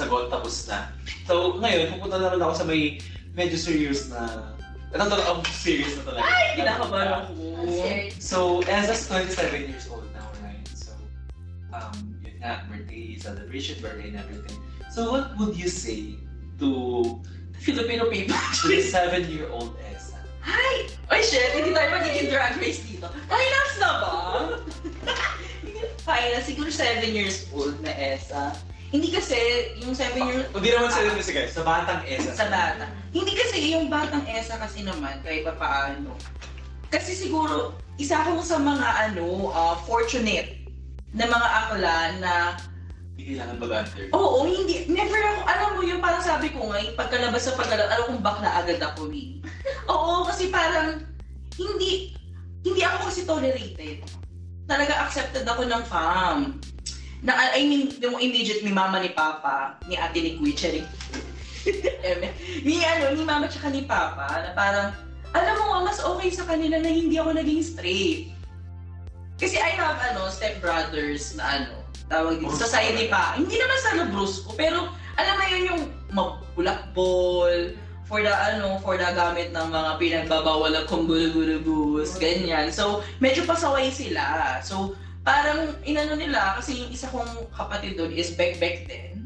sagot 0.04 0.28
tapos 0.28 0.54
na. 0.68 0.92
So, 1.24 1.56
ngayon, 1.56 1.96
pupunta 1.96 2.20
naman 2.20 2.44
ako 2.44 2.52
sa 2.52 2.64
may 2.68 3.00
medyo 3.32 3.56
serious 3.56 4.12
na, 4.12 4.52
ito 4.92 5.00
talaga, 5.00 5.24
ang 5.32 5.42
serious 5.48 5.96
na 5.98 6.02
talaga. 6.12 6.22
Ay, 6.28 6.44
kinakabahan 6.60 7.08
ako. 7.10 7.28
So, 8.20 8.38
Elza's 8.68 9.08
27 9.08 9.72
years 9.72 9.88
old 9.88 10.06
now, 10.12 10.28
right? 10.44 10.60
So, 10.76 10.92
um, 11.72 12.20
yun 12.20 12.36
nga, 12.44 12.68
birthday 12.68 13.16
celebration, 13.16 13.80
birthday 13.80 14.12
and 14.12 14.20
everything. 14.20 14.60
So, 14.92 15.10
what 15.10 15.34
would 15.40 15.56
you 15.56 15.72
say 15.72 16.20
to 16.60 16.68
Filipino 17.64 18.12
people. 18.12 18.36
27-year-old 18.60 19.72
Elza? 19.88 20.20
Hi! 20.44 20.84
Ay, 21.08 21.20
shit! 21.24 21.48
Hindi 21.56 21.72
tayo 21.72 21.88
magiging 21.96 22.28
drag 22.28 22.60
race 22.60 22.84
dito. 22.84 23.08
Finals 23.24 23.74
na 23.80 23.90
ba? 24.04 24.12
Finals, 26.08 26.44
siguro 26.44 26.68
7 26.68 27.00
years 27.08 27.48
old 27.56 27.72
na 27.80 27.88
Esa. 27.96 28.52
Hindi 28.94 29.10
kasi 29.10 29.34
yung 29.82 29.90
7 29.90 30.14
years 30.14 30.46
Hindi 30.54 30.70
naman 30.70 30.86
sa 30.94 31.02
inyo 31.02 31.18
guys, 31.18 31.50
sa 31.50 31.66
batang 31.66 32.00
Elza. 32.06 32.30
sa 32.30 32.46
bata. 32.46 32.86
Hindi 33.10 33.34
kasi 33.34 33.74
yung 33.74 33.90
batang 33.90 34.22
Esa 34.30 34.54
kasi 34.54 34.86
naman, 34.86 35.18
kahit 35.26 35.42
pa 35.42 35.58
paano. 35.58 36.14
Kasi 36.94 37.10
siguro, 37.18 37.74
isa 37.98 38.22
ako 38.22 38.38
sa 38.46 38.54
mga 38.62 39.10
ano, 39.10 39.50
ah, 39.50 39.74
fortunate 39.82 40.62
na 41.10 41.26
mga 41.26 41.48
akla 41.66 41.96
na 42.22 42.32
Hindi 43.18 43.34
kailangan 43.34 43.58
mag-under. 43.58 44.04
Oo, 44.14 44.46
hindi. 44.46 44.86
Never 44.86 45.18
ako, 45.18 45.40
alam 45.42 45.70
mo 45.74 45.82
yun, 45.82 45.98
parang 45.98 46.22
sabi 46.22 46.54
ko 46.54 46.70
nga, 46.70 46.78
yung 46.78 46.94
pagkalabas 46.94 47.50
sa 47.50 47.58
pagkalabas, 47.58 47.90
alam 47.98 48.06
kong 48.14 48.22
bakla 48.22 48.50
agad 48.62 48.78
ako 48.78 49.10
eh. 49.10 49.42
Oo, 49.90 50.22
kasi 50.22 50.54
parang, 50.54 51.02
hindi, 51.58 52.14
hindi 52.62 52.82
ako 52.82 53.10
kasi 53.10 53.26
tolerated. 53.26 54.06
Talaga 54.70 55.02
accepted 55.02 55.46
ako 55.46 55.66
ng 55.66 55.82
fam. 55.86 56.62
Na, 57.24 57.56
I 57.56 57.64
mean, 57.64 57.88
yung 58.04 58.20
immediate 58.20 58.60
ni 58.60 58.68
mama 58.68 59.00
ni 59.00 59.08
papa, 59.16 59.80
ni 59.88 59.96
ate 59.96 60.20
ni 60.20 60.36
Kuya 60.36 60.84
ni 62.68 62.84
ano, 62.84 63.16
ni 63.16 63.24
mama 63.24 63.48
tsaka 63.48 63.72
ni 63.72 63.88
papa, 63.88 64.28
na 64.28 64.52
parang, 64.52 64.92
alam 65.32 65.56
mo, 65.56 65.88
mas 65.88 66.04
okay 66.04 66.28
sa 66.28 66.44
kanila 66.44 66.76
na 66.76 66.92
hindi 66.92 67.16
ako 67.16 67.32
naging 67.32 67.64
straight. 67.64 68.28
Kasi 69.40 69.56
I 69.56 69.72
have, 69.72 69.96
ano, 70.12 70.28
stepbrothers 70.28 71.32
na 71.40 71.64
ano, 71.64 71.80
tawag 72.12 72.44
dito, 72.44 72.52
society 72.60 73.08
pa. 73.08 73.40
Hindi 73.40 73.56
naman 73.56 73.78
sana 73.80 74.02
brusco, 74.12 74.52
pero 74.52 74.92
alam 75.16 75.34
mo 75.40 75.44
yun 75.48 75.64
yung 75.64 75.82
mabulakbol, 76.12 77.72
for 78.04 78.20
the 78.20 78.28
ano, 78.28 78.76
for 78.84 79.00
the 79.00 79.08
gamit 79.16 79.48
ng 79.56 79.68
mga 79.72 79.90
pinagbabawal 79.96 80.76
ng 80.76 80.86
kumbulugurubus, 80.92 82.20
ganyan. 82.20 82.68
So, 82.68 83.00
medyo 83.16 83.48
pasaway 83.48 83.88
sila. 83.88 84.60
So, 84.60 84.92
parang 85.24 85.72
inano 85.88 86.14
nila, 86.14 86.60
kasi 86.60 86.84
yung 86.84 86.92
isa 86.92 87.08
kong 87.08 87.48
kapatid 87.50 87.96
doon 87.96 88.12
is 88.12 88.36
Bekbek 88.36 88.84
din. 88.86 89.24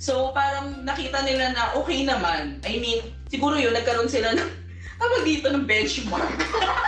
So, 0.00 0.32
parang 0.32 0.86
nakita 0.86 1.20
nila 1.26 1.52
na 1.52 1.76
okay 1.76 2.06
naman. 2.08 2.62
I 2.64 2.80
mean, 2.80 3.04
siguro 3.28 3.58
yun, 3.58 3.76
nagkaroon 3.76 4.08
sila 4.08 4.32
ng, 4.32 4.48
tawag 5.02 5.26
dito, 5.26 5.52
ng 5.52 5.66
benchmark. 5.68 6.40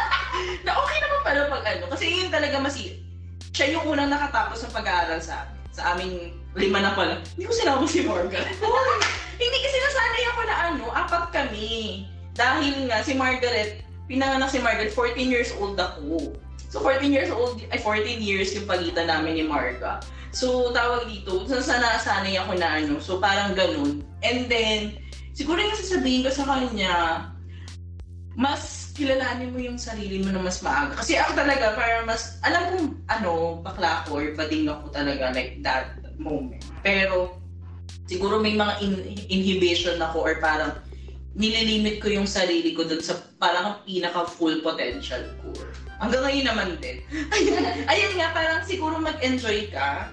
na 0.64 0.72
okay 0.78 0.98
naman 1.02 1.20
pala 1.20 1.40
pag 1.52 1.64
ano. 1.76 1.84
Kasi 1.92 2.08
yun 2.08 2.32
talaga 2.32 2.56
masi, 2.62 3.02
siya 3.52 3.76
yung 3.76 3.84
unang 3.84 4.08
nakatapos 4.08 4.64
ng 4.64 4.72
pag-aaral 4.72 5.20
sa. 5.20 5.44
Sa 5.72 5.96
aming 5.96 6.36
lima 6.52 6.84
na 6.84 6.92
pala. 6.92 7.20
Hindi 7.32 7.48
ko 7.48 7.52
sinama 7.56 7.84
si 7.88 8.04
Margaret. 8.04 8.56
Hindi 9.42 9.58
kasi 9.64 9.76
nasanay 9.80 10.24
ako 10.28 10.40
na 10.44 10.56
ano, 10.68 10.84
apat 10.92 11.24
kami. 11.32 12.04
Dahil 12.36 12.88
nga 12.88 13.00
si 13.00 13.16
Margaret, 13.16 13.80
pinanganak 14.04 14.52
si 14.52 14.60
Margaret, 14.60 14.92
14 14.92 15.32
years 15.32 15.52
old 15.56 15.80
ako. 15.80 16.36
So 16.72 16.80
14 16.80 17.12
years 17.12 17.28
old, 17.28 17.60
ay 17.68 17.76
14 17.84 18.24
years 18.24 18.56
yung 18.56 18.64
pagitan 18.64 19.12
namin 19.12 19.36
ni 19.36 19.44
Marga. 19.44 20.00
So 20.32 20.72
tawag 20.72 21.04
dito, 21.04 21.44
sana 21.60 22.00
nasanay 22.00 22.40
ako 22.40 22.56
na 22.56 22.80
ano, 22.80 22.96
so 22.96 23.20
parang 23.20 23.52
ganun. 23.52 24.00
And 24.24 24.48
then, 24.48 24.96
siguro 25.36 25.60
yung 25.60 25.76
sasabihin 25.76 26.24
ko 26.24 26.32
sa 26.32 26.48
kanya, 26.48 27.28
mas 28.32 28.88
kilalanin 28.96 29.52
mo 29.52 29.60
yung 29.60 29.76
sarili 29.76 30.24
mo 30.24 30.32
na 30.32 30.40
mas 30.40 30.64
maaga. 30.64 30.96
Kasi 30.96 31.20
ako 31.20 31.36
talaga, 31.36 31.76
para 31.76 32.08
mas, 32.08 32.40
alam 32.40 32.62
kong, 32.72 32.88
ano, 33.12 33.60
bakla 33.60 34.08
ko 34.08 34.24
or 34.24 34.32
bading 34.32 34.72
ako 34.72 34.88
talaga 34.96 35.36
like 35.36 35.60
that 35.60 36.00
moment. 36.16 36.64
Pero, 36.80 37.36
siguro 38.08 38.40
may 38.40 38.56
mga 38.56 38.80
in- 38.80 39.28
inhibition 39.28 40.00
ako 40.00 40.24
or 40.24 40.40
parang 40.40 40.80
nililimit 41.36 42.00
ko 42.00 42.08
yung 42.12 42.28
sarili 42.28 42.76
ko 42.76 42.84
dun 42.84 43.00
sa 43.00 43.16
parang 43.40 43.64
ang 43.64 43.76
pinaka 43.84 44.28
full 44.28 44.60
potential 44.60 45.20
ko. 45.40 45.52
Hanggang 46.02 46.26
ngayon 46.26 46.46
naman 46.50 46.68
din. 46.82 46.98
Ayun, 47.34 47.62
ayun 47.86 48.12
nga, 48.18 48.34
parang 48.34 48.66
siguro 48.66 48.98
mag-enjoy 48.98 49.70
ka. 49.70 50.10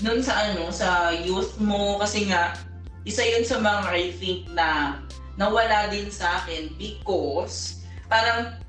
nun 0.00 0.20
sa 0.20 0.48
ano, 0.48 0.68
sa 0.72 1.12
youth 1.12 1.56
mo 1.56 1.96
kasi 2.00 2.28
nga 2.28 2.52
isa 3.08 3.24
yun 3.24 3.44
sa 3.48 3.56
mga 3.56 3.96
I 3.96 4.12
think 4.12 4.44
na 4.52 5.00
nawala 5.40 5.88
din 5.88 6.12
sa 6.12 6.40
akin 6.40 6.72
because 6.76 7.80
parang 8.08 8.60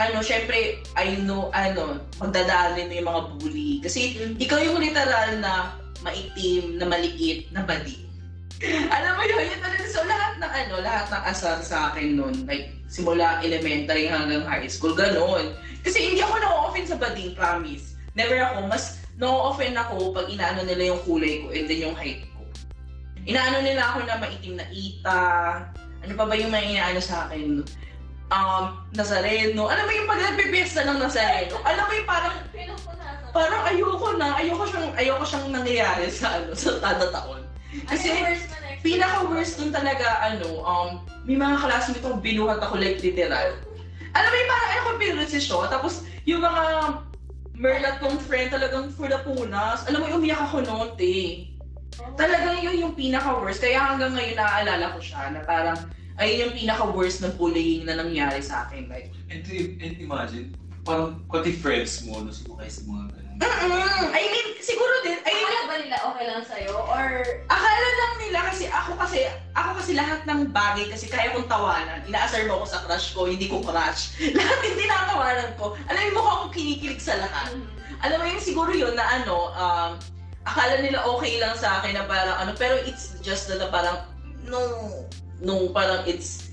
ano, 0.00 0.24
syempre, 0.24 0.80
I 0.96 1.20
know, 1.20 1.52
ano, 1.52 2.00
magdadaanin 2.16 2.88
mo 2.88 2.94
yung 2.96 3.08
mga 3.12 3.22
bully. 3.36 3.72
Kasi 3.84 4.16
ikaw 4.40 4.56
yung 4.64 4.80
literal 4.80 5.36
na 5.44 5.76
maitim, 6.00 6.80
na 6.80 6.88
maliit, 6.88 7.52
na 7.52 7.60
badi. 7.68 8.08
Alam 8.96 9.20
mo 9.20 9.22
yun, 9.28 9.44
yun 9.44 9.60
talaga. 9.60 9.84
So 9.92 10.00
lahat 10.08 10.40
ng 10.40 10.52
ano, 10.52 10.74
lahat 10.80 11.06
ng 11.12 11.22
asar 11.28 11.60
sa 11.60 11.92
akin 11.92 12.16
nun, 12.16 12.48
like 12.48 12.72
simula 12.88 13.44
elementary 13.44 14.08
hanggang 14.08 14.44
high 14.48 14.68
school, 14.68 14.96
ganun. 14.96 15.52
Kasi 15.80 15.98
hindi 16.00 16.20
ako 16.20 16.34
na-offend 16.40 16.86
sa 16.88 16.98
bading, 17.00 17.32
promise. 17.36 17.96
Never 18.12 18.36
ako, 18.42 18.68
mas 18.68 19.00
na-offend 19.16 19.76
ako 19.76 20.12
pag 20.16 20.26
inaano 20.28 20.64
nila 20.64 20.94
yung 20.94 21.00
kulay 21.06 21.44
ko 21.44 21.46
and 21.52 21.66
then 21.68 21.80
yung 21.80 21.96
height 21.96 22.24
ko. 22.34 22.40
Inaano 23.24 23.60
nila 23.62 23.82
ako 23.92 23.98
na 24.08 24.16
maitim 24.18 24.54
na 24.56 24.66
ita, 24.72 25.20
ano 26.00 26.12
pa 26.16 26.24
ba 26.24 26.34
yung 26.36 26.52
mga 26.52 26.66
inaano 26.74 27.00
sa 27.00 27.28
akin? 27.28 27.64
Um, 28.30 28.64
Nazareno. 28.94 29.66
Alam 29.66 29.84
mo 29.84 29.92
yung 29.92 30.08
pag 30.08 30.22
nagpipesta 30.22 30.86
ng 30.86 30.98
Nazareno? 31.02 31.58
Alam 31.66 31.84
mo 31.84 31.92
yung 31.92 32.08
parang 32.08 32.34
parang 33.30 33.62
ayoko 33.70 34.18
na, 34.18 34.34
ayoko 34.38 34.64
siyang, 34.66 34.90
ayoko 34.98 35.22
siyang 35.22 35.46
nangyayari 35.54 36.10
sa 36.10 36.38
ano, 36.38 36.50
sa 36.54 36.78
tada 36.82 37.10
taon. 37.14 37.42
Kasi, 37.86 38.10
Ano 38.10 38.50
pinaka-worst 38.80 39.60
dun 39.60 39.70
talaga, 39.70 40.24
ano, 40.24 40.64
um, 40.64 40.88
may 41.28 41.36
mga 41.36 41.56
classmate 41.60 42.00
akong 42.00 42.24
binuhat 42.24 42.58
ako 42.64 42.80
like 42.80 42.98
literal. 43.04 43.52
Alam 44.14 44.28
mo 44.30 44.36
yung 44.36 44.50
parang 44.50 44.70
ano 44.70 44.80
ko 44.80 44.90
pinrosisyon, 44.98 45.66
tapos 45.70 45.92
yung 46.26 46.42
mga 46.42 46.62
merlat 47.60 47.96
kong 48.00 48.18
friend 48.24 48.48
talagang 48.50 48.88
for 48.90 49.06
the 49.06 49.20
punas. 49.22 49.84
Alam 49.86 50.02
mo, 50.02 50.06
umiyak 50.16 50.40
ako 50.48 50.64
noon, 50.64 50.90
te. 50.96 51.46
Talagang 52.16 52.64
yun 52.64 52.88
yung 52.88 52.94
pinaka-worst. 52.96 53.60
Kaya 53.60 53.94
hanggang 53.94 54.16
ngayon 54.16 54.38
naaalala 54.40 54.96
ko 54.96 54.98
siya 55.04 55.28
na 55.36 55.40
parang 55.44 55.78
ayun 56.16 56.48
yung 56.48 56.54
pinaka-worst 56.56 57.20
na 57.20 57.30
bullying 57.36 57.84
na 57.84 58.00
nangyari 58.00 58.40
sa 58.40 58.66
akin. 58.66 58.88
Like, 58.88 59.12
And, 59.30 59.46
and 59.78 59.94
imagine, 60.02 60.58
parang 60.82 61.22
pati 61.30 61.54
friends 61.54 62.02
mo, 62.02 62.18
no, 62.18 62.34
sumakay 62.34 62.66
sa 62.66 62.82
mga 62.82 63.14
ganun. 63.14 63.29
Mm 63.40 64.04
I 64.12 64.22
mean, 64.28 64.48
siguro 64.60 64.94
din, 65.02 65.18
ayun 65.24 65.48
Akala 65.48 65.62
ba 65.64 65.74
nila 65.80 65.96
okay 66.04 66.24
lang 66.28 66.44
sa'yo? 66.44 66.74
Or 66.76 67.08
Akala 67.48 67.88
lang 67.96 68.14
nila 68.20 68.38
kasi 68.52 68.64
ako 68.68 68.92
kasi 69.00 69.26
ako 69.56 69.70
kasi 69.80 69.92
lahat 69.96 70.20
ng 70.28 70.52
bagay 70.52 70.86
kasi 70.92 71.08
kaya 71.08 71.32
kong 71.32 71.48
tawanan. 71.48 72.04
Inaasar 72.04 72.44
mo 72.44 72.60
ako 72.60 72.66
sa 72.68 72.82
crush 72.84 73.16
ko, 73.16 73.26
hindi 73.26 73.48
ko 73.48 73.64
crush. 73.64 74.14
lahat 74.38 74.58
hindi 74.60 74.84
nakatawanan 74.84 75.50
ko. 75.56 75.74
Alam 75.88 76.00
mo 76.12 76.20
mukha 76.20 76.30
akong 76.44 76.54
kinikilig 76.54 77.00
sa 77.00 77.16
lahat. 77.16 77.56
Alam 78.04 78.18
mo 78.20 78.26
yun 78.28 78.42
siguro 78.42 78.70
yun 78.72 78.94
na 78.96 79.06
ano, 79.20 79.52
um, 79.56 79.90
akala 80.44 80.80
nila 80.80 81.04
okay 81.04 81.36
lang 81.40 81.56
sa 81.56 81.80
akin 81.80 81.96
na 81.96 82.04
parang 82.08 82.36
ano, 82.40 82.52
pero 82.56 82.76
it's 82.84 83.16
just 83.20 83.48
na, 83.52 83.60
na 83.60 83.68
parang 83.68 84.04
no, 84.44 84.60
no, 85.40 85.68
parang 85.72 86.04
it's 86.04 86.49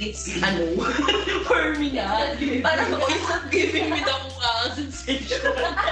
it's 0.00 0.24
ano, 0.40 0.80
for 1.48 1.76
me 1.76 1.92
na. 1.92 2.32
Parang 2.64 2.96
oh, 2.96 3.06
it's 3.12 3.28
not 3.28 3.52
giving 3.52 3.92
me 3.92 4.00
the 4.00 4.16
mukha 4.26 4.72
sensation 4.72 5.44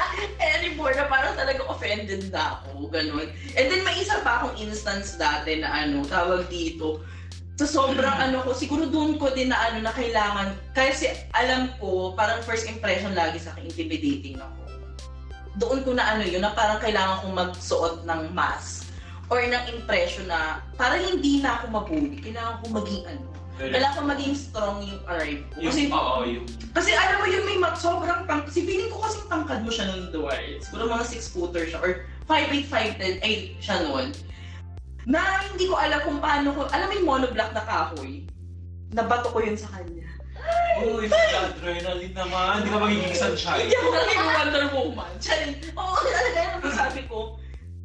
anymore 0.56 0.96
na 0.96 1.04
parang 1.06 1.36
talaga 1.36 1.62
offended 1.68 2.32
na 2.32 2.58
ako, 2.58 2.88
ganun. 2.88 3.28
And 3.54 3.66
then 3.68 3.84
may 3.84 4.00
isa 4.00 4.24
pa 4.24 4.42
akong 4.42 4.56
instance 4.56 5.14
dati 5.20 5.60
na 5.60 5.68
ano, 5.84 6.02
tawag 6.08 6.48
dito, 6.48 7.04
sa 7.60 7.68
sobrang 7.68 8.16
ano 8.16 8.40
ko, 8.46 8.56
siguro 8.56 8.88
doon 8.88 9.20
ko 9.20 9.28
din 9.34 9.52
na 9.52 9.58
ano 9.68 9.84
na 9.84 9.92
kailangan, 9.92 10.56
kasi 10.72 11.12
alam 11.36 11.74
ko, 11.76 12.16
parang 12.16 12.40
first 12.46 12.64
impression 12.70 13.12
lagi 13.12 13.36
sa 13.42 13.52
akin, 13.52 13.68
intimidating 13.68 14.40
ako. 14.40 14.62
Doon 15.58 15.80
ko 15.82 15.90
na 15.92 16.16
ano 16.16 16.22
yun, 16.22 16.40
na 16.40 16.54
parang 16.54 16.78
kailangan 16.78 17.26
kong 17.26 17.34
magsuot 17.34 17.94
ng 18.06 18.30
mask 18.30 18.86
or 19.28 19.42
ng 19.42 19.64
impression 19.74 20.24
na 20.30 20.62
parang 20.78 21.02
hindi 21.02 21.42
na 21.42 21.60
ako 21.60 21.64
mabuli, 21.82 22.22
kailangan 22.22 22.62
ko 22.62 22.66
maging 22.78 23.04
ano, 23.10 23.37
kailangan 23.58 23.96
ko 23.98 24.02
maging 24.06 24.34
strong 24.38 24.78
yung 24.86 25.02
arrive 25.10 25.42
ko. 25.50 25.56
Yung, 25.58 25.74
Kasi 25.74 25.82
oo, 25.90 26.16
yung, 26.22 26.46
kasi 26.70 26.90
alam 26.94 27.18
mo 27.18 27.26
yun, 27.26 27.42
may 27.42 27.58
mag, 27.58 27.74
sobrang 27.74 28.22
tang... 28.30 28.46
Kasi 28.46 28.62
feeling 28.62 28.86
ko 28.94 29.02
kasing 29.02 29.26
tangkad 29.26 29.66
mo 29.66 29.70
siya 29.74 29.90
nung 29.90 30.14
Duarte. 30.14 30.62
Siguro 30.62 30.86
mga 30.86 31.04
6-footer 31.10 31.64
siya 31.66 31.78
or 31.82 32.06
5'8", 32.30 32.70
5'10", 32.70 33.26
ay 33.26 33.58
siya 33.58 33.82
noon. 33.82 34.14
Na 35.10 35.42
hindi 35.50 35.66
ko 35.66 35.74
alam 35.74 35.98
kung 36.06 36.22
paano 36.22 36.54
ko... 36.54 36.70
Alam 36.70 36.86
mo 36.86 36.94
yung 36.94 37.08
monoblock 37.10 37.50
na 37.50 37.64
kahoy? 37.66 38.22
Nabato 38.94 39.34
ko 39.34 39.42
yun 39.42 39.58
sa 39.58 39.74
kanya. 39.74 40.06
oh, 40.78 41.02
yung 41.02 41.10
adrenaline 41.10 42.14
naman, 42.14 42.62
hindi 42.62 42.70
ka 42.70 42.78
magiging 42.78 43.16
sunshine. 43.18 43.66
Hindi 43.66 43.74
ako 43.74 43.88
naging 43.90 44.22
Wonder 44.22 44.64
Woman. 44.70 45.12
Charing. 45.18 45.54
Oo, 45.74 45.92
kasi 45.98 46.10
talaga 46.14 46.38
yun 46.38 46.52
ang 46.62 46.78
sabi 46.78 47.02
ko. 47.10 47.18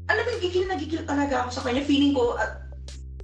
Alam 0.06 0.22
mo, 0.22 0.32
gigil 0.38 0.66
na 0.70 0.78
gigil 0.78 1.02
talaga 1.02 1.34
ako 1.44 1.50
sa 1.50 1.64
kanya. 1.66 1.82
Feeling 1.82 2.14
ko, 2.14 2.38
at, 2.38 2.62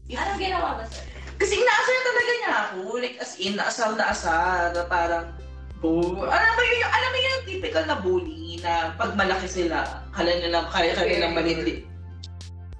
anong 0.09 0.41
ginawa 0.41 0.81
ba 0.81 0.83
sir? 0.89 1.05
Kasi 1.39 1.53
inaasar 1.55 1.99
talaga 2.03 2.31
niya 2.35 2.51
ako. 2.51 2.79
Like, 2.99 3.17
as 3.23 3.33
in, 3.39 3.55
naasar 3.55 3.95
na 3.95 4.11
asar. 4.11 4.75
Na 4.75 4.83
parang, 4.91 5.31
oh, 5.79 6.27
alam 6.27 6.51
mo 6.53 6.61
yun, 6.67 6.83
alam 6.83 7.09
mo 7.09 7.17
yun 7.17 7.31
yung 7.31 7.45
typical 7.47 7.85
na 7.87 7.97
bully 8.03 8.59
na 8.59 8.91
pag 8.99 9.15
malaki 9.15 9.47
sila, 9.47 10.03
kala 10.11 10.31
nila, 10.35 10.67
kaya 10.67 10.91
kaya 10.91 11.15
nilang 11.15 11.39
maliit. 11.39 11.87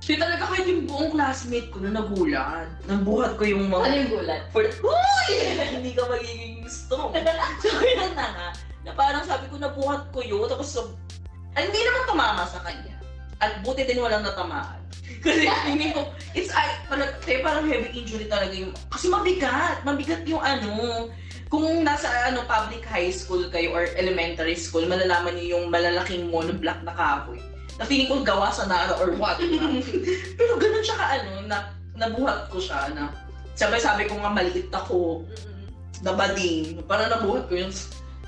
Di 0.10 0.18
talaga 0.18 0.50
kahit 0.50 0.66
yung 0.66 0.90
buong 0.90 1.14
classmate 1.14 1.70
ko 1.70 1.86
na 1.86 2.02
nagulat. 2.02 2.66
Nabuhat 2.90 3.38
ko 3.38 3.46
yung 3.46 3.70
Ano 3.70 3.86
mga... 3.86 3.94
yung 3.94 4.12
gulat? 4.18 4.42
For. 4.50 4.66
Uy! 4.66 5.30
Hindi 5.78 5.94
ka 5.94 6.10
magiging 6.10 6.66
strong. 6.66 7.14
so, 7.62 7.70
yun 7.78 8.18
na 8.18 8.26
nga. 8.26 8.50
Na 8.90 8.92
parang 8.98 9.22
sabi 9.22 9.46
ko, 9.54 9.62
nabuhat 9.62 10.10
ko 10.10 10.26
yun. 10.26 10.50
Tapos, 10.50 10.66
so, 10.74 10.98
ay, 11.54 11.70
hindi 11.70 11.86
naman 11.86 12.10
tumama 12.10 12.42
sa 12.50 12.58
kanya. 12.66 12.98
At 13.38 13.62
buti 13.62 13.86
din 13.86 14.02
walang 14.02 14.26
natamaan. 14.26 14.79
Kasi 15.20 15.46
feeling 15.46 15.92
ko, 15.92 16.14
it's, 16.38 16.54
ay, 16.54 16.70
parang, 16.88 17.12
eh, 17.28 17.40
parang 17.42 17.66
heavy 17.68 17.90
injury 17.92 18.26
talaga 18.30 18.54
yung, 18.56 18.72
kasi 18.88 19.12
mabigat. 19.12 19.84
Mabigat 19.84 20.24
yung 20.30 20.40
ano, 20.40 21.08
kung 21.50 21.66
nasa 21.82 22.08
ano 22.30 22.46
public 22.46 22.86
high 22.86 23.10
school 23.10 23.42
kayo 23.50 23.74
or 23.74 23.90
elementary 23.98 24.54
school, 24.54 24.86
malalaman 24.86 25.34
niyo 25.34 25.58
yung 25.58 25.74
malalaking 25.74 26.30
monoblock 26.30 26.78
na 26.86 26.94
kahoy. 26.94 27.42
Na 27.82 27.90
feeling 27.90 28.08
ko 28.08 28.22
gawa 28.22 28.54
sa 28.54 28.70
Nara 28.70 28.94
or 29.02 29.18
what. 29.18 29.42
Pero 30.38 30.52
ganun 30.62 30.86
siya 30.86 30.98
ka 31.00 31.08
ano, 31.20 31.32
na 31.50 31.58
nabuhat 31.98 32.48
ko 32.54 32.62
siya 32.62 32.94
na 32.94 33.10
sabi 33.58 33.76
sabi 33.82 34.08
ko 34.08 34.16
nga 34.22 34.32
maliit 34.32 34.72
ako, 34.72 35.26
na 36.00 36.16
bading, 36.16 36.80
parang 36.88 37.12
nabuhat 37.12 37.52
ko 37.52 37.60
yun. 37.60 37.72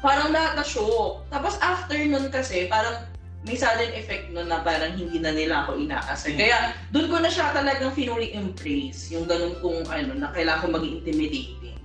Parang 0.02 0.34
na, 0.34 0.58
na 0.58 0.66
shock. 0.66 1.24
Tapos 1.30 1.56
after 1.62 1.96
nun 1.96 2.28
kasi, 2.28 2.68
parang 2.68 3.06
may 3.42 3.58
sudden 3.58 3.90
effect 3.98 4.30
nun 4.30 4.46
na 4.46 4.62
parang 4.62 4.94
hindi 4.94 5.18
na 5.18 5.34
nila 5.34 5.66
ako 5.66 5.82
inaasar. 5.82 6.30
Kaya 6.38 6.78
doon 6.94 7.10
ko 7.10 7.18
na 7.18 7.30
siya 7.30 7.50
talagang 7.50 7.90
finally 7.98 8.38
embrace 8.38 9.10
yung 9.10 9.26
ganun 9.26 9.58
kung 9.66 9.82
ano, 9.90 10.14
na 10.14 10.30
kailangan 10.30 10.62
ko 10.62 10.68
maging 10.78 10.94
intimidating. 11.02 11.78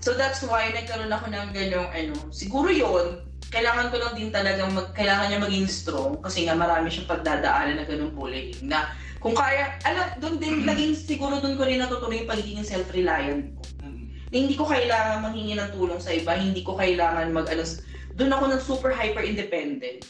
So 0.00 0.16
that's 0.16 0.44
why 0.44 0.68
nagkaroon 0.72 1.12
ako 1.12 1.32
ng 1.32 1.48
ganyong 1.52 1.88
ano, 1.92 2.14
siguro 2.28 2.68
yon 2.68 3.24
kailangan 3.50 3.90
ko 3.90 3.96
lang 3.98 4.14
din 4.14 4.30
talaga 4.30 4.62
mag, 4.70 4.94
kailangan 4.94 5.26
niya 5.28 5.40
maging 5.42 5.66
strong 5.66 6.22
kasi 6.22 6.46
nga 6.46 6.54
marami 6.54 6.86
siyang 6.86 7.10
pagdadaanan 7.10 7.82
na 7.82 7.84
ganung 7.88 8.14
bullying 8.14 8.54
na 8.62 8.94
kung 9.20 9.36
kaya, 9.36 9.76
alam, 9.84 10.16
doon 10.16 10.40
din, 10.40 10.64
naging, 10.64 10.96
siguro 10.96 11.36
doon 11.44 11.60
ko 11.60 11.68
rin 11.68 11.76
natutunan 11.76 12.24
yung 12.24 12.30
pagiging 12.30 12.64
self-reliant 12.64 13.52
ko 13.52 13.64
Mm. 13.84 14.06
na 14.32 14.36
hindi 14.36 14.54
ko 14.56 14.64
kailangan 14.64 15.24
manghingi 15.24 15.56
ng 15.60 15.72
tulong 15.76 16.00
sa 16.00 16.12
iba, 16.12 16.32
hindi 16.36 16.64
ko 16.64 16.76
kailangan 16.76 17.28
mag 17.28 17.48
ano, 17.48 17.64
doon 18.16 18.32
ako 18.32 18.44
ng 18.48 18.62
super 18.64 18.92
hyper 18.96 19.24
independent. 19.24 20.08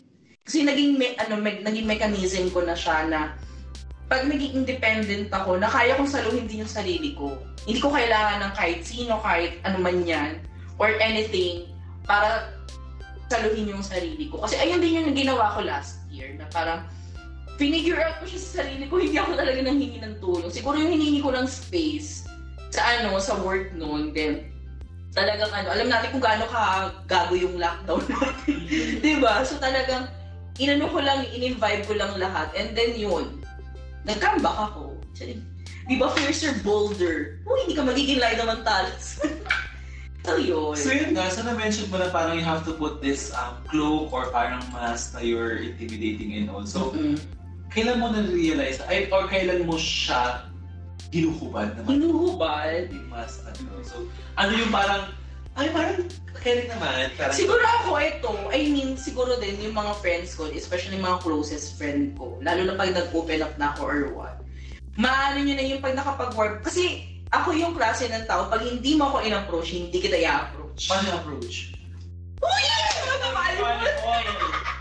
Kasi 0.50 0.66
naging 0.66 0.98
me, 0.98 1.14
ano 1.14 1.38
me, 1.38 1.62
naging 1.62 1.86
mechanism 1.86 2.50
ko 2.50 2.66
na 2.66 2.74
siya 2.74 3.06
na 3.06 3.38
pag 4.10 4.26
naging 4.26 4.66
independent 4.66 5.30
ako, 5.30 5.62
na 5.62 5.70
kaya 5.70 5.94
kong 5.94 6.10
saluhin 6.10 6.50
din 6.50 6.66
yung 6.66 6.74
sarili 6.74 7.14
ko. 7.14 7.38
Hindi 7.62 7.78
ko 7.78 7.94
kailangan 7.94 8.42
ng 8.42 8.54
kahit 8.58 8.82
sino, 8.82 9.22
kahit 9.22 9.62
ano 9.62 9.78
man 9.78 10.02
yan, 10.02 10.42
or 10.82 10.90
anything, 10.98 11.70
para 12.02 12.50
saluhin 13.30 13.70
yung 13.70 13.86
sarili 13.86 14.26
ko. 14.26 14.42
Kasi 14.42 14.58
ayun 14.58 14.82
din 14.82 14.98
yung 14.98 15.14
ginawa 15.14 15.54
ko 15.54 15.62
last 15.62 16.02
year, 16.10 16.34
na 16.34 16.50
parang 16.50 16.82
finigure 17.54 18.02
out 18.02 18.18
ko 18.18 18.26
siya 18.26 18.42
sa 18.42 18.50
sarili 18.66 18.90
ko, 18.90 18.98
hindi 19.06 19.22
ako 19.22 19.38
talaga 19.38 19.58
nanghingi 19.62 20.02
ng 20.02 20.18
tulong. 20.18 20.50
Siguro 20.50 20.82
yung 20.82 20.98
hiningi 20.98 21.22
ko 21.22 21.30
lang 21.30 21.46
space 21.46 22.26
sa 22.74 22.82
ano, 22.98 23.22
sa 23.22 23.38
work 23.38 23.70
noon, 23.78 24.10
then 24.10 24.50
talagang 25.14 25.54
ano, 25.54 25.70
alam 25.70 25.86
natin 25.86 26.10
kung 26.10 26.26
gaano 26.26 26.50
ka 26.50 26.90
gago 27.06 27.38
yung 27.38 27.54
lockdown 27.54 28.02
natin. 28.10 28.58
Di 28.98 29.22
ba? 29.22 29.46
So 29.46 29.54
talagang, 29.62 30.18
inano 30.60 30.92
ko 30.92 31.00
lang, 31.00 31.24
in-invite 31.32 31.88
ko 31.88 31.96
lang 31.96 32.12
lahat, 32.20 32.52
and 32.52 32.76
then 32.76 32.92
yun, 32.92 33.40
nag-comeback 34.04 34.58
ako. 34.70 34.92
Di 35.88 35.96
ba, 35.98 36.12
fiercer, 36.14 36.54
bolder. 36.60 37.40
Uy, 37.48 37.66
hindi 37.66 37.74
ka 37.74 37.82
magiging 37.82 38.20
light 38.20 38.36
naman 38.38 38.60
talas. 38.62 39.18
so 40.22 40.36
yun. 40.36 40.76
So 40.76 40.92
yun 40.92 41.16
nga, 41.16 41.32
so 41.32 41.42
na-mention 41.42 41.88
mo 41.88 41.98
na 41.98 42.12
parang 42.12 42.36
you 42.36 42.44
have 42.44 42.62
to 42.68 42.76
put 42.76 43.00
this 43.00 43.32
um, 43.34 43.58
cloak 43.66 44.12
or 44.12 44.28
parang 44.30 44.60
mask 44.70 45.16
na 45.16 45.24
you're 45.24 45.58
intimidating 45.58 46.36
and 46.36 46.46
all. 46.52 46.62
So, 46.68 46.92
Mm-mm. 46.94 47.16
kailan 47.72 47.98
mo 47.98 48.12
na-realize, 48.12 48.78
ay, 48.86 49.08
or 49.10 49.26
kailan 49.26 49.64
mo 49.64 49.74
siya 49.80 50.46
ginuhubad 51.10 51.74
naman 51.74 51.98
Hinuhubad. 51.98 52.86
yung 52.94 53.10
mask 53.10 53.42
na 53.42 53.50
to? 53.50 53.66
So, 53.82 54.06
ano 54.38 54.52
yung 54.54 54.70
parang, 54.70 55.10
Ay, 55.60 55.68
parang 55.76 56.08
kaya 56.40 56.54
rin 56.56 56.68
naman. 56.72 57.12
Parang, 57.20 57.36
Siguro 57.36 57.60
ako 57.60 58.00
ito, 58.00 58.32
I 58.48 58.72
mean, 58.72 58.96
siguro 58.96 59.36
din 59.36 59.60
yung 59.60 59.76
mga 59.76 59.92
friends 60.00 60.32
ko, 60.32 60.48
especially 60.48 60.96
mga 60.96 61.20
closest 61.20 61.76
friend 61.76 62.16
ko, 62.16 62.40
lalo 62.40 62.64
na 62.64 62.80
pag 62.80 62.96
nag-open 62.96 63.44
up 63.44 63.52
na 63.60 63.76
ako 63.76 63.80
or 63.84 64.00
what, 64.16 64.40
maano 64.96 65.44
nyo 65.44 65.52
na 65.52 65.64
yung 65.68 65.84
pag 65.84 65.92
nakapag-work, 65.92 66.64
kasi 66.64 67.04
ako 67.28 67.52
yung 67.52 67.76
klase 67.76 68.08
ng 68.08 68.24
tao, 68.24 68.48
pag 68.48 68.64
hindi 68.64 68.96
mo 68.96 69.12
ako 69.12 69.16
in-approach, 69.20 69.76
hindi 69.76 70.00
kita 70.00 70.16
i-approach. 70.16 70.88
paano 70.88 71.08
approach? 71.20 71.76
Uy! 72.40 72.64
Ano 73.04 73.28
ba? 73.36 73.44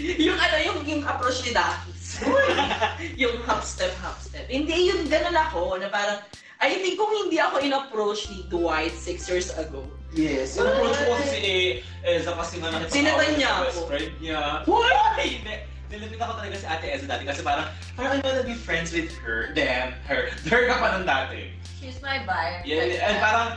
Yung 0.00 0.38
ano, 0.38 0.56
yung, 0.62 0.78
yung 0.86 1.02
approach 1.02 1.42
ni 1.42 1.50
Dakis. 1.50 2.22
yung 3.26 3.42
half 3.42 3.66
step, 3.66 3.90
half 3.98 4.22
step. 4.22 4.46
Hindi, 4.46 4.86
yun, 4.86 5.08
ganun 5.10 5.34
ako, 5.34 5.82
na 5.82 5.90
parang, 5.90 6.22
I 6.60 6.76
think 6.76 7.00
kung 7.00 7.08
hindi 7.24 7.40
ako 7.40 7.64
in-approach 7.64 8.28
ni 8.28 8.44
Dwight 8.52 8.92
six 8.92 9.24
years 9.26 9.48
ago, 9.56 9.88
Yes. 10.10 10.58
Yung 10.58 10.66
approach 10.66 10.98
ko 10.98 11.14
kasi 11.14 11.26
si 11.38 11.54
Eza 12.02 12.34
kasi 12.34 12.58
nga 12.58 12.74
nakita 12.74 12.90
Sinatan 12.90 13.30
niya 13.38 13.50
best 13.62 13.78
ako. 13.78 13.82
friend 13.86 14.12
niya. 14.18 14.40
Hoy! 14.66 15.26
Hindi. 15.38 15.54
Nilapit 15.90 16.18
ako 16.18 16.32
talaga 16.38 16.56
si 16.58 16.66
Ate 16.66 16.86
Eza 16.90 17.06
dati 17.06 17.22
kasi 17.26 17.40
parang, 17.46 17.66
parang 17.94 18.18
I 18.18 18.22
wanna 18.22 18.42
be 18.42 18.58
friends 18.58 18.90
with 18.90 19.10
her. 19.22 19.54
Them. 19.54 19.94
Her. 20.10 20.34
Her 20.50 20.66
ka 20.66 20.76
pa 20.82 20.88
ng 20.98 21.06
dati. 21.06 21.54
She's 21.78 22.02
my 22.02 22.26
vibe. 22.26 22.66
Yeah, 22.66 23.06
and 23.06 23.22
parang, 23.22 23.48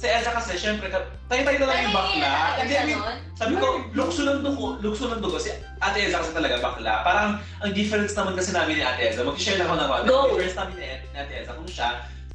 si 0.00 0.08
Eza 0.08 0.32
kasi, 0.32 0.56
syempre, 0.56 0.88
tayo-tayo 1.28 1.56
na 1.60 1.66
lang 1.68 1.78
yung 1.84 1.94
bakla. 1.96 2.32
Hindi, 2.56 2.74
I 2.74 2.84
mean, 2.88 3.00
sabi 3.36 3.54
ko, 3.60 3.66
lukso 3.92 4.20
ng 4.24 4.40
dugo, 4.40 4.80
lukso 4.80 5.12
ng 5.12 5.20
dugo. 5.20 5.36
Si 5.36 5.52
Ate 5.84 6.08
Eza 6.08 6.24
kasi 6.24 6.32
talaga 6.32 6.56
bakla. 6.60 7.04
Parang, 7.04 7.28
ang 7.60 7.70
difference 7.76 8.16
naman 8.16 8.32
kasi 8.32 8.56
namin 8.56 8.80
ni 8.80 8.84
Ate 8.84 9.12
Eza, 9.12 9.28
mag-share 9.28 9.60
lang 9.60 9.68
ako 9.68 9.76
ng. 9.76 9.88
Go! 10.08 10.16
Ang 10.24 10.28
difference 10.32 10.56
namin 10.56 10.74
ni 10.80 10.86
Ate 11.12 11.32
Eza, 11.36 11.52
kung 11.52 11.68
siya, 11.68 11.88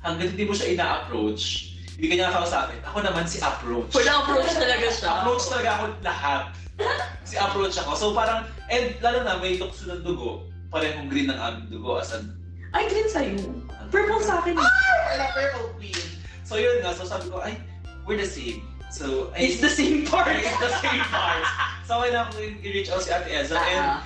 hanggang 0.03 0.29
hindi 0.35 0.43
mo 0.43 0.53
siya 0.53 0.67
ina-approach, 0.75 1.73
hindi 1.95 2.07
ka 2.11 2.15
niya 2.15 2.27
kakausapin. 2.29 2.79
Ako 2.83 2.97
naman 3.01 3.23
si 3.25 3.39
approach. 3.39 3.89
full 3.89 4.03
approach 4.05 4.51
talaga 4.53 4.87
siya. 4.91 5.09
Approach 5.23 5.43
talaga 5.47 5.69
ako 5.79 5.83
lahat. 6.03 6.43
si 7.23 7.35
approach 7.39 7.75
ako. 7.79 7.91
So 7.95 8.05
parang, 8.11 8.45
and 8.67 8.97
lalo 8.99 9.23
na 9.23 9.39
may 9.39 9.55
lukso 9.55 9.87
ng 9.87 10.03
dugo, 10.03 10.43
parehong 10.69 11.07
green 11.07 11.29
ng 11.29 11.37
aming 11.37 11.69
dugo 11.71 12.01
as 12.01 12.11
an 12.11 12.33
Ay, 12.73 12.89
green 12.89 13.05
sa'yo. 13.05 13.37
Purple 13.93 14.17
sa 14.25 14.41
akin. 14.41 14.57
Wala 14.57 15.25
purple 15.31 15.77
queen. 15.77 16.01
So 16.41 16.57
yun 16.57 16.81
nga, 16.81 16.97
so 16.97 17.05
sabi 17.05 17.29
ko, 17.29 17.37
ay, 17.45 17.53
we're 18.03 18.17
the 18.17 18.25
same. 18.25 18.65
So, 18.89 19.29
ay, 19.33 19.49
It's 19.49 19.61
the 19.61 19.69
same 19.69 20.05
part. 20.05 20.29
it's 20.33 20.57
the 20.57 20.73
same 20.81 21.01
parts. 21.09 21.49
So, 21.89 21.97
kailangan 22.01 22.29
ko 22.29 22.37
i-reach 22.61 22.93
out 22.93 23.01
si 23.01 23.09
Ate 23.09 23.25
Elza. 23.29 23.57
And 23.57 23.81
Ah, 23.81 24.05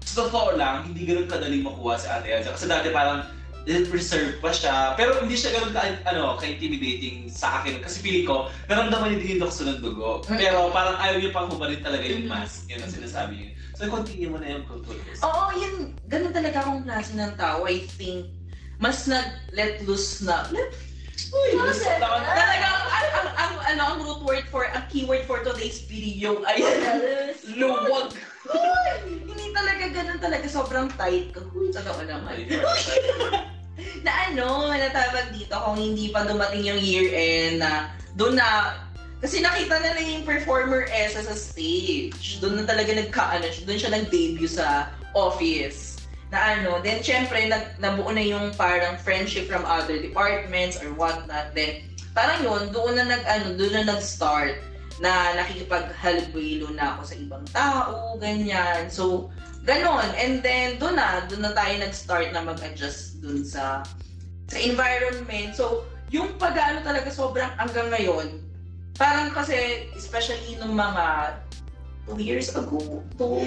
sa 0.00 0.24
totoo 0.24 0.56
lang, 0.56 0.88
hindi 0.88 1.04
ganun 1.04 1.28
kadaling 1.28 1.60
makuha 1.60 2.00
si 2.00 2.08
Ate 2.08 2.28
Elza. 2.28 2.56
Kasi 2.56 2.68
dati 2.68 2.88
parang, 2.88 3.24
reserve 3.92 4.40
pa 4.40 4.48
siya. 4.48 4.96
Pero 4.96 5.20
hindi 5.20 5.36
siya 5.36 5.52
ganun 5.52 5.76
ka, 5.76 5.84
ano, 6.08 6.40
ka-intimidating 6.40 7.28
sa 7.28 7.60
akin. 7.60 7.84
Kasi 7.84 8.00
feeling 8.00 8.24
ko, 8.24 8.48
naramdaman 8.64 9.12
niya 9.12 9.20
din 9.20 9.30
yung 9.36 9.52
ng 9.52 9.80
dugo. 9.84 10.24
Pero 10.24 10.72
parang 10.72 10.96
ayaw 10.96 11.20
niya 11.20 11.36
pang 11.36 11.52
humarin 11.52 11.84
talaga 11.84 12.08
yung 12.08 12.24
Mhm. 12.24 12.32
mask. 12.32 12.64
Yun 12.72 12.80
ang 12.80 12.92
sinasabi 12.92 13.32
niya. 13.36 13.50
So, 13.76 13.86
continue 13.86 14.32
mo 14.32 14.40
na 14.40 14.56
yung 14.56 14.64
culture. 14.64 14.96
Oo, 15.22 15.44
yun. 15.54 15.94
Ganun 16.08 16.32
talaga 16.32 16.64
akong 16.64 16.82
klase 16.82 17.12
ng 17.14 17.32
tao. 17.36 17.68
I 17.68 17.84
think, 17.84 18.32
mas 18.80 19.04
nag-let 19.04 19.84
loose 19.84 20.24
na. 20.24 20.48
Let, 20.48 20.72
Uy, 21.28 21.60
Closet. 21.60 22.00
talagang, 22.00 22.78
ang, 22.88 23.08
ang, 23.12 23.28
ang, 23.36 23.52
ano, 23.60 23.82
ang 23.84 23.98
root 24.00 24.22
word 24.24 24.46
for, 24.48 24.64
ang 24.64 24.88
keyword 24.88 25.28
for 25.28 25.44
today's 25.44 25.84
video 25.84 26.40
ay 26.48 26.62
luwag. 27.52 28.16
Hindi 29.04 29.52
talaga 29.52 29.84
ganun 29.92 30.20
talaga. 30.22 30.46
Sobrang 30.48 30.88
tight 30.96 31.36
ko. 31.36 31.44
Uy, 31.52 31.68
totoo 31.68 32.00
naman. 32.06 32.48
na 34.06 34.12
ano, 34.30 34.70
natawag 34.74 35.30
dito 35.34 35.54
kung 35.54 35.78
hindi 35.78 36.10
pa 36.10 36.26
dumating 36.26 36.66
yung 36.66 36.80
year 36.82 37.08
end 37.14 37.62
na 37.62 37.94
doon 38.18 38.34
na 38.38 38.74
kasi 39.18 39.42
nakita 39.42 39.82
na 39.82 39.98
lang 39.98 40.06
yung 40.06 40.24
performer 40.26 40.86
Esa 40.94 41.26
sa 41.26 41.34
stage. 41.34 42.38
Doon 42.38 42.62
na 42.62 42.64
talaga 42.66 42.94
nagka 42.94 43.22
ano, 43.34 43.50
siya, 43.50 43.62
doon 43.66 43.78
siya 43.78 43.92
nag-debut 43.98 44.50
sa 44.50 44.94
office. 45.10 46.06
Na 46.30 46.54
ano, 46.54 46.78
then 46.78 47.02
syempre 47.02 47.50
nag, 47.50 47.82
nabuo 47.82 48.14
na 48.14 48.22
yung 48.22 48.54
parang 48.54 48.94
friendship 49.02 49.50
from 49.50 49.66
other 49.66 49.98
departments 49.98 50.78
or 50.78 50.94
whatnot. 50.94 51.50
Then 51.50 51.82
parang 52.14 52.46
yun, 52.46 52.70
doon 52.70 52.94
na 52.94 53.04
nag 53.10 53.22
ano, 53.26 53.58
doon 53.58 53.82
na 53.82 53.98
nag-start 53.98 54.62
na 54.98 55.34
nakikipaghalubilo 55.38 56.70
na 56.74 56.98
ako 56.98 57.00
sa 57.06 57.16
ibang 57.18 57.46
tao, 57.54 58.18
ganyan. 58.18 58.90
So, 58.90 59.30
ganon. 59.68 60.08
And 60.16 60.40
then, 60.40 60.80
doon 60.80 60.96
na, 60.96 61.28
doon 61.28 61.44
na 61.44 61.52
tayo 61.52 61.76
nag-start 61.76 62.32
na 62.32 62.40
mag-adjust 62.40 63.20
doon 63.20 63.44
sa 63.44 63.84
sa 64.48 64.56
environment. 64.56 65.52
So, 65.52 65.84
yung 66.08 66.40
pag-ano 66.40 66.80
talaga 66.80 67.12
sobrang 67.12 67.52
hanggang 67.60 67.92
ngayon, 67.92 68.40
parang 68.96 69.28
kasi, 69.36 69.86
especially 69.92 70.56
nung 70.56 70.72
mga 70.72 71.36
two 72.08 72.16
years 72.16 72.48
ago, 72.56 73.04
two, 73.20 73.44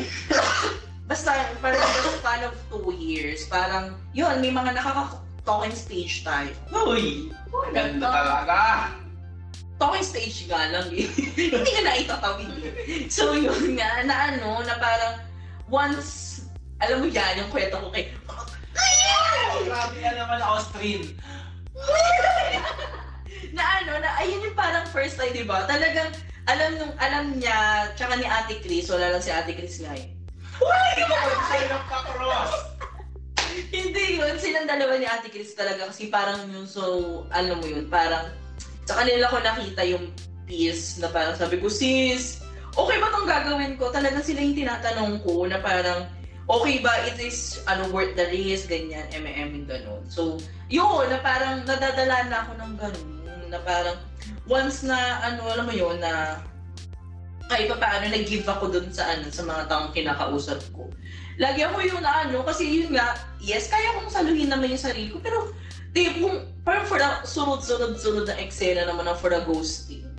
basta 1.09 1.33
parang 1.57 1.81
the 1.81 2.13
span 2.21 2.45
of 2.45 2.53
two 2.69 2.93
years, 2.93 3.49
parang, 3.49 3.97
yun, 4.13 4.37
may 4.45 4.53
mga 4.53 4.77
nakaka-talking 4.77 5.73
stage 5.73 6.21
tayo. 6.21 6.53
Uy, 6.69 7.33
ganda 7.73 8.05
talaga. 8.05 8.93
talking 9.81 10.05
stage 10.05 10.45
nga 10.45 10.69
lang 10.69 10.93
eh. 10.93 11.09
Hindi 11.49 11.71
ka 11.73 11.81
na 11.81 11.97
itatawid 11.97 12.53
eh. 12.61 13.09
So 13.09 13.33
yun 13.33 13.73
nga, 13.73 14.05
na 14.05 14.37
ano, 14.37 14.61
na 14.61 14.77
parang 14.77 15.30
once, 15.71 16.43
alam 16.83 17.01
mo 17.01 17.07
yan, 17.07 17.39
yung 17.39 17.49
kwento 17.49 17.79
ko 17.79 17.89
kay, 17.89 18.11
Grabe 19.61 19.97
yan 19.99 20.15
naman 20.17 20.39
ako 20.43 20.57
stream. 20.73 21.01
na 23.57 23.63
ano, 23.81 23.91
na 23.99 24.09
ayun 24.19 24.47
yung 24.47 24.57
parang 24.57 24.85
first 24.91 25.15
time, 25.15 25.31
di 25.31 25.47
ba? 25.47 25.63
Talagang, 25.67 26.11
alam 26.49 26.75
nung, 26.75 26.93
alam 26.99 27.25
niya, 27.39 27.87
tsaka 27.95 28.19
ni 28.19 28.27
Ate 28.27 28.59
Chris, 28.59 28.91
wala 28.91 29.15
lang 29.15 29.23
si 29.23 29.31
Ate 29.31 29.55
Chris 29.55 29.79
ngayon. 29.79 30.11
Ikaw 30.61 31.17
ang 31.17 31.45
sa'yo 31.49 31.65
ng 31.67 31.85
kakross. 31.89 32.53
Hindi 33.75 34.05
yun, 34.19 34.35
silang 34.39 34.67
dalawa 34.67 34.93
ni 34.99 35.07
Ate 35.07 35.29
Chris 35.31 35.55
talaga 35.55 35.89
kasi 35.89 36.11
parang 36.11 36.47
yung 36.51 36.67
so, 36.67 37.23
alam 37.31 37.59
mo 37.59 37.67
yun, 37.67 37.87
parang 37.87 38.31
sa 38.87 38.99
kanila 38.99 39.29
ko 39.31 39.37
nakita 39.39 39.83
yung 39.87 40.11
piece 40.47 40.99
na 40.99 41.07
parang 41.07 41.35
sabi 41.37 41.59
ko, 41.59 41.71
sis, 41.71 42.43
okay 42.75 42.97
ba 42.99 43.07
tong 43.11 43.27
gagawin 43.27 43.75
ko? 43.75 43.91
Talagang 43.91 44.23
sila 44.23 44.39
yung 44.43 44.57
tinatanong 44.57 45.19
ko 45.23 45.47
na 45.47 45.59
parang, 45.59 46.07
okay 46.51 46.83
ba 46.83 46.91
it 47.07 47.15
is 47.19 47.63
ano 47.67 47.87
worth 47.91 48.15
the 48.19 48.27
risk, 48.31 48.67
ganyan, 48.71 49.07
M&M, 49.15 49.63
ganun. 49.67 50.03
So, 50.11 50.39
yun, 50.67 51.07
na 51.07 51.19
parang 51.23 51.63
nadadala 51.63 52.27
na 52.27 52.37
ako 52.47 52.51
ng 52.59 52.73
ganun, 52.79 53.09
na 53.51 53.59
parang 53.63 53.97
once 54.47 54.83
na, 54.83 54.97
ano, 55.23 55.47
alam 55.47 55.67
mo 55.67 55.73
yun, 55.75 55.99
na 55.99 56.43
kahit 57.51 57.67
pa 57.67 57.83
paano 57.83 58.07
nag-give 58.07 58.47
ako 58.47 58.71
dun 58.71 58.87
sa 58.95 59.11
ano 59.11 59.27
sa 59.27 59.43
mga 59.43 59.67
taong 59.67 59.91
kinakausap 59.91 60.63
ko. 60.71 60.87
Lagi 61.35 61.67
ako 61.67 61.83
yung 61.83 61.99
na 61.99 62.23
ano, 62.23 62.47
kasi 62.47 62.63
yun 62.63 62.95
nga, 62.95 63.19
yes, 63.43 63.67
kaya 63.67 63.99
kong 63.99 64.07
saluhin 64.07 64.47
naman 64.47 64.71
yung 64.71 64.79
sarili 64.79 65.11
ko, 65.11 65.19
pero 65.19 65.51
di, 65.91 66.07
kung 66.23 66.47
parang 66.63 66.87
for 66.87 66.95
the 66.95 67.09
sunod-sunod-sunod 67.27 68.31
na 68.31 68.39
eksena 68.39 68.87
naman 68.87 69.11
ng 69.11 69.19
for 69.19 69.27
the 69.27 69.43
ghosting. 69.43 70.10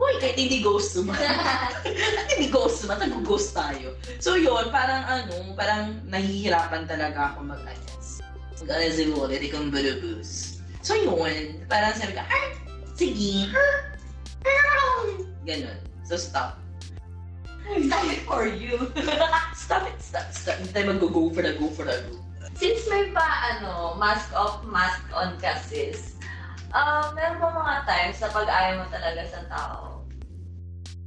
Uy, 0.00 0.16
kahit 0.16 0.40
hindi 0.40 0.64
ghost 0.64 0.96
naman. 0.96 1.20
Kahit 1.84 2.32
hindi 2.32 2.48
ghost 2.48 2.88
naman, 2.88 3.04
nag-ghost 3.04 3.52
tayo. 3.52 3.92
So 4.16 4.32
yun, 4.32 4.72
parang 4.72 5.04
ano, 5.04 5.52
parang 5.52 6.00
nahihirapan 6.08 6.88
talaga 6.88 7.36
ako 7.36 7.52
mag-adjust. 7.52 8.24
Mag-adjust 8.64 8.96
siguro, 8.96 9.28
hindi 9.28 9.52
kang 9.52 9.68
barabus. 9.68 10.56
So 10.80 10.96
yun, 10.96 11.60
parang 11.68 11.92
sabi 12.00 12.16
ka, 12.16 12.24
ay, 12.24 12.56
sige, 12.96 13.52
ganon. 15.44 15.78
So 16.08 16.16
stop. 16.16 16.56
Stop 17.70 18.06
it 18.08 18.24
for 18.24 18.48
you. 18.48 18.90
stop 19.62 19.84
it, 19.84 20.00
stop, 20.00 20.26
stop. 20.32 20.56
Hindi 20.58 20.72
tayo 20.72 20.96
mag-go 20.96 21.28
for 21.28 21.44
the 21.44 21.52
go 21.60 21.68
for 21.76 21.84
the 21.84 22.00
go. 22.08 22.18
Since 22.56 22.88
may 22.88 23.12
pa, 23.12 23.56
ano, 23.56 23.94
mask 24.00 24.32
off, 24.32 24.64
mask 24.66 25.04
on 25.12 25.36
kasi, 25.38 25.94
ah 26.74 27.10
meron 27.14 27.38
pa 27.38 27.48
mga 27.50 27.76
times 27.86 28.18
na 28.20 28.28
pag 28.30 28.48
ayaw 28.48 28.74
mo 28.82 28.86
talaga 28.90 29.22
sa 29.28 29.40
tao. 29.48 29.89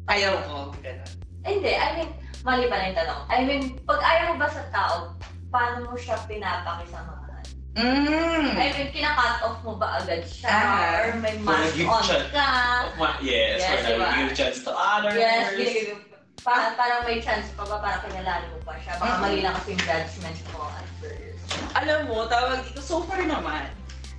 Ayaw 0.05 0.33
ko. 0.43 0.57
Ganon. 0.79 1.07
Eh, 1.43 1.49
Hindi, 1.49 1.71
I 1.71 1.89
mean, 1.97 2.09
mali 2.41 2.65
pa 2.67 2.75
na 2.75 2.87
yung 2.87 2.97
tanong. 2.97 3.21
I 3.27 3.37
mean, 3.43 3.61
pag 3.83 3.99
ayaw 3.99 4.23
mo 4.31 4.35
ba 4.37 4.47
sa 4.47 4.63
tao, 4.69 4.95
paano 5.47 5.87
mo 5.87 5.95
siya 5.95 6.15
pinapakisamahan? 6.23 7.43
Mm. 7.73 8.53
I 8.53 8.67
mean, 8.69 8.89
kina-cut 8.91 9.41
off 9.41 9.57
mo 9.61 9.75
ba 9.75 9.97
agad 9.97 10.23
siya? 10.23 10.47
Ah. 10.47 11.03
Or 11.03 11.17
may 11.17 11.35
mask 11.37 11.73
give 11.73 11.89
on 11.89 12.03
chance. 12.03 12.29
ka? 12.29 12.47
Ma- 12.95 13.17
yes, 13.19 13.59
Yes, 13.59 13.81
for 13.81 13.91
diba? 13.91 14.07
give 14.13 14.31
chance 14.33 14.57
to 14.61 14.71
others. 14.71 15.17
Yes, 15.17 15.51
binibigay 15.53 15.97
Parang, 16.43 16.75
parang 16.75 17.07
may 17.07 17.23
chance 17.23 17.47
pa 17.55 17.63
ba 17.63 17.79
para 17.79 18.03
kinalala 18.03 18.43
mo 18.51 18.59
pa 18.61 18.75
siya? 18.77 18.99
Baka 18.99 19.15
Mhm. 19.15 19.21
mali 19.23 19.39
lang 19.39 19.55
kasi 19.55 19.67
yung 19.71 19.83
judgment 19.87 20.37
mo 20.51 20.67
at 20.67 20.87
first. 20.99 21.39
Alam 21.73 21.99
mo, 22.05 22.27
tawag 22.27 22.59
dito, 22.67 22.83
so 22.83 22.99
far 23.01 23.23
naman, 23.23 23.63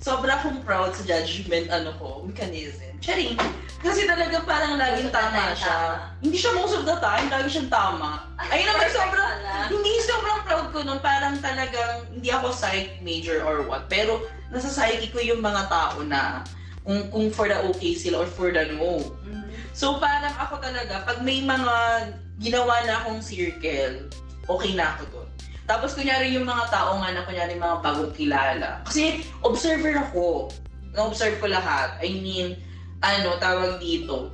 sobra 0.05 0.37
akong 0.37 0.61
proud 0.61 0.93
sa 0.93 1.01
judgment, 1.01 1.65
ano 1.73 1.89
ko, 1.97 2.21
mechanism. 2.21 2.93
Charing. 3.01 3.33
Kasi 3.81 4.05
talaga 4.05 4.45
parang 4.45 4.77
laging 4.77 5.09
tama 5.09 5.57
siya. 5.57 6.13
Hindi 6.21 6.37
siya 6.37 6.53
most 6.53 6.77
of 6.77 6.85
the 6.85 6.93
time, 7.01 7.25
lagi 7.33 7.49
siyang 7.57 7.73
tama. 7.73 8.21
Ayun 8.37 8.69
naman, 8.69 8.85
sobrang, 8.93 9.33
hindi 9.73 9.91
sobrang 10.05 10.39
proud 10.45 10.67
ko 10.69 10.85
nun, 10.85 11.01
parang 11.01 11.41
talagang, 11.41 12.05
hindi 12.13 12.29
ako 12.29 12.53
psych 12.53 13.01
major 13.01 13.41
or 13.41 13.65
what, 13.65 13.89
pero 13.89 14.21
nasa 14.53 14.69
psyche 14.69 15.09
ko 15.09 15.17
yung 15.17 15.41
mga 15.41 15.73
tao 15.73 15.97
na 16.05 16.45
kung, 16.85 17.09
kung 17.09 17.25
for 17.33 17.49
the 17.49 17.57
okay 17.73 17.97
sila 17.97 18.21
or 18.21 18.29
for 18.29 18.53
the 18.53 18.61
no. 18.77 19.01
Mhm. 19.25 19.49
So 19.73 19.97
parang 19.97 20.37
ako 20.37 20.61
talaga, 20.61 21.01
pag 21.01 21.25
may 21.25 21.41
mga 21.41 22.13
ginawa 22.37 22.77
na 22.85 23.01
akong 23.01 23.25
circle, 23.25 24.05
okay 24.45 24.71
na 24.77 24.93
ako 24.93 25.03
doon. 25.09 25.29
Tapos 25.65 25.97
kunyari 25.97 26.37
yung 26.37 26.45
mga 26.45 26.69
tao 26.69 27.01
nga 27.01 27.09
na 27.09 27.25
kunyari 27.25 27.57
mga 27.57 27.81
bagong 27.81 28.13
kilala. 28.13 28.85
Kasi 28.85 29.25
observer 29.41 29.97
ako. 29.97 30.53
Na-observe 30.93 31.41
ko 31.41 31.49
lahat. 31.49 31.97
I 32.05 32.21
mean, 32.21 32.61
ano, 33.01 33.35
tawag 33.41 33.81
dito. 33.81 34.29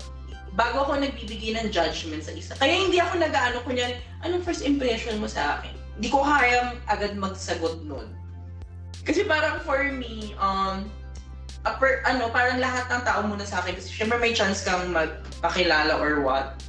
Bago 0.51 0.83
ako 0.83 0.99
nagbibigay 0.99 1.55
ng 1.55 1.71
judgment 1.71 2.27
sa 2.27 2.35
isa. 2.35 2.53
Kaya 2.59 2.75
hindi 2.75 2.99
ako 2.99 3.23
nag-ano, 3.23 3.63
kunyari, 3.63 4.03
anong 4.27 4.43
first 4.43 4.67
impression 4.67 5.23
mo 5.23 5.27
sa 5.31 5.57
akin? 5.59 5.71
Hindi 5.95 6.11
ko 6.11 6.19
kaya 6.19 6.75
agad 6.91 7.15
magsagot 7.15 7.79
nun. 7.87 8.11
Kasi 9.07 9.23
parang 9.23 9.63
for 9.63 9.79
me, 9.87 10.35
um, 10.37 10.83
a 11.63 11.71
ano, 12.09 12.27
parang 12.29 12.59
lahat 12.59 12.91
ng 12.91 13.01
tao 13.07 13.23
muna 13.23 13.47
sa 13.47 13.63
akin. 13.63 13.79
Kasi 13.79 13.87
syempre 13.87 14.19
may 14.19 14.35
chance 14.35 14.67
kang 14.67 14.91
magpakilala 14.91 15.95
or 15.95 16.19
what. 16.19 16.59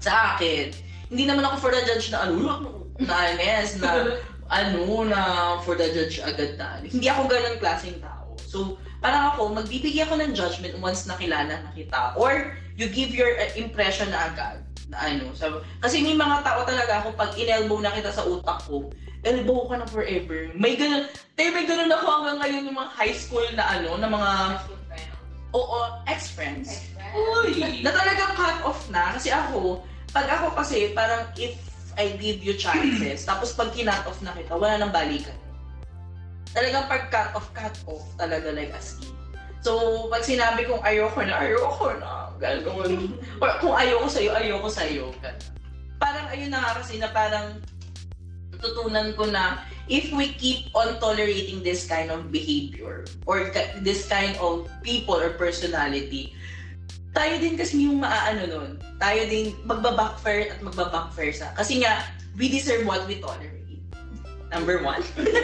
Sa 0.00 0.34
akin, 0.34 0.72
hindi 1.12 1.28
naman 1.28 1.44
ako 1.44 1.68
for 1.68 1.70
the 1.76 1.84
judge 1.84 2.08
na 2.08 2.24
ano, 2.24 2.85
na 3.00 3.14
honest, 3.32 3.82
na 3.82 4.20
ano, 4.48 5.04
na 5.04 5.20
for 5.66 5.74
the 5.74 5.90
judge 5.90 6.22
agad 6.22 6.54
na. 6.56 6.78
ano. 6.80 6.86
Hindi 6.86 7.06
ako 7.10 7.22
ganun 7.26 7.56
klaseng 7.58 7.98
tao. 7.98 8.38
So, 8.46 8.78
parang 9.02 9.34
ako, 9.34 9.52
magbibigay 9.52 10.06
ako 10.06 10.22
ng 10.22 10.32
judgment 10.32 10.78
once 10.78 11.04
nakilala 11.04 11.60
na 11.60 11.70
kita. 11.74 12.14
Or, 12.14 12.54
you 12.78 12.86
give 12.88 13.10
your 13.12 13.34
uh, 13.36 13.50
impression 13.58 14.08
na 14.14 14.30
agad. 14.32 14.62
Na 14.86 15.10
ano, 15.10 15.34
sabi, 15.34 15.58
kasi 15.82 15.98
may 15.98 16.14
mga 16.14 16.46
tao 16.46 16.62
talaga 16.62 17.02
ako, 17.02 17.18
pag 17.18 17.34
in-elbow 17.34 17.82
na 17.82 17.90
kita 17.90 18.14
sa 18.14 18.22
utak 18.22 18.62
ko, 18.70 18.86
elbow 19.26 19.66
ka 19.66 19.82
na 19.82 19.86
forever. 19.90 20.54
May 20.54 20.78
ganun, 20.78 21.10
tayo 21.34 21.50
may 21.50 21.66
ganun 21.66 21.90
ako 21.90 22.04
hanggang 22.06 22.38
ngayon 22.46 22.62
ng 22.70 22.76
mga 22.78 22.92
high 22.94 23.16
school 23.16 23.46
na 23.58 23.64
ano, 23.66 23.98
na 23.98 24.06
mga, 24.06 24.30
oo, 25.50 25.78
ex-friends. 26.06 26.94
Uy! 27.10 27.82
Na 27.82 27.90
talagang 27.90 28.38
cut 28.38 28.62
off 28.62 28.86
na. 28.94 29.18
Kasi 29.18 29.34
ako, 29.34 29.82
pag 30.14 30.30
ako 30.30 30.54
kasi, 30.54 30.94
parang 30.94 31.26
if 31.34 31.58
I 31.96 32.16
give 32.20 32.44
you 32.44 32.54
chances, 32.60 33.24
tapos 33.24 33.56
pag 33.56 33.72
kinut 33.72 34.04
off 34.04 34.20
na 34.20 34.36
kita, 34.36 34.52
wala 34.52 34.76
nang 34.76 34.92
balikan. 34.92 35.36
Talagang 36.52 36.88
pag 36.88 37.08
cut 37.08 37.32
off, 37.32 37.48
cut 37.56 37.76
off 37.88 38.04
talaga 38.20 38.52
like 38.52 38.72
as 38.76 39.00
in. 39.00 39.12
So, 39.64 40.06
pag 40.12 40.22
sinabi 40.22 40.68
kong 40.68 40.84
ayoko 40.84 41.24
na, 41.24 41.42
ayoko 41.42 41.88
na, 41.98 42.30
gano'n. 42.38 43.18
Or 43.42 43.50
kung 43.58 43.74
ayoko 43.74 44.06
sa'yo, 44.06 44.30
ayoko 44.36 44.68
sa'yo. 44.70 45.10
Ganun. 45.24 45.42
Parang 45.96 46.26
ayun 46.28 46.52
na 46.52 46.60
nga 46.60 46.72
kasi 46.78 47.00
na 47.00 47.08
parang 47.10 47.64
natutunan 48.52 49.16
ko 49.16 49.26
na 49.26 49.64
if 49.88 50.12
we 50.12 50.36
keep 50.36 50.68
on 50.76 51.00
tolerating 51.00 51.64
this 51.64 51.88
kind 51.88 52.12
of 52.12 52.28
behavior 52.32 53.04
or 53.24 53.48
this 53.80 54.04
kind 54.06 54.36
of 54.38 54.68
people 54.84 55.16
or 55.16 55.34
personality, 55.34 56.36
tayo 57.16 57.34
din 57.40 57.56
kasi 57.56 57.88
yung 57.88 58.04
maaano 58.04 58.44
nun. 58.44 58.70
Tayo 59.00 59.24
din 59.24 59.56
magbabackfire 59.64 60.52
at 60.52 60.60
magbabackfire 60.60 61.32
sa. 61.32 61.48
Kasi 61.56 61.80
nga, 61.80 62.04
we 62.36 62.52
deserve 62.52 62.84
what 62.84 63.08
we 63.08 63.16
tolerate. 63.16 63.56
Number 64.52 64.84
one. 64.84 65.00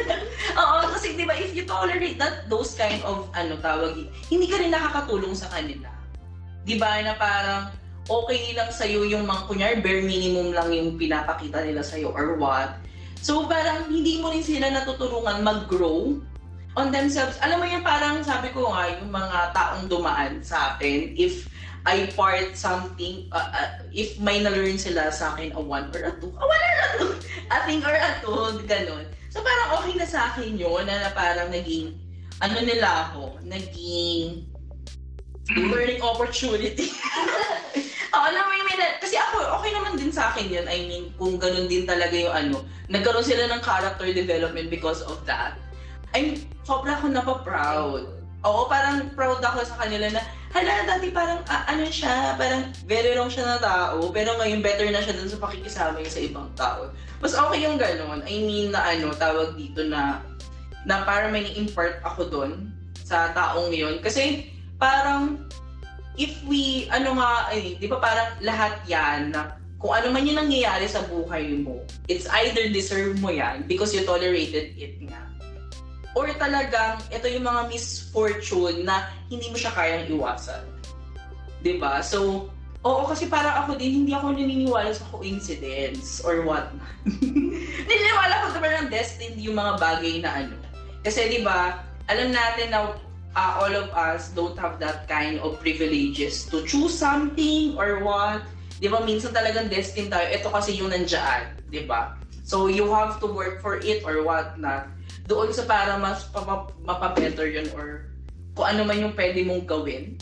Oo, 0.61 0.77
kasi 0.93 1.17
di 1.17 1.25
ba, 1.25 1.33
if 1.33 1.57
you 1.57 1.65
tolerate 1.65 2.21
that, 2.21 2.47
those 2.53 2.77
kind 2.77 3.01
of, 3.09 3.33
ano 3.33 3.57
tawag, 3.65 4.05
hindi 4.29 4.47
ka 4.47 4.61
rin 4.61 4.71
nakakatulong 4.71 5.33
sa 5.33 5.49
kanila. 5.49 5.89
Di 6.63 6.77
ba, 6.77 7.01
na 7.01 7.17
parang, 7.17 7.73
okay 8.07 8.53
lang 8.53 8.71
sa'yo 8.71 9.09
yung 9.09 9.25
mga, 9.25 9.43
kunyari, 9.49 9.75
bare 9.81 10.05
minimum 10.05 10.53
lang 10.53 10.71
yung 10.71 11.01
pinapakita 11.01 11.65
nila 11.65 11.83
sa'yo 11.83 12.13
or 12.13 12.37
what. 12.37 12.79
So, 13.19 13.49
parang 13.49 13.91
hindi 13.91 14.21
mo 14.21 14.31
rin 14.31 14.45
sila 14.45 14.71
natutulungan 14.71 15.43
mag-grow 15.43 16.21
on 16.79 16.89
themselves. 16.95 17.37
Alam 17.43 17.65
mo 17.65 17.67
yung 17.67 17.85
parang 17.85 18.23
sabi 18.23 18.55
ko 18.55 18.71
nga, 18.71 18.93
yung 19.03 19.11
mga 19.11 19.39
taong 19.57 19.85
dumaan 19.91 20.41
sa 20.47 20.75
atin, 20.75 21.13
if 21.19 21.51
I 21.83 22.07
part 22.15 22.55
something, 22.55 23.27
uh, 23.35 23.51
uh, 23.51 23.83
if 23.91 24.15
may 24.23 24.39
na-learn 24.39 24.79
sila 24.79 25.11
sa 25.11 25.35
akin 25.35 25.51
a 25.59 25.61
one 25.61 25.91
or 25.91 26.03
a 26.07 26.13
two, 26.23 26.31
a 26.31 26.45
one 26.47 26.63
or 26.63 26.79
a 26.79 26.89
two, 26.99 27.13
a 27.51 27.57
thing 27.67 27.83
or 27.83 27.95
a 27.95 28.11
two, 28.23 28.63
ganun. 28.71 29.11
So 29.35 29.43
parang 29.43 29.83
okay 29.83 29.99
na 29.99 30.07
sa 30.07 30.31
akin 30.31 30.55
yun, 30.55 30.87
na, 30.87 31.11
parang 31.11 31.51
naging, 31.51 31.99
ano 32.39 32.59
nila 32.63 33.11
ako, 33.11 33.43
naging 33.43 34.47
learning 35.51 36.03
opportunity. 36.07 36.95
Oo, 38.15 38.25
alam 38.29 38.45
mo 38.47 38.53
yung 38.55 38.69
may 38.69 38.79
kasi 39.03 39.17
ako, 39.19 39.59
okay 39.59 39.71
naman 39.75 39.99
din 39.99 40.13
sa 40.15 40.31
akin 40.31 40.47
yun. 40.47 40.67
I 40.69 40.87
mean, 40.87 41.11
kung 41.19 41.41
ganun 41.41 41.67
din 41.67 41.89
talaga 41.89 42.15
yung 42.15 42.31
ano, 42.31 42.57
nagkaroon 42.93 43.27
sila 43.27 43.51
ng 43.51 43.65
character 43.65 44.07
development 44.13 44.71
because 44.71 45.03
of 45.03 45.19
that. 45.27 45.59
I'm, 46.15 46.37
sobra 46.63 47.01
ako 47.01 47.09
napaproud. 47.11 48.05
Oo, 48.43 48.61
parang 48.69 49.11
proud 49.17 49.41
ako 49.41 49.65
sa 49.65 49.81
kanila 49.83 50.13
na, 50.13 50.23
hala, 50.53 50.85
dati 50.85 51.09
parang, 51.09 51.41
ah, 51.49 51.65
ano 51.65 51.89
siya, 51.89 52.37
parang 52.37 52.69
very 52.85 53.17
wrong 53.17 53.33
siya 53.33 53.57
na 53.57 53.59
tao, 53.59 54.13
pero 54.13 54.37
ngayon 54.37 54.61
better 54.61 54.85
na 54.93 55.01
siya 55.01 55.17
dun 55.17 55.33
sa 55.33 55.41
pakikisama 55.41 55.97
niya 55.99 56.13
sa 56.13 56.23
ibang 56.23 56.49
tao. 56.53 56.93
Mas 57.25 57.33
okay 57.33 57.65
yung 57.65 57.81
ganun. 57.81 58.21
I 58.29 58.37
mean, 58.45 58.77
na 58.77 58.85
ano, 58.85 59.17
tawag 59.17 59.57
dito 59.57 59.81
na, 59.89 60.21
na 60.85 61.09
parang 61.09 61.33
may 61.33 61.49
impart 61.57 62.05
ako 62.05 62.29
dun 62.29 62.69
sa 63.01 63.33
taong 63.33 63.73
yun. 63.73 63.97
Kasi, 64.05 64.53
parang, 64.77 65.41
if 66.21 66.37
we, 66.45 66.85
ano 66.93 67.17
nga, 67.17 67.49
eh, 67.57 67.81
di 67.81 67.89
ba 67.89 67.97
parang 67.97 68.37
lahat 68.45 68.77
yan, 68.85 69.33
na 69.33 69.57
kung 69.81 69.97
ano 69.97 70.13
man 70.13 70.29
yung 70.29 70.39
nangyayari 70.39 70.85
sa 70.87 71.03
buhay 71.09 71.65
mo, 71.65 71.81
it's 72.07 72.29
either 72.45 72.69
deserve 72.71 73.19
mo 73.19 73.33
yan 73.33 73.65
because 73.65 73.91
you 73.97 74.05
tolerated 74.05 74.77
it 74.77 74.95
nga. 75.01 75.32
Or 76.13 76.29
talagang, 76.37 77.01
ito 77.09 77.27
yung 77.29 77.49
mga 77.49 77.73
misfortune 77.73 78.85
na 78.85 79.09
hindi 79.33 79.49
mo 79.49 79.57
siya 79.57 79.73
kayang 79.73 80.13
iwasan. 80.13 80.65
ba 81.81 82.05
So, 82.05 82.51
oo 82.83 83.03
kasi 83.07 83.31
parang 83.31 83.65
ako 83.65 83.79
din, 83.79 84.05
hindi 84.05 84.13
ako 84.13 84.35
naniniwala 84.35 84.93
sa 84.93 85.07
coincidence 85.09 86.21
or 86.27 86.45
what. 86.45 86.69
naniniwala 87.89 88.35
ko 88.45 88.47
naman 88.59 88.71
ng 88.85 88.89
destined 88.91 89.39
yung 89.41 89.57
mga 89.57 89.73
bagay 89.81 90.21
na 90.21 90.31
ano. 90.45 90.57
Kasi 91.01 91.33
di 91.33 91.41
ba 91.41 91.81
alam 92.11 92.35
natin 92.35 92.75
na 92.75 92.99
uh, 93.37 93.53
all 93.61 93.73
of 93.73 93.89
us 93.95 94.31
don't 94.35 94.59
have 94.59 94.77
that 94.79 95.09
kind 95.09 95.41
of 95.41 95.57
privileges 95.61 96.45
to 96.49 96.65
choose 96.67 96.93
something 96.93 97.77
or 97.77 98.01
what. 98.05 98.43
Di 98.83 98.91
ba, 98.91 98.99
minsan 99.07 99.31
talagang 99.31 99.71
destined 99.71 100.11
tayo. 100.11 100.27
Ito 100.27 100.49
kasi 100.51 100.75
yung 100.75 100.91
nandyan, 100.91 101.55
di 101.71 101.87
ba? 101.87 102.19
So, 102.43 102.67
you 102.67 102.91
have 102.91 103.23
to 103.23 103.31
work 103.31 103.63
for 103.63 103.79
it 103.79 104.03
or 104.03 104.27
what 104.27 104.59
not. 104.59 104.91
Doon 105.33 105.49
sa 105.49 105.65
para 105.65 105.97
mas 105.97 106.29
mapabetter 106.85 107.49
yun 107.49 107.65
or 107.73 108.13
kung 108.53 108.69
ano 108.69 108.85
man 108.85 109.01
yung 109.01 109.17
pwede 109.17 109.41
mong 109.49 109.65
gawin. 109.65 110.21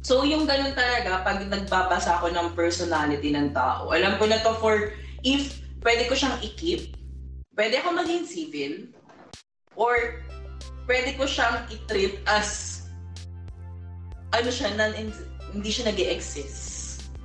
So, 0.00 0.24
yung 0.24 0.48
ganun 0.48 0.72
talaga, 0.72 1.20
pag 1.20 1.44
nagbabasa 1.44 2.16
ako 2.16 2.32
ng 2.32 2.56
personality 2.56 3.36
ng 3.36 3.52
tao, 3.52 3.92
alam 3.92 4.16
ko 4.16 4.24
na 4.24 4.40
to 4.40 4.56
for 4.56 4.96
if 5.20 5.60
pwede 5.84 6.08
ko 6.08 6.16
siyang 6.16 6.40
i-keep, 6.40 6.96
pwede 7.52 7.84
ako 7.84 8.00
maging 8.00 8.24
civil, 8.24 8.88
or 9.76 10.24
pwede 10.88 11.20
ko 11.20 11.28
siyang 11.28 11.68
i-treat 11.68 12.16
as 12.24 12.80
ano 14.32 14.48
siya, 14.48 14.72
non 14.72 14.92
hindi 15.52 15.68
siya 15.68 15.92
nag 15.92 16.00
exist 16.00 16.84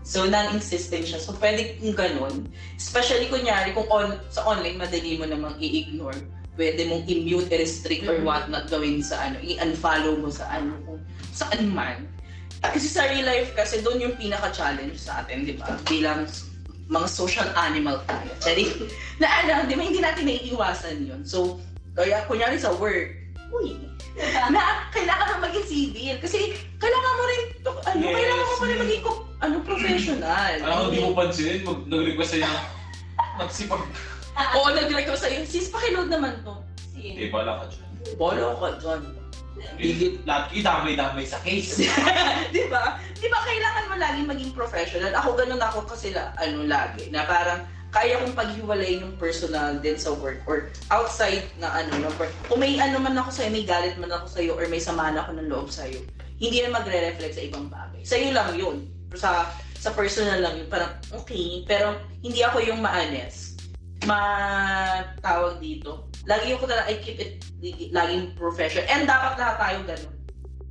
So, 0.09 0.25
non-existent 0.25 1.05
siya. 1.05 1.21
So, 1.21 1.37
pwede 1.37 1.77
kung 1.77 1.93
ganun. 1.93 2.49
Especially, 2.73 3.29
kunyari, 3.29 3.77
kung 3.77 3.85
on, 3.93 4.17
sa 4.33 4.41
online, 4.41 4.81
madali 4.81 5.21
mo 5.21 5.29
namang 5.29 5.53
i-ignore. 5.61 6.17
Pwede 6.59 6.83
mong 6.83 7.07
i-mute, 7.07 7.47
i-restrict, 7.49 8.03
or 8.03 8.19
Mhm. 8.19 8.27
what 8.27 8.51
not 8.51 8.67
gawin 8.67 8.99
sa 8.99 9.15
ano, 9.23 9.39
i-unfollow 9.39 10.19
mo 10.19 10.27
sa 10.27 10.43
ano, 10.51 10.75
kung 10.83 10.99
saan 11.31 11.71
man. 11.71 12.03
Ah, 12.59 12.75
Kasi 12.75 12.91
sa 12.91 13.07
real 13.07 13.23
life 13.23 13.55
kasi, 13.55 13.79
doon 13.79 14.03
yung 14.03 14.15
pinaka-challenge 14.19 14.99
sa 14.99 15.23
atin, 15.23 15.47
di 15.47 15.55
ba? 15.55 15.79
Bilang 15.87 16.27
mga 16.91 17.07
social 17.07 17.47
animal 17.55 18.03
tayo. 18.03 18.27
Sorry. 18.43 18.67
na 19.15 19.31
ano, 19.39 19.63
di 19.63 19.79
ba, 19.79 19.87
hindi 19.87 20.03
natin 20.03 20.27
naiiwasan 20.27 21.07
yun. 21.07 21.21
So, 21.23 21.63
kaya 21.95 22.27
kunyari 22.27 22.59
sa 22.59 22.75
work, 22.75 23.07
uy, 23.55 23.79
na 24.51 24.59
kailangan 24.91 25.39
mo 25.39 25.47
maging 25.47 25.63
civil. 25.63 26.15
Kasi 26.19 26.51
kailangan 26.75 27.13
mo 27.15 27.23
rin, 27.23 27.41
to- 27.63 27.83
ano, 27.87 27.99
Yes. 28.03 28.15
kailangan 28.19 28.43
mo 28.43 28.53
pa 28.53 28.65
rin 28.67 28.79
maging 28.83 29.03
ko- 29.07 29.23
ano, 29.39 29.55
professional. 29.63 30.51
Alam 30.59 30.75
ko, 30.75 30.83
hindi 30.91 30.99
mo 30.99 31.11
pansinin, 31.15 31.63
mag 31.63 31.79
nag-request 31.87 32.31
sa'yo 32.35 32.43
ng 32.43 32.59
nagsipag. 33.39 33.83
Oo, 34.55 34.71
nag-direct 34.71 35.09
ko 35.11 35.17
sa'yo, 35.17 35.43
sis, 35.43 35.67
pakiload 35.67 36.07
naman 36.07 36.39
to. 36.43 36.55
Eh, 36.99 37.27
bala 37.31 37.63
ka 37.63 37.65
dyan. 37.71 37.89
Bolo 38.15 38.55
ka 38.59 38.69
dyan. 38.79 39.01
Higit, 39.75 40.23
lahat 40.23 40.51
kayo 40.51 40.63
damay-damay 40.63 41.25
sa 41.27 41.39
case. 41.43 41.83
di 42.55 42.63
ba? 42.71 42.95
Di 43.19 43.27
ba 43.27 43.39
kailangan 43.43 43.85
mo 43.91 43.95
laging 43.99 44.27
maging 44.31 44.51
professional? 44.55 45.11
Ako 45.11 45.35
ganun 45.35 45.59
ako 45.59 45.83
kasi 45.83 46.15
la, 46.15 46.31
ano 46.39 46.63
lagi, 46.63 47.11
na 47.11 47.27
parang 47.27 47.67
kaya 47.89 48.21
kong 48.21 48.37
paghiwalay 48.37 49.01
yung 49.01 49.17
personal 49.17 49.81
din 49.81 49.97
sa 49.97 50.13
work 50.13 50.45
or 50.45 50.69
outside 50.93 51.43
na 51.57 51.73
ano 51.73 51.91
na 51.97 52.09
work. 52.21 52.31
Kung 52.45 52.61
may 52.61 52.77
ano 52.77 53.01
man 53.01 53.17
ako 53.17 53.33
sa'yo, 53.33 53.49
may 53.49 53.65
galit 53.65 53.97
man 53.97 54.13
ako 54.13 54.25
sa'yo 54.29 54.51
or 54.55 54.69
may 54.69 54.79
samaan 54.79 55.17
ako 55.17 55.35
ng 55.35 55.49
loob 55.49 55.67
sa'yo, 55.73 55.99
hindi 56.37 56.63
na 56.63 56.71
magre-reflect 56.79 57.35
sa 57.35 57.43
ibang 57.43 57.67
bagay. 57.67 58.01
Sa'yo 58.05 58.29
lang 58.31 58.53
yun. 58.55 58.85
Sa 59.17 59.49
sa 59.79 59.95
personal 59.95 60.43
lang 60.43 60.59
yun. 60.59 60.67
Parang, 60.69 60.91
okay, 61.15 61.65
pero 61.65 61.97
hindi 62.21 62.45
ako 62.45 62.61
yung 62.61 62.83
ma-honest. 62.83 63.48
Ma-tawag 64.07 65.59
dito. 65.59 66.07
Lagi 66.23 66.55
ako 66.55 66.63
talaga, 66.69 66.87
I 66.87 66.95
keep 67.03 67.19
it 67.19 67.43
laging 67.91 68.31
professional. 68.39 68.87
And 68.87 69.03
dapat 69.03 69.35
lahat 69.35 69.55
tayo 69.59 69.77
ganun. 69.83 70.15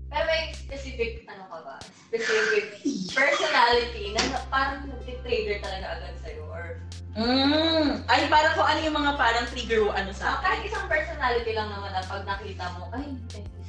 Pero 0.09 0.25
may 0.25 0.57
specific, 0.57 1.29
ano 1.29 1.45
ka 1.53 1.59
ba? 1.61 1.77
Specific 2.09 2.81
personality 3.19 4.17
na 4.17 4.41
parang 4.49 4.89
nag-trigger 4.89 5.61
talaga 5.61 6.01
agad 6.01 6.15
sa'yo 6.25 6.45
or 6.49 6.81
Mm. 7.19 8.07
Ay, 8.07 8.31
parang 8.31 8.55
kung 8.55 8.63
ano 8.63 8.79
yung 8.79 8.95
mga 8.95 9.19
parang 9.19 9.43
trigger 9.51 9.91
ano 9.91 10.15
sa 10.15 10.23
Ah, 10.23 10.33
akin. 10.39 10.45
kahit 10.47 10.63
isang 10.71 10.87
personality 10.87 11.51
lang 11.51 11.67
naman 11.67 11.91
na 11.91 11.99
pag 12.07 12.23
nakita 12.23 12.79
mo, 12.79 12.87
ay, 12.95 13.11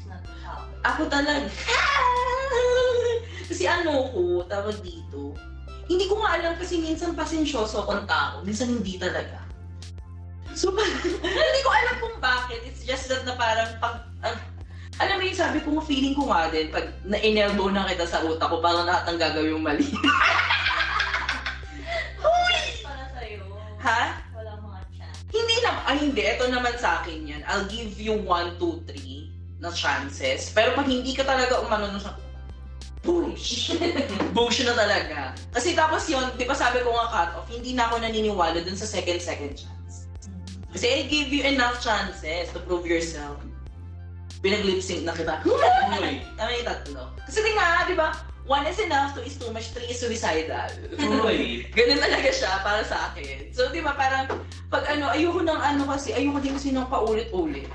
sa 0.06 0.22
akin. 0.22 0.30
Ako 0.86 1.02
talaga. 1.10 1.50
kasi 3.50 3.66
ano 3.66 4.06
ko, 4.14 4.46
tawag 4.46 4.78
dito. 4.86 5.34
Hindi 5.90 6.06
ko 6.06 6.22
nga 6.22 6.38
alam 6.38 6.54
kasi 6.62 6.78
minsan 6.78 7.18
pasensyoso 7.18 7.82
akong 7.82 8.06
tao, 8.06 8.46
minsan 8.46 8.70
hindi 8.70 9.02
talaga. 9.02 9.49
So, 10.58 10.74
hindi 10.76 11.62
ko 11.62 11.70
alam 11.70 11.96
kung 12.02 12.18
bakit. 12.18 12.66
It's 12.66 12.86
just 12.86 13.10
that 13.10 13.26
na 13.26 13.38
parang 13.38 13.78
pag, 13.78 14.06
ah, 14.26 14.38
alam 15.00 15.22
mo 15.22 15.24
yung 15.24 15.40
sabi 15.40 15.64
ko, 15.64 15.80
feeling 15.80 16.16
ko 16.18 16.28
nga 16.28 16.52
din, 16.52 16.74
pag 16.74 16.92
na-inelbow 17.08 17.72
na 17.72 17.88
kita 17.88 18.06
sa 18.10 18.26
utak 18.26 18.50
ko, 18.50 18.60
parang 18.60 18.84
lahat 18.84 19.08
ng 19.08 19.20
gagawin 19.20 19.54
yung 19.56 19.66
mali. 19.66 19.88
Para 22.84 23.06
sa'yo, 23.16 23.46
ha? 23.80 24.20
walang 24.36 24.60
mga 24.66 24.80
chance. 24.98 25.20
Hindi 25.32 25.56
na, 25.64 25.72
ay 25.88 25.98
hindi, 26.04 26.22
ito 26.26 26.46
naman 26.52 26.76
sa 26.76 27.00
akin 27.00 27.20
yan. 27.24 27.42
I'll 27.48 27.70
give 27.72 27.96
you 27.96 28.18
1, 28.18 28.60
2, 28.60 28.92
3 28.92 29.64
na 29.64 29.72
chances. 29.72 30.52
Pero 30.52 30.76
pag 30.76 30.88
hindi 30.88 31.16
ka 31.16 31.24
talaga 31.24 31.64
umano 31.64 31.96
sa 32.00 32.16
push. 33.04 33.72
push 34.36 34.60
na 34.68 34.74
talaga. 34.76 35.32
Kasi 35.56 35.76
tapos 35.76 36.08
yun, 36.12 36.28
di 36.36 36.44
ba 36.44 36.56
sabi 36.56 36.84
ko 36.84 36.92
nga 36.92 37.08
cut 37.08 37.32
off, 37.40 37.48
hindi 37.48 37.72
na 37.76 37.88
ako 37.88 38.04
naniniwala 38.04 38.60
dun 38.64 38.76
sa 38.76 38.88
second, 38.88 39.20
second 39.24 39.56
chance. 39.56 39.79
Kasi 40.70 40.86
I 40.86 41.00
give 41.10 41.34
you 41.34 41.42
enough 41.44 41.82
chances 41.82 42.54
to 42.54 42.60
prove 42.62 42.86
yourself. 42.86 43.42
Pinag-lip 44.40 44.80
sync 44.80 45.04
na 45.04 45.12
kita. 45.12 45.42
Tama 45.44 46.52
yung 46.54 46.66
tatlo. 46.66 47.12
Kasi 47.28 47.44
di 47.44 47.52
nga, 47.58 47.84
di 47.84 47.96
ba, 47.98 48.16
one 48.48 48.64
is 48.66 48.80
enough, 48.80 49.12
two 49.12 49.26
is 49.26 49.36
too 49.36 49.52
much, 49.52 49.74
three 49.76 49.90
is 49.92 50.00
suicidal. 50.00 50.70
Uy. 51.26 51.62
Ganun 51.78 52.00
talaga 52.00 52.30
siya 52.32 52.64
para 52.64 52.82
sa 52.86 53.12
akin. 53.12 53.52
So, 53.52 53.68
di 53.70 53.84
ba, 53.84 53.98
parang, 53.98 54.30
pag 54.72 54.88
ano, 54.88 55.12
ayoko 55.12 55.44
ng 55.44 55.60
ano 55.60 55.84
kasi, 55.90 56.16
ayoko 56.16 56.40
din 56.40 56.56
kasi 56.56 56.72
ng 56.72 56.88
paulit-ulit. 56.88 57.68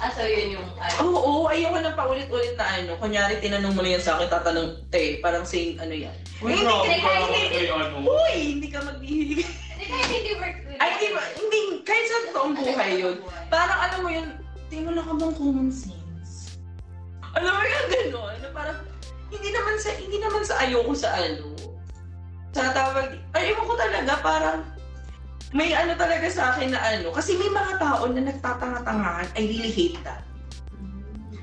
Ah, 0.00 0.10
so 0.10 0.24
yun 0.24 0.58
yung, 0.58 0.68
ano, 0.80 0.96
Oo, 1.04 1.18
oo, 1.20 1.42
ayoko 1.46 1.78
ng 1.78 1.94
paulit-ulit 1.94 2.56
na 2.56 2.66
ano. 2.72 2.96
Kunyari, 2.96 3.38
tinanong 3.38 3.76
mo 3.76 3.82
na 3.84 3.92
yan 3.92 4.02
sa 4.02 4.16
akin, 4.16 4.32
tatanong, 4.32 4.80
te, 4.88 5.20
parang 5.20 5.44
saying, 5.44 5.76
ano 5.76 5.92
yan. 5.92 6.16
Uy, 6.40 6.56
Hindi, 6.56 6.64
hindi, 6.64 6.96
ka 6.98 7.10
hindi, 7.20 7.40
hindi 8.32 8.68
ka 8.72 8.80
magbibigay. 8.80 9.44
hindi 9.76 9.84
kahit 9.86 10.08
hindi 10.08 10.32
work 10.40 10.58
with 10.64 10.78
Ay, 10.80 10.90
di 10.96 11.08
ba, 11.12 11.22
hindi, 11.22 11.41
kahit 11.82 12.06
sa 12.06 12.18
totoong 12.30 12.54
buhay 12.58 12.92
yun. 12.98 13.16
Parang, 13.50 13.78
alam 13.78 14.00
mo 14.02 14.10
yun, 14.10 14.28
tingin 14.70 14.86
mo 14.88 14.90
lang 14.94 15.06
ka 15.06 15.14
bang 15.18 15.34
common 15.36 15.70
sense? 15.70 16.58
Alam 17.34 17.52
mo 17.52 17.62
yung 17.64 17.88
gano'n, 17.90 18.36
na 18.42 18.48
parang, 18.54 18.78
hindi 19.32 19.48
naman 19.50 19.76
sa, 19.78 19.90
hindi 19.96 20.18
naman 20.18 20.42
sa 20.46 20.54
ayoko 20.62 20.92
sa 20.94 21.10
ano. 21.16 21.46
Sa 22.52 22.72
tawag, 22.72 23.16
ay, 23.34 23.52
ewan 23.52 23.66
ko 23.66 23.74
talaga, 23.74 24.12
parang, 24.20 24.58
may 25.52 25.76
ano 25.76 25.92
talaga 25.96 26.26
sa 26.32 26.56
akin 26.56 26.72
na 26.72 26.80
ano, 26.80 27.12
kasi 27.12 27.36
may 27.36 27.52
mga 27.52 27.76
tao 27.76 28.08
na 28.08 28.24
nagtatanga-tangahan, 28.24 29.28
I 29.36 29.42
really 29.44 29.72
hate 29.72 30.00
that. 30.00 30.24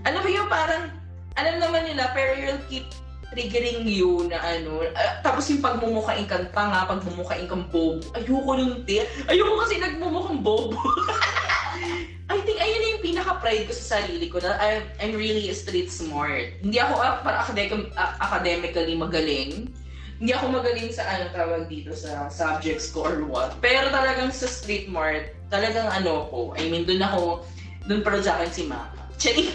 Alam 0.08 0.26
mo 0.26 0.30
yung 0.32 0.50
parang, 0.50 0.90
alam 1.38 1.56
naman 1.62 1.86
nila, 1.86 2.10
pero 2.18 2.34
you'll 2.34 2.64
keep 2.72 2.90
triggering 3.30 3.86
you 3.86 4.26
na 4.26 4.42
ano, 4.42 4.82
ah, 4.98 5.22
tapos 5.22 5.46
yung 5.54 5.62
pagmumukhain 5.62 6.26
kang 6.26 6.50
tanga, 6.50 6.90
pagmumukhain 6.90 7.46
kang 7.46 7.66
bobo, 7.70 8.02
ayoko 8.18 8.52
nung 8.58 8.82
tit. 8.90 9.06
Ayoko 9.30 9.54
kasi 9.62 9.78
nagmumukhang 9.78 10.42
bobo. 10.42 10.74
I 12.30 12.38
think 12.46 12.62
ayun 12.62 12.78
na 12.78 12.88
yung 12.94 13.04
pinaka-pride 13.06 13.66
ko 13.66 13.74
sa 13.74 13.98
sarili 13.98 14.30
ko 14.30 14.38
na 14.38 14.54
I'm, 14.62 14.86
I'm 15.02 15.14
really 15.18 15.50
street 15.54 15.90
smart. 15.90 16.62
Hindi 16.62 16.78
ako 16.78 16.94
ah, 17.02 17.22
para 17.22 17.42
academic, 17.46 17.90
ah, 17.98 18.18
academically 18.22 18.94
magaling. 18.98 19.74
Hindi 20.20 20.32
ako 20.36 20.62
magaling 20.62 20.92
sa 20.92 21.08
ano 21.08 21.32
tawag 21.32 21.72
dito 21.72 21.96
sa 21.96 22.28
subjects 22.30 22.92
ko 22.94 23.08
or 23.08 23.26
what. 23.26 23.58
Pero 23.62 23.90
talagang 23.90 24.30
sa 24.34 24.46
street 24.46 24.90
smart, 24.90 25.34
talagang 25.50 25.90
ano 25.90 26.30
ko. 26.30 26.54
I 26.58 26.70
mean, 26.70 26.86
doon 26.86 27.02
ako, 27.02 27.46
doon 27.86 28.02
para 28.06 28.22
sa 28.22 28.38
akin 28.42 28.52
si 28.54 28.64
Mama. 28.66 28.94
Charing. 29.18 29.50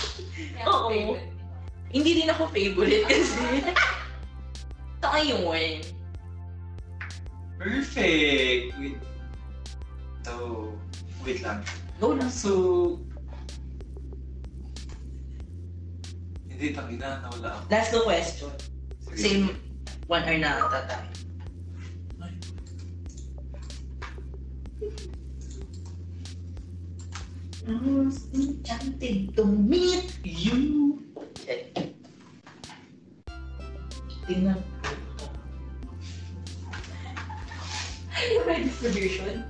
Oo. 0.68 1.29
Hindi 1.90 2.22
din 2.22 2.30
ako 2.30 2.46
favorite 2.54 3.02
kasi. 3.10 3.66
Ito 5.02 5.06
ngayon. 5.10 5.82
Perfect. 7.58 8.64
Wait. 8.78 8.96
So, 10.22 10.34
wait 11.26 11.42
lang. 11.42 11.66
Go 11.98 12.14
lang. 12.14 12.30
So, 12.30 12.50
hindi, 16.46 16.76
tangina, 16.76 17.24
nawala 17.24 17.58
ako. 17.58 17.72
Last 17.72 17.88
two 17.90 18.04
question. 18.06 18.52
Sige. 19.10 19.18
Same 19.18 19.44
one 20.06 20.24
hour 20.28 20.38
na 20.38 20.50
ata 20.62 20.80
tayo. 20.86 21.08
I 27.70 27.76
was 27.76 28.26
enchanted 28.34 29.36
to 29.36 29.44
meet 29.46 30.20
you. 30.24 31.00
Okay. 31.30 31.70
Tingnan 34.26 34.58
ko. 34.58 35.24
Yung 38.30 38.44
may 38.46 38.60
distribution. 38.66 39.46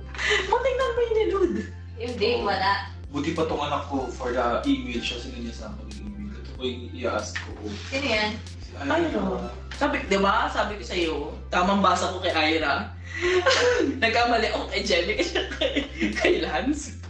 O, 0.47 0.61
tingnan 0.61 0.89
mo 0.93 0.99
yung 1.01 1.15
niload. 1.17 1.53
Yung 2.01 2.15
date, 2.17 2.41
wala. 2.41 2.89
Buti 3.11 3.35
pa 3.35 3.43
tong 3.45 3.61
anak 3.61 3.83
ko 3.91 4.07
for 4.07 4.31
the 4.31 4.63
email 4.65 5.01
siya, 5.03 5.17
sino 5.19 5.37
niya 5.37 5.53
sa 5.53 5.65
akin 5.75 5.85
yung 5.99 6.09
email. 6.15 6.39
Ito 6.39 6.51
po 6.55 6.61
yung 6.63 6.83
i-ask 6.95 7.35
ko. 7.35 7.51
Sino 7.91 8.07
yan? 8.07 8.31
Ay, 8.79 9.03
no. 9.11 9.51
Sabi, 9.75 9.97
di 10.07 10.17
ba? 10.21 10.47
Sabi 10.47 10.79
ko 10.79 10.83
sa'yo, 10.85 11.15
tamang 11.51 11.83
basa 11.83 12.13
ko 12.13 12.21
kay 12.23 12.61
Ira. 12.61 12.93
Nagkamali 14.01 14.47
ako 14.53 14.69
kay 14.71 14.81
kasi 14.85 15.13
kay, 15.59 15.73
kay 16.15 16.33
Lance. 16.39 17.01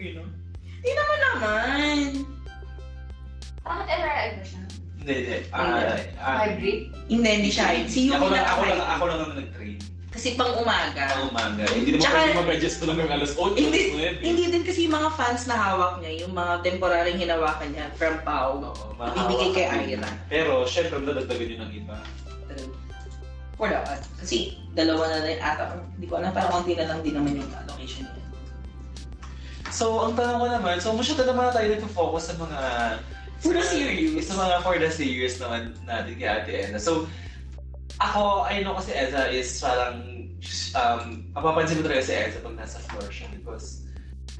You 0.00 0.18
know? 0.18 0.26
Di 0.80 0.90
naman 0.96 1.18
naman. 1.20 2.39
Bakit 3.70 3.86
NRI 3.86 4.28
ba 4.34 4.42
siya? 4.42 4.62
Hindi, 5.00 5.14
hindi. 5.14 5.36
Ah, 5.54 5.94
ah, 6.18 6.36
Hybrid? 6.42 6.78
Hindi, 7.06 7.28
hindi 7.30 7.50
siya. 7.54 7.64
Si 7.86 8.10
Yumi 8.10 8.18
ako 8.18 8.26
lang, 8.26 8.34
na 8.34 8.50
ako 8.50 8.62
lang, 8.66 8.80
ako. 8.82 9.04
lang 9.06 9.20
ang 9.22 9.34
nag-train. 9.38 9.78
Kasi 10.10 10.34
pang 10.34 10.52
umaga. 10.58 11.02
Ang 11.06 11.30
umaga. 11.30 11.62
Hindi 11.70 11.90
naman 11.94 12.02
Tsaka- 12.02 12.18
pwede 12.18 12.40
mag-adjust 12.42 12.78
na 12.82 12.94
ng 12.98 13.12
alas 13.14 13.32
8. 13.38 13.54
Hindi, 13.54 13.80
alas 13.94 14.18
9. 14.18 14.26
Hindi 14.26 14.42
din 14.50 14.62
kasi 14.66 14.78
yung 14.90 14.94
mga 14.98 15.10
fans 15.14 15.42
na 15.46 15.56
hawak 15.56 15.94
niya, 16.02 16.12
yung 16.26 16.32
mga 16.34 16.52
temporaryong 16.66 17.20
hinawakan 17.22 17.68
niya 17.70 17.86
from 17.94 18.16
Pau. 18.26 18.50
Oo, 18.58 18.90
Ibibigay 18.98 19.50
kay. 19.54 19.94
Ira. 19.94 20.10
Pero, 20.26 20.66
syempre, 20.66 20.98
dadagdagan 21.06 21.46
yun 21.46 21.60
ng 21.62 21.72
iba. 21.86 21.96
For 23.54 23.68
that 23.70 23.86
one. 23.86 24.02
Kasi 24.18 24.56
dalawa 24.74 25.04
na 25.06 25.18
rin 25.22 25.38
ata. 25.38 25.78
Hindi 25.94 26.06
ko 26.10 26.16
alam, 26.18 26.32
parang 26.34 26.60
konti 26.60 26.74
na 26.74 26.88
lang 26.90 27.04
din 27.06 27.14
naman 27.14 27.38
yung 27.38 27.50
allocation 27.54 28.08
niya. 28.08 28.24
So, 29.70 30.02
ang 30.02 30.18
tanong 30.18 30.42
ko 30.42 30.46
naman, 30.50 30.76
so 30.82 30.90
masyado 30.90 31.22
naman 31.22 31.48
na 31.48 31.54
tayo 31.54 31.68
nag-focus 31.70 32.24
sa 32.28 32.34
mga... 32.36 32.58
For 33.40 33.56
the 33.56 33.64
series. 33.64 34.28
Sa 34.28 34.36
mga 34.36 34.54
for 34.60 34.76
the 34.76 34.92
series 34.92 35.40
naman 35.40 35.72
natin 35.88 36.12
kay 36.20 36.28
Ate 36.28 36.52
Ena. 36.68 36.76
So, 36.76 37.08
ako, 38.00 38.44
I 38.44 38.60
know 38.60 38.76
kasi 38.76 38.92
Eza 38.92 39.32
is 39.32 39.48
parang, 39.60 40.28
um, 40.76 41.24
mapapansin 41.32 41.80
mo 41.80 41.88
talaga 41.88 42.04
si 42.04 42.12
Eza 42.12 42.38
pag 42.44 42.56
nasa 42.56 42.80
floor 42.84 43.08
siya 43.08 43.32
because 43.32 43.88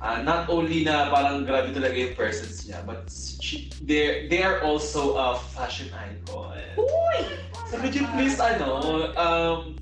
uh, 0.05 0.21
not 0.21 0.49
only 0.53 0.85
na 0.85 1.09
parang 1.09 1.49
grabe 1.49 1.73
talaga 1.73 1.97
yung 1.97 2.17
persons 2.17 2.69
niya, 2.69 2.85
but 2.85 3.09
she, 3.41 3.73
they're, 3.85 4.29
they 4.29 4.45
are 4.45 4.61
also 4.65 5.17
a 5.17 5.37
fashion 5.57 5.89
icon. 5.97 6.61
Uy! 6.77 7.19
So 7.73 7.81
could 7.81 7.97
you 7.97 8.05
please, 8.17 8.37
ano, 8.37 9.13
um, 9.17 9.81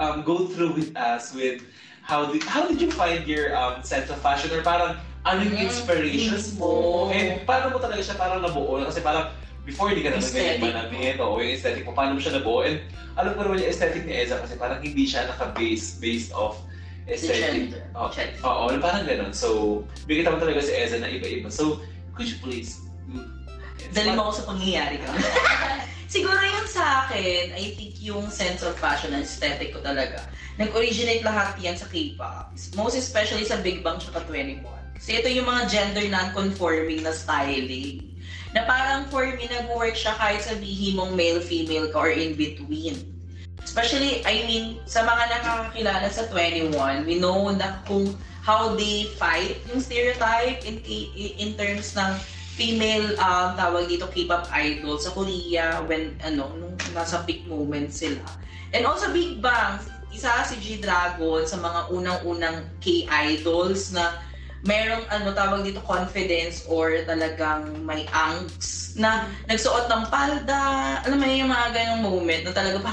um, 0.00 0.16
go 0.24 0.48
through 0.48 0.76
with 0.76 0.92
us 0.96 1.32
with 1.32 1.64
how 2.04 2.28
did, 2.28 2.44
how 2.44 2.68
did 2.68 2.80
you 2.80 2.92
find 2.92 3.24
your 3.24 3.56
um, 3.56 3.80
sense 3.80 4.12
of 4.12 4.20
fashion 4.20 4.52
or 4.52 4.60
parang 4.60 5.00
ano 5.24 5.40
yung 5.40 5.58
inspirations 5.64 6.52
mo? 6.60 7.08
And 7.08 7.40
paano 7.48 7.72
mo 7.72 7.78
talaga 7.80 8.04
siya 8.04 8.20
parang 8.20 8.44
nabuo? 8.44 8.76
Kasi 8.84 9.00
parang 9.00 9.32
before 9.64 9.88
hindi 9.88 10.04
ka 10.04 10.12
naman 10.12 10.28
ganyan 10.28 10.60
Aesthetic. 10.60 10.68
manamit 10.68 11.16
o 11.16 11.40
yung 11.40 11.52
aesthetic 11.56 11.82
mo, 11.88 11.96
paano 11.96 12.16
mo 12.16 12.20
siya 12.20 12.36
nabuo? 12.36 12.60
And 12.60 12.84
alam 13.16 13.32
ko 13.32 13.40
naman 13.48 13.64
yung 13.64 13.70
aesthetic 13.72 14.04
ni 14.04 14.12
Eza 14.12 14.36
kasi 14.44 14.60
parang 14.60 14.84
hindi 14.84 15.08
siya 15.08 15.24
naka-base 15.32 15.96
based 16.04 16.30
off 16.36 16.60
aesthetic. 17.08 17.72
Oh. 17.96 18.12
Oo, 18.44 18.62
parang 18.80 19.08
ganun. 19.08 19.32
So, 19.32 19.80
bigyan 20.04 20.36
mo 20.36 20.40
talaga 20.40 20.60
si 20.60 20.72
Eza 20.76 21.00
na 21.00 21.08
iba-iba. 21.08 21.48
So, 21.48 21.80
could 22.12 22.28
you 22.28 22.36
please? 22.44 22.84
Dali 23.96 24.12
mo 24.12 24.28
ako 24.28 24.32
sa 24.40 24.44
pangyayari 24.52 25.00
ka. 25.00 25.08
Siguro 26.14 26.38
yung 26.38 26.68
sa 26.68 27.08
akin, 27.08 27.56
I 27.56 27.74
think 27.74 27.96
yung 27.98 28.28
sense 28.28 28.60
of 28.60 28.76
fashion 28.76 29.16
and 29.16 29.24
aesthetic 29.24 29.72
ko 29.72 29.80
talaga. 29.80 30.28
Nag-originate 30.60 31.26
lahat 31.26 31.58
yan 31.58 31.74
sa 31.74 31.88
K-pop. 31.90 32.54
Most 32.78 32.94
especially 32.94 33.42
sa 33.42 33.58
Big 33.58 33.82
Bang 33.82 33.98
tsaka 33.98 34.22
21. 34.28 34.62
Kasi 34.96 35.20
ito 35.20 35.28
yung 35.30 35.48
mga 35.50 35.62
gender 35.68 36.06
non-conforming 36.08 37.04
na 37.04 37.12
styling. 37.12 38.02
Na 38.54 38.62
parang 38.64 39.10
for 39.10 39.26
me, 39.26 39.50
nag-work 39.50 39.98
siya 39.98 40.14
kahit 40.14 40.46
sabihin 40.46 40.96
mong 40.96 41.18
male-female 41.18 41.90
ka 41.90 41.98
or 42.06 42.12
in 42.14 42.38
between. 42.38 43.02
Especially, 43.64 44.22
I 44.22 44.44
mean, 44.46 44.78
sa 44.86 45.02
mga 45.02 45.40
nakakakilala 45.40 46.06
sa 46.12 46.28
21, 46.30 47.08
we 47.08 47.18
know 47.18 47.50
na 47.50 47.82
kung 47.88 48.14
how 48.44 48.76
they 48.76 49.08
fight 49.16 49.56
yung 49.72 49.80
stereotype 49.80 50.62
in, 50.68 50.78
in 51.40 51.56
terms 51.56 51.96
ng 51.96 52.12
female 52.54 53.18
um, 53.18 53.58
tawag 53.58 53.90
dito 53.90 54.06
K-pop 54.06 54.46
idol 54.54 55.00
sa 55.00 55.10
Korea 55.10 55.82
when 55.90 56.14
ano 56.22 56.54
nung 56.54 56.76
nasa 56.94 57.26
peak 57.26 57.48
moment 57.50 57.90
sila. 57.90 58.22
And 58.70 58.86
also 58.86 59.10
Big 59.10 59.42
Bang, 59.42 59.82
isa 60.14 60.30
si 60.46 60.54
G-Dragon 60.62 61.42
sa 61.42 61.58
mga 61.58 61.90
unang-unang 61.90 62.70
K-idols 62.78 63.90
na 63.90 64.22
merong 64.64 65.04
ano 65.12 65.32
tawag 65.36 65.60
dito 65.64 65.80
confidence 65.84 66.64
or 66.66 67.04
talagang 67.04 67.84
may 67.84 68.08
angst 68.10 68.96
na 68.96 69.28
nagsuot 69.48 69.88
ng 69.92 70.04
palda. 70.08 70.62
Alam 71.04 71.20
mo 71.20 71.26
yung 71.28 71.52
mga 71.52 71.68
ganong 71.72 72.02
moment 72.02 72.42
na 72.48 72.52
talaga 72.52 72.78
pa 72.80 72.92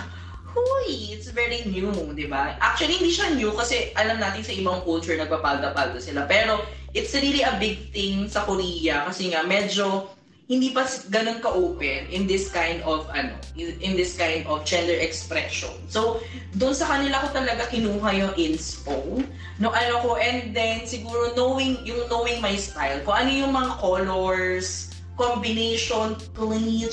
Huy, 0.52 1.16
it's 1.16 1.32
very 1.32 1.64
new, 1.64 1.96
di 2.12 2.28
ba? 2.28 2.60
Actually, 2.60 3.00
hindi 3.00 3.16
siya 3.16 3.32
new 3.32 3.56
kasi 3.56 3.96
alam 3.96 4.20
natin 4.20 4.44
sa 4.44 4.52
ibang 4.52 4.84
culture 4.84 5.16
nagpapalda-palda 5.16 5.96
sila. 6.04 6.28
Pero 6.28 6.60
it's 6.92 7.16
really 7.16 7.40
a 7.40 7.56
big 7.56 7.88
thing 7.96 8.28
sa 8.28 8.44
Korea 8.44 9.08
kasi 9.08 9.32
nga 9.32 9.48
medyo 9.48 10.12
hindi 10.52 10.76
pa 10.76 10.84
ganun 11.08 11.40
ka-open 11.40 12.12
in 12.12 12.28
this 12.28 12.52
kind 12.52 12.84
of 12.84 13.08
ano, 13.16 13.32
in 13.56 13.96
this 13.96 14.20
kind 14.20 14.44
of 14.52 14.68
gender 14.68 15.00
expression. 15.00 15.72
So, 15.88 16.20
doon 16.60 16.76
sa 16.76 16.92
kanila 16.92 17.24
ko 17.24 17.28
talaga 17.32 17.72
kinuha 17.72 18.10
yung 18.20 18.34
inspo. 18.36 19.24
No, 19.64 19.72
ano 19.72 20.04
ko, 20.04 20.20
and 20.20 20.52
then 20.52 20.84
siguro 20.84 21.32
knowing, 21.40 21.80
yung 21.88 22.04
knowing 22.12 22.44
my 22.44 22.60
style, 22.60 23.00
kung 23.08 23.16
ano 23.16 23.32
yung 23.32 23.56
mga 23.56 23.80
colors, 23.80 24.92
combination, 25.16 26.20
please, 26.36 26.92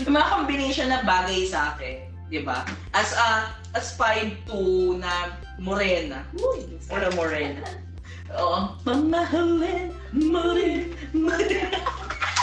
yung 0.00 0.16
mga 0.16 0.28
combination 0.32 0.88
na 0.88 1.04
bagay 1.04 1.44
sa 1.44 1.76
akin. 1.76 2.08
di 2.32 2.40
ba? 2.40 2.64
As 2.96 3.12
a, 3.14 3.52
as 3.76 3.92
5'2 4.00 4.96
na 4.96 5.36
morena. 5.60 6.24
Uy, 6.40 6.80
para 6.88 7.12
morena. 7.12 7.62
Oo. 8.40 8.80
Mamahalin, 8.88 9.92
morena, 10.10 10.96
morena. 11.12 11.78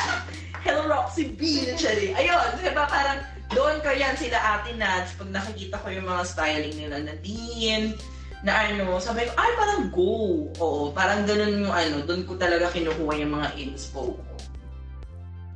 Hello, 0.62 0.86
Roxy 0.86 1.34
B. 1.34 1.66
Chari. 1.74 2.14
Ayun, 2.14 2.62
di 2.62 2.70
ba 2.70 2.86
parang 2.86 3.18
doon 3.50 3.82
ko 3.82 3.90
yan 3.90 4.14
sila 4.14 4.38
ate 4.38 4.78
Nats. 4.78 5.18
Pag 5.18 5.34
nakikita 5.34 5.82
ko 5.82 5.90
yung 5.90 6.06
mga 6.06 6.24
styling 6.24 6.76
nila 6.78 7.02
na 7.02 7.18
din, 7.18 7.98
na 8.46 8.70
ano, 8.70 9.02
sabi 9.02 9.26
ko, 9.26 9.34
ay 9.42 9.52
parang 9.58 9.84
go. 9.90 10.46
Oo, 10.62 10.94
parang 10.94 11.26
ganun 11.26 11.66
yung 11.66 11.74
ano, 11.74 12.06
doon 12.06 12.30
ko 12.30 12.38
talaga 12.38 12.70
kinukuha 12.70 13.14
yung 13.26 13.34
mga 13.42 13.50
inspo 13.58 14.14
ko. 14.14 14.34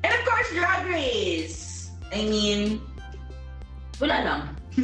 And 0.01 0.13
of 0.13 0.21
course, 0.25 0.49
Drag 0.53 0.89
Race! 0.89 1.89
I 2.09 2.25
mean, 2.25 2.81
wala 4.01 4.17
lang. 4.25 4.41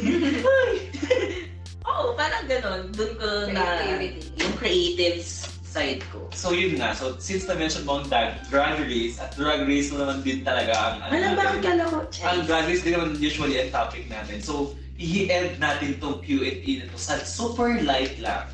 Oo, 1.90 2.14
parang 2.14 2.46
ganun. 2.46 2.94
Doon 2.94 3.12
ko 3.18 3.28
na, 3.50 3.62
yung 4.38 4.54
creative 4.58 5.22
side 5.72 6.04
ko. 6.12 6.28
So 6.36 6.52
yun 6.52 6.76
nga, 6.76 6.92
so 6.92 7.16
since 7.16 7.48
na-mention 7.48 7.88
mo 7.88 7.98
ang 7.98 8.06
drag, 8.06 8.44
drag 8.52 8.84
race, 8.84 9.16
at 9.16 9.32
drag 9.32 9.64
race 9.64 9.88
mo 9.88 10.04
naman 10.04 10.20
din 10.20 10.44
talaga 10.44 10.72
ang 10.76 10.96
ano 11.00 11.12
Alam 11.16 11.32
ba 11.32 11.44
ang 11.48 11.60
kala 11.64 11.82
ko? 11.88 11.96
Ang 12.22 12.40
drag 12.44 12.64
race 12.68 12.84
din 12.84 12.92
naman 12.92 13.16
usually 13.16 13.56
ang 13.56 13.72
topic 13.72 14.04
natin. 14.06 14.44
So, 14.44 14.76
i-end 15.00 15.56
natin 15.56 15.96
tong 15.98 16.20
Q&A 16.20 16.52
na 16.78 16.84
to 16.86 16.98
sa 17.00 17.16
super 17.18 17.80
light 17.80 18.20
lang. 18.20 18.46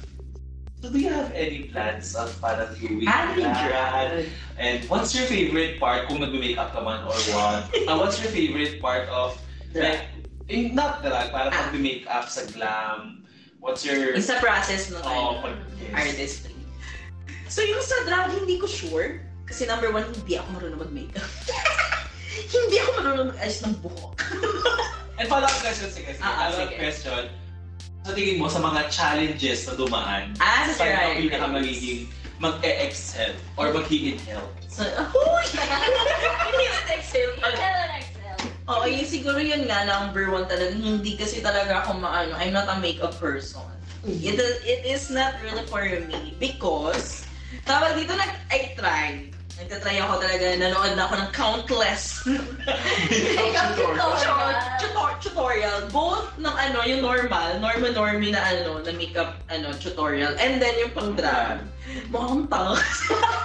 So, 0.79 0.95
do 0.95 1.03
you 1.03 1.11
have 1.11 1.35
any 1.35 1.66
plans 1.75 2.14
of 2.14 2.31
parang 2.39 2.71
doing 2.79 3.03
Ano 3.05 3.43
drag? 3.43 4.31
And 4.55 4.87
what's 4.87 5.11
your 5.11 5.27
favorite 5.27 5.83
part 5.83 6.07
kung 6.07 6.23
nag-makeup 6.23 6.71
ka 6.71 6.79
man 6.79 7.03
or 7.03 7.19
what? 7.35 7.66
Uh, 7.75 7.99
what's 7.99 8.23
your 8.23 8.31
favorite 8.31 8.79
part 8.79 9.11
of, 9.11 9.35
like, 9.75 10.07
eh, 10.47 10.71
not 10.71 11.03
drag, 11.03 11.35
parang 11.35 11.51
Ah. 11.51 11.66
pag-makeup 11.66 12.31
sa 12.31 12.47
glam? 12.55 13.27
What's 13.59 13.83
your... 13.83 14.14
Yung 14.14 14.23
sa 14.23 14.39
process 14.39 14.95
ng 14.95 15.03
Oh, 15.03 15.43
ano, 15.43 15.51
pag- 15.51 15.66
yes. 15.83 15.91
artistry. 15.93 16.55
So 17.49 17.64
yung 17.64 17.80
sa 17.80 18.05
drag, 18.05 18.36
hindi 18.36 18.61
ko 18.61 18.68
sure. 18.68 19.24
Kasi 19.49 19.64
number 19.64 19.88
one, 19.88 20.05
hindi 20.05 20.36
ako 20.36 20.49
marunong 20.61 20.80
mag-makeup. 20.84 21.28
hindi 22.55 22.76
ako 22.84 22.90
marunong 23.01 23.26
mag-ayos 23.32 23.59
ng 23.64 23.74
buhok. 23.80 24.14
And 25.18 25.26
follow-up 25.26 25.57
question, 25.64 25.88
sige. 25.88 26.12
sige. 26.14 26.22
Ah, 26.22 26.53
follow-up 26.53 26.70
sige. 26.70 26.78
question. 26.78 27.22
Sa 28.05 28.12
tingin 28.12 28.36
mo, 28.38 28.46
sa 28.53 28.61
mga 28.61 28.80
challenges 28.92 29.64
na 29.66 29.74
dumaan, 29.74 30.36
Ah, 30.38 30.68
sa 30.70 30.84
saan 30.84 30.92
ka 30.94 31.18
pinaka 31.18 31.49
magiging 31.49 32.07
mag-e-excel 32.38 33.34
or 33.59 33.72
mag-higit 33.74 34.20
help? 34.28 34.46
So, 34.70 34.84
huy! 34.86 35.44
Hindi 36.53 36.64
na 36.70 36.80
exhale 36.94 37.34
pala. 37.42 37.57
Excel 37.57 37.74
and 37.74 37.94
Excel. 37.99 38.38
Oo, 38.68 38.84
yun 38.86 39.09
siguro 39.09 39.40
yun 39.42 39.64
nga, 39.66 39.88
number 39.88 40.30
one 40.30 40.46
talaga. 40.46 40.76
Hindi 40.76 41.16
kasi 41.18 41.40
talaga 41.42 41.82
ako 41.82 41.99
maano, 41.99 42.36
I'm 42.38 42.53
not 42.53 42.68
a 42.70 42.76
makeup 42.78 43.16
person. 43.16 43.64
It, 44.07 44.38
it 44.62 44.86
is 44.86 45.11
not 45.11 45.34
really 45.42 45.66
for 45.66 45.82
me 45.82 46.38
because, 46.38 47.26
tawag 47.64 47.96
dito, 47.96 48.12
nag, 48.14 48.32
I 48.53 48.61
tried. 48.76 49.38
Nagtatry 49.59 49.99
ako 49.99 50.22
talaga, 50.22 50.55
nanood 50.55 50.94
na 50.94 51.03
ako 51.11 51.14
ng 51.18 51.30
countless 51.34 52.22
tutorial. 52.22 53.99
tutorial, 54.78 55.18
tutorial, 55.18 55.78
both 55.90 56.30
ng 56.38 56.55
ano, 56.55 56.78
yung 56.86 57.03
normal, 57.03 57.59
normal 57.59 57.90
normie 57.90 58.30
na 58.30 58.38
ano, 58.38 58.78
na 58.78 58.94
makeup 58.94 59.42
ano, 59.51 59.74
tutorial, 59.74 60.30
and 60.38 60.62
then 60.62 60.78
yung 60.78 60.94
pang 60.94 61.18
drag. 61.18 61.66
Mukhang 62.07 62.46
tanga. 62.46 62.78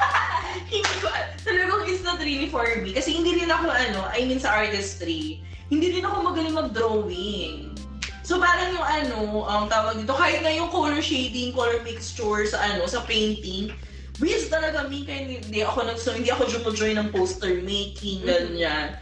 hindi 0.73 0.93
ko, 1.01 1.09
talagang 1.41 1.81
it's 1.89 2.05
not 2.05 2.21
really 2.21 2.45
for 2.45 2.69
me. 2.85 2.93
Kasi 2.93 3.17
hindi 3.17 3.41
rin 3.41 3.49
ako 3.49 3.73
ano, 3.73 4.05
I 4.13 4.29
mean 4.29 4.37
sa 4.37 4.53
artistry, 4.53 5.41
hindi 5.73 5.97
rin 5.97 6.05
ako 6.05 6.29
magaling 6.29 6.53
mag-drawing. 6.53 7.73
So 8.21 8.37
parang 8.37 8.69
yung 8.69 8.85
ano, 8.85 9.49
ang 9.49 9.65
tawag 9.67 9.97
dito, 9.97 10.13
kahit 10.13 10.45
na 10.45 10.53
yung 10.53 10.69
color 10.69 11.01
shading, 11.01 11.57
color 11.57 11.81
mixture 11.81 12.45
sa 12.45 12.61
ano, 12.61 12.85
sa 12.85 13.01
painting, 13.03 13.73
whiz 14.21 14.49
talaga 14.49 14.85
me, 14.85 15.05
kaya 15.07 15.25
hindi, 15.25 15.35
hindi 15.41 15.61
ako 15.65 15.89
nag 15.89 15.97
so, 15.97 16.13
hindi 16.13 16.29
ako 16.29 16.45
jumojoy 16.49 16.93
ng 16.93 17.09
poster 17.09 17.61
making, 17.65 18.25
ganyan. 18.25 18.97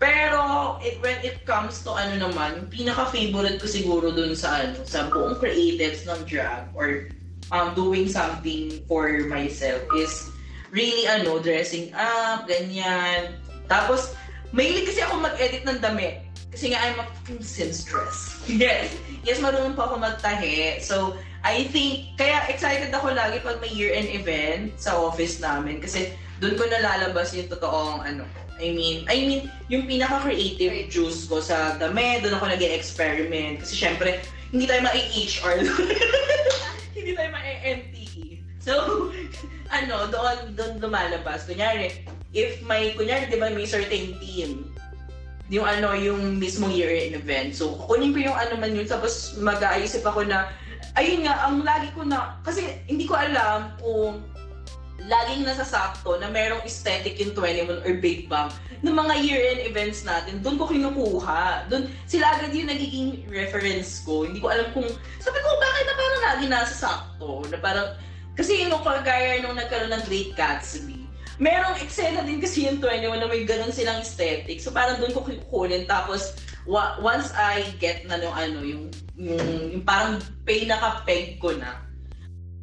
Pero 0.00 0.76
it, 0.84 1.00
when 1.00 1.16
it 1.24 1.44
comes 1.48 1.80
to 1.84 1.92
ano 1.92 2.28
naman, 2.28 2.68
pinaka-favorite 2.68 3.60
ko 3.60 3.66
siguro 3.68 4.12
dun 4.12 4.36
sa 4.36 4.64
ano, 4.64 4.84
sa 4.84 5.08
buong 5.08 5.40
creatives 5.40 6.04
ng 6.04 6.28
drag 6.28 6.68
or 6.76 7.08
um, 7.52 7.72
doing 7.76 8.08
something 8.08 8.84
for 8.88 9.24
myself 9.28 9.80
is 9.96 10.32
really 10.74 11.06
ano, 11.06 11.38
dressing 11.38 11.92
up, 11.94 12.44
ganyan. 12.48 13.38
Tapos, 13.70 14.12
mahilig 14.50 14.90
kasi 14.90 15.00
ako 15.04 15.24
mag-edit 15.24 15.62
ng 15.64 15.80
damit. 15.80 16.24
Kasi 16.54 16.70
nga, 16.70 16.78
I'm 16.82 17.02
a 17.02 17.06
fucking 17.18 17.42
seamstress. 17.42 18.38
Yes. 18.46 18.92
Yes, 19.24 19.40
marunong 19.40 19.74
pa 19.74 19.88
ako 19.88 19.98
magtahi. 19.98 20.78
So, 20.84 21.16
I 21.44 21.68
think, 21.68 22.16
kaya 22.16 22.48
excited 22.48 22.88
ako 22.88 23.12
lagi 23.12 23.44
pag 23.44 23.60
may 23.60 23.68
year-end 23.68 24.08
event 24.08 24.72
sa 24.80 24.96
office 24.96 25.44
namin. 25.44 25.76
Kasi 25.76 26.16
doon 26.40 26.56
ko 26.56 26.64
nalalabas 26.64 27.36
yung 27.36 27.52
totoong 27.52 28.00
ano. 28.00 28.24
I 28.56 28.72
mean, 28.72 29.04
I 29.12 29.16
mean, 29.28 29.52
yung 29.68 29.84
pinaka-creative 29.84 30.88
juice 30.88 31.28
ko 31.28 31.44
sa 31.44 31.76
damit, 31.76 32.24
doon 32.24 32.38
ako 32.38 32.48
nag 32.48 32.64
experiment 32.64 33.60
Kasi 33.60 33.76
syempre, 33.76 34.24
hindi 34.56 34.64
tayo 34.64 34.88
ma-HR. 34.88 35.56
hindi 36.96 37.12
tayo 37.12 37.28
ma-NTE. 37.28 38.40
So, 38.64 38.72
ano, 39.76 40.08
doon, 40.08 40.56
doon 40.56 40.72
lumalabas. 40.80 41.44
Kunyari, 41.44 42.08
if 42.32 42.64
may, 42.64 42.96
kunyari, 42.96 43.28
di 43.28 43.36
ba, 43.36 43.52
may 43.52 43.68
certain 43.68 44.16
team, 44.16 44.72
yung 45.52 45.68
ano, 45.68 45.92
yung 45.92 46.40
mismong 46.40 46.72
year-end 46.72 47.20
event. 47.20 47.52
So, 47.52 47.76
kukunin 47.76 48.16
ko 48.16 48.32
yung 48.32 48.38
ano 48.38 48.56
man 48.56 48.72
yun, 48.72 48.88
tapos 48.88 49.36
mag-aisip 49.36 50.00
ako 50.08 50.24
na, 50.24 50.48
ayun 50.94 51.24
nga, 51.24 51.48
ang 51.48 51.64
lagi 51.64 51.88
ko 51.96 52.04
na, 52.04 52.36
kasi 52.44 52.84
hindi 52.86 53.08
ko 53.08 53.16
alam 53.16 53.72
kung 53.80 54.20
laging 55.04 55.44
nasasakto 55.44 56.16
na 56.16 56.30
merong 56.32 56.64
aesthetic 56.64 57.18
yung 57.20 57.36
21 57.36 57.84
or 57.84 57.94
Big 58.00 58.30
Bang 58.30 58.48
ng 58.84 58.94
mga 58.94 59.14
year-end 59.20 59.62
events 59.64 60.04
natin, 60.04 60.44
doon 60.44 60.60
ko 60.60 60.68
kinukuha. 60.68 61.68
Doon, 61.72 61.88
sila 62.04 62.36
agad 62.36 62.52
yung 62.52 62.68
nagiging 62.68 63.24
reference 63.32 64.04
ko. 64.04 64.28
Hindi 64.28 64.44
ko 64.44 64.52
alam 64.52 64.68
kung, 64.76 64.84
sabi 65.20 65.38
ko, 65.40 65.48
bakit 65.56 65.84
na 65.88 65.94
parang 65.96 66.22
lagi 66.24 66.44
nasasakto? 66.48 67.28
Na 67.48 67.58
parang, 67.64 67.88
kasi 68.36 68.60
yung 68.60 68.76
kagaya 68.84 69.40
nung 69.40 69.56
nagkaroon 69.56 69.92
ng 69.92 70.04
Great 70.04 70.36
Gatsby, 70.36 71.04
merong 71.40 71.80
eksena 71.80 72.22
din 72.22 72.38
kasi 72.38 72.68
yung 72.68 72.78
21 72.78 73.24
na 73.24 73.26
may 73.26 73.42
ganun 73.48 73.72
silang 73.72 74.04
aesthetic. 74.04 74.60
So 74.60 74.70
parang 74.70 75.00
doon 75.00 75.16
ko 75.16 75.24
kukunin. 75.24 75.88
Tapos, 75.88 76.36
wa- 76.64 76.96
once 77.00 77.32
I 77.36 77.64
get 77.80 78.04
na 78.08 78.20
yung 78.20 78.36
ano, 78.36 78.58
yung, 78.64 78.84
yung, 79.16 79.48
yung 79.72 79.84
parang 79.84 80.20
pinaka-peg 80.44 81.40
ko 81.40 81.52
na, 81.56 81.80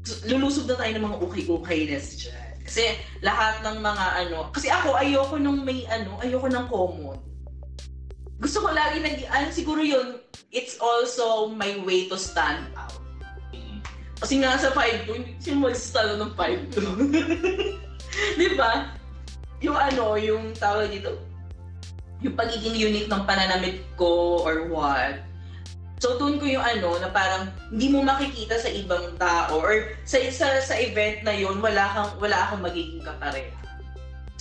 so, 0.05 0.17
lulusob 0.29 0.69
na 0.69 0.77
tayo 0.77 0.91
ng 0.97 1.05
mga 1.05 1.17
ukay-ukayness 1.21 2.21
dyan. 2.21 2.51
Kasi 2.61 2.95
lahat 3.25 3.65
ng 3.65 3.81
mga 3.81 4.05
ano, 4.25 4.37
kasi 4.53 4.69
ako 4.69 4.95
ayoko 4.95 5.35
nung 5.41 5.65
may 5.65 5.83
ano, 5.89 6.17
ayoko 6.21 6.47
ng 6.47 6.65
common. 6.69 7.19
Gusto 8.41 8.65
ko 8.65 8.73
lagi 8.73 9.01
nag, 9.01 9.21
ano 9.29 9.47
siguro 9.53 9.81
yun, 9.85 10.17
it's 10.49 10.81
also 10.81 11.49
my 11.53 11.77
way 11.85 12.09
to 12.09 12.17
stand 12.17 12.65
out. 12.73 12.97
Kasi 14.21 14.37
nga 14.37 14.53
sa 14.53 14.69
5'2", 14.69 15.09
hindi 15.17 15.33
siya 15.41 15.57
ng 15.57 16.33
5'2". 16.37 16.77
Di 18.39 18.47
ba? 18.53 18.93
Yung 19.65 19.77
ano, 19.77 20.13
yung 20.17 20.53
tawag 20.53 20.93
dito, 20.93 21.17
yung 22.21 22.37
pagiging 22.37 22.77
unique 22.77 23.09
ng 23.09 23.25
pananamit 23.25 23.81
ko 23.97 24.41
or 24.45 24.69
what. 24.69 25.21
So 26.01 26.17
doon 26.17 26.41
ko 26.41 26.49
yung 26.49 26.65
ano 26.65 26.97
na 26.97 27.13
parang 27.13 27.53
hindi 27.69 27.93
mo 27.93 28.01
makikita 28.01 28.57
sa 28.57 28.69
ibang 28.73 29.17
tao 29.21 29.61
or 29.61 29.93
sa 30.05 30.17
isa 30.17 30.61
sa 30.61 30.73
event 30.77 31.21
na 31.21 31.33
yun 31.33 31.61
wala 31.61 31.85
kang 31.93 32.11
wala 32.17 32.49
kang 32.49 32.61
magiging 32.65 33.05
kapareha. 33.05 33.61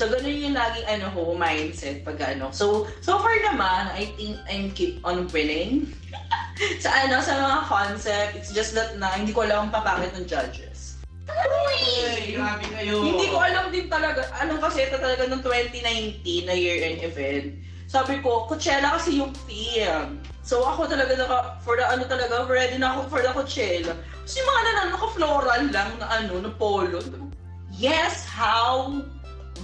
So, 0.01 0.09
ganun 0.09 0.33
yung 0.33 0.57
laging 0.57 0.89
ano 0.89 1.13
ko, 1.13 1.37
mindset 1.37 2.09
pag 2.09 2.17
ano. 2.25 2.49
So, 2.57 2.89
so 3.05 3.21
far 3.21 3.37
naman, 3.45 3.93
I 3.93 4.09
think 4.17 4.41
I'm 4.49 4.73
keep 4.73 4.97
on 5.05 5.29
winning. 5.29 5.93
sa 6.85 6.89
ano, 7.05 7.21
sa 7.21 7.37
mga 7.37 7.59
concept, 7.69 8.33
it's 8.41 8.49
just 8.49 8.73
that 8.73 8.97
na, 8.97 9.13
hindi 9.13 9.37
ko 9.37 9.45
alam 9.45 9.69
ang 9.69 9.73
papangit 9.77 10.17
ng 10.17 10.25
judges. 10.25 11.05
Uy, 11.29 12.33
grabe 12.33 12.65
kayo. 12.73 13.05
Hindi 13.05 13.29
ko 13.29 13.45
alam 13.45 13.69
din 13.69 13.93
talaga, 13.93 14.25
anong 14.41 14.65
kasi 14.65 14.89
ito 14.89 14.97
talaga 14.97 15.29
ng 15.29 15.45
2019 15.45 16.49
na 16.49 16.57
year-end 16.57 17.05
event. 17.05 17.61
Sabi 17.91 18.23
ko, 18.23 18.47
Coachella 18.47 18.95
kasi 18.95 19.19
yung 19.19 19.35
theme. 19.51 20.23
So 20.47 20.63
ako 20.63 20.87
talaga 20.87 21.19
naka, 21.19 21.59
for 21.67 21.75
the 21.75 21.83
ano 21.83 22.07
talaga, 22.07 22.47
ready 22.47 22.79
na 22.79 22.95
ako 22.95 23.01
for 23.11 23.19
the 23.19 23.35
Coachella. 23.35 23.99
Tapos 23.99 24.35
yung 24.39 24.47
mga 24.47 24.63
nanan, 24.63 24.89
naka-floral 24.95 25.63
lang 25.75 25.91
na 25.99 26.07
ano, 26.07 26.39
na 26.39 26.55
polo. 26.55 27.03
Yes, 27.75 28.23
how? 28.23 29.03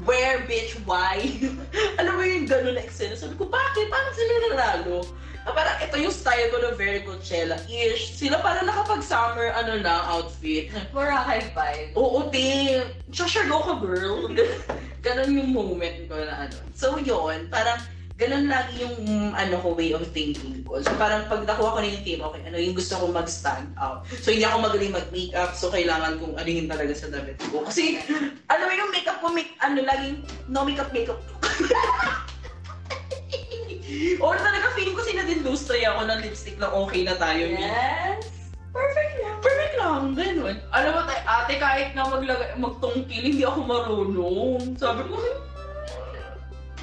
Where, 0.03 0.43
bitch, 0.43 0.75
why? 0.83 1.23
alam 2.03 2.19
mo 2.19 2.27
yung 2.27 2.51
gano'n 2.51 2.75
na 2.75 2.83
eksena. 2.83 3.15
Sabi 3.15 3.39
ko, 3.39 3.47
bakit? 3.47 3.87
Paano 3.87 4.11
sila 4.11 4.33
nanalo? 4.51 5.07
Ah, 5.47 5.55
parang 5.55 5.79
ito 5.79 5.95
yung 5.95 6.11
style 6.11 6.51
ko 6.51 6.59
ng 6.59 6.75
very 6.75 7.07
Coachella-ish. 7.07 8.19
Sila 8.19 8.43
parang 8.43 8.67
nakapag-summer 8.67 9.55
ano 9.55 9.79
lang, 9.79 10.03
outfit. 10.11 10.75
Boracay 10.91 11.47
vibe. 11.55 11.95
Oo, 11.95 12.27
te. 12.35 12.83
Share 13.15 13.47
go 13.47 13.63
ka, 13.63 13.79
girl. 13.79 14.27
Ganon 15.07 15.31
yung 15.31 15.55
moment 15.55 16.11
ko 16.11 16.19
na 16.19 16.51
ano. 16.51 16.59
So, 16.75 16.99
yun. 16.99 17.47
Parang, 17.47 17.79
ganon 18.17 18.49
lagi 18.49 18.81
yung 18.81 18.97
mm, 18.97 19.31
ano 19.37 19.61
ko, 19.61 19.77
way 19.77 19.93
of 19.93 20.01
thinking 20.17 20.65
ko. 20.65 20.81
So, 20.81 20.89
parang 20.97 21.29
pag 21.29 21.45
nakuha 21.45 21.77
ko 21.77 21.79
na 21.85 21.93
yung 21.93 22.05
team, 22.05 22.21
okay, 22.25 22.41
ano 22.49 22.57
yung 22.57 22.73
gusto 22.73 22.97
ko 22.97 23.13
mag-stand 23.13 23.77
out. 23.77 24.09
So, 24.25 24.33
hindi 24.33 24.49
ako 24.49 24.65
magaling 24.65 24.97
mag-makeup. 24.97 25.53
So, 25.53 25.69
kailangan 25.69 26.17
kong 26.17 26.41
anuhin 26.41 26.65
talaga 26.65 26.97
sa 26.97 27.13
damit 27.13 27.37
ko. 27.53 27.61
Kasi, 27.69 28.01
alam 28.53 28.65
mo 28.65 28.73
yung 28.73 28.93
makeup 28.93 29.21
ko, 29.21 29.29
make, 29.29 29.53
ano, 29.61 29.85
laging 29.85 30.25
no 30.49 30.65
makeup, 30.65 30.89
makeup. 30.97 31.21
Or 34.25 34.35
talaga, 34.41 34.73
feeling 34.73 34.97
ko 34.97 35.05
sinadindustry 35.05 35.85
ako 35.85 36.09
ng 36.09 36.21
lipstick 36.25 36.57
lang 36.57 36.73
okay 36.73 37.05
na 37.05 37.21
tayo. 37.21 37.53
Yes. 37.53 38.25
Perfect 38.73 39.15
lang. 39.21 39.37
Perfect 39.45 39.75
lang, 39.77 40.03
ganun. 40.17 40.57
Alam 40.73 40.91
mo, 40.97 41.01
ate, 41.05 41.61
kahit 41.61 41.93
na 41.93 42.09
maglagay, 42.09 42.57
magtungkil, 42.57 43.25
hindi 43.29 43.45
ako 43.45 43.61
marunong. 43.65 44.73
Sabi 44.81 45.05
ko, 45.05 45.21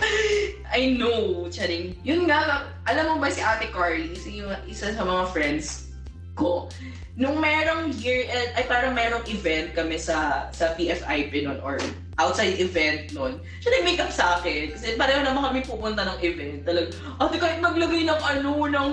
I 0.78 0.98
know, 0.98 1.46
charing. 1.54 1.98
Yun 2.02 2.26
nga, 2.26 2.66
alam 2.90 3.14
mo 3.14 3.16
ba 3.22 3.30
si 3.30 3.40
Ate 3.40 3.70
Carly, 3.70 4.18
si 4.18 4.42
isa 4.66 4.94
sa 4.94 5.04
mga 5.06 5.30
friends 5.30 5.94
ko, 6.34 6.66
nung 7.14 7.38
merong 7.38 7.94
year 8.02 8.26
end, 8.26 8.58
ay 8.58 8.66
parang 8.66 8.98
merong 8.98 9.22
event 9.30 9.70
kami 9.78 10.02
sa 10.02 10.50
sa 10.50 10.74
PFIP 10.74 11.46
noon 11.46 11.62
or 11.62 11.78
outside 12.18 12.58
event 12.58 13.14
noon, 13.14 13.38
siya 13.62 13.70
nag-makeup 13.82 14.10
sa 14.10 14.42
akin. 14.42 14.74
Kasi 14.74 14.98
pareho 14.98 15.22
naman 15.22 15.46
kami 15.46 15.60
pupunta 15.62 16.02
ng 16.06 16.18
event. 16.26 16.66
Talaga, 16.66 16.90
ate 17.22 17.36
kahit 17.38 17.60
maglagay 17.62 18.06
ng 18.10 18.22
ano, 18.22 18.52
ng 18.66 18.90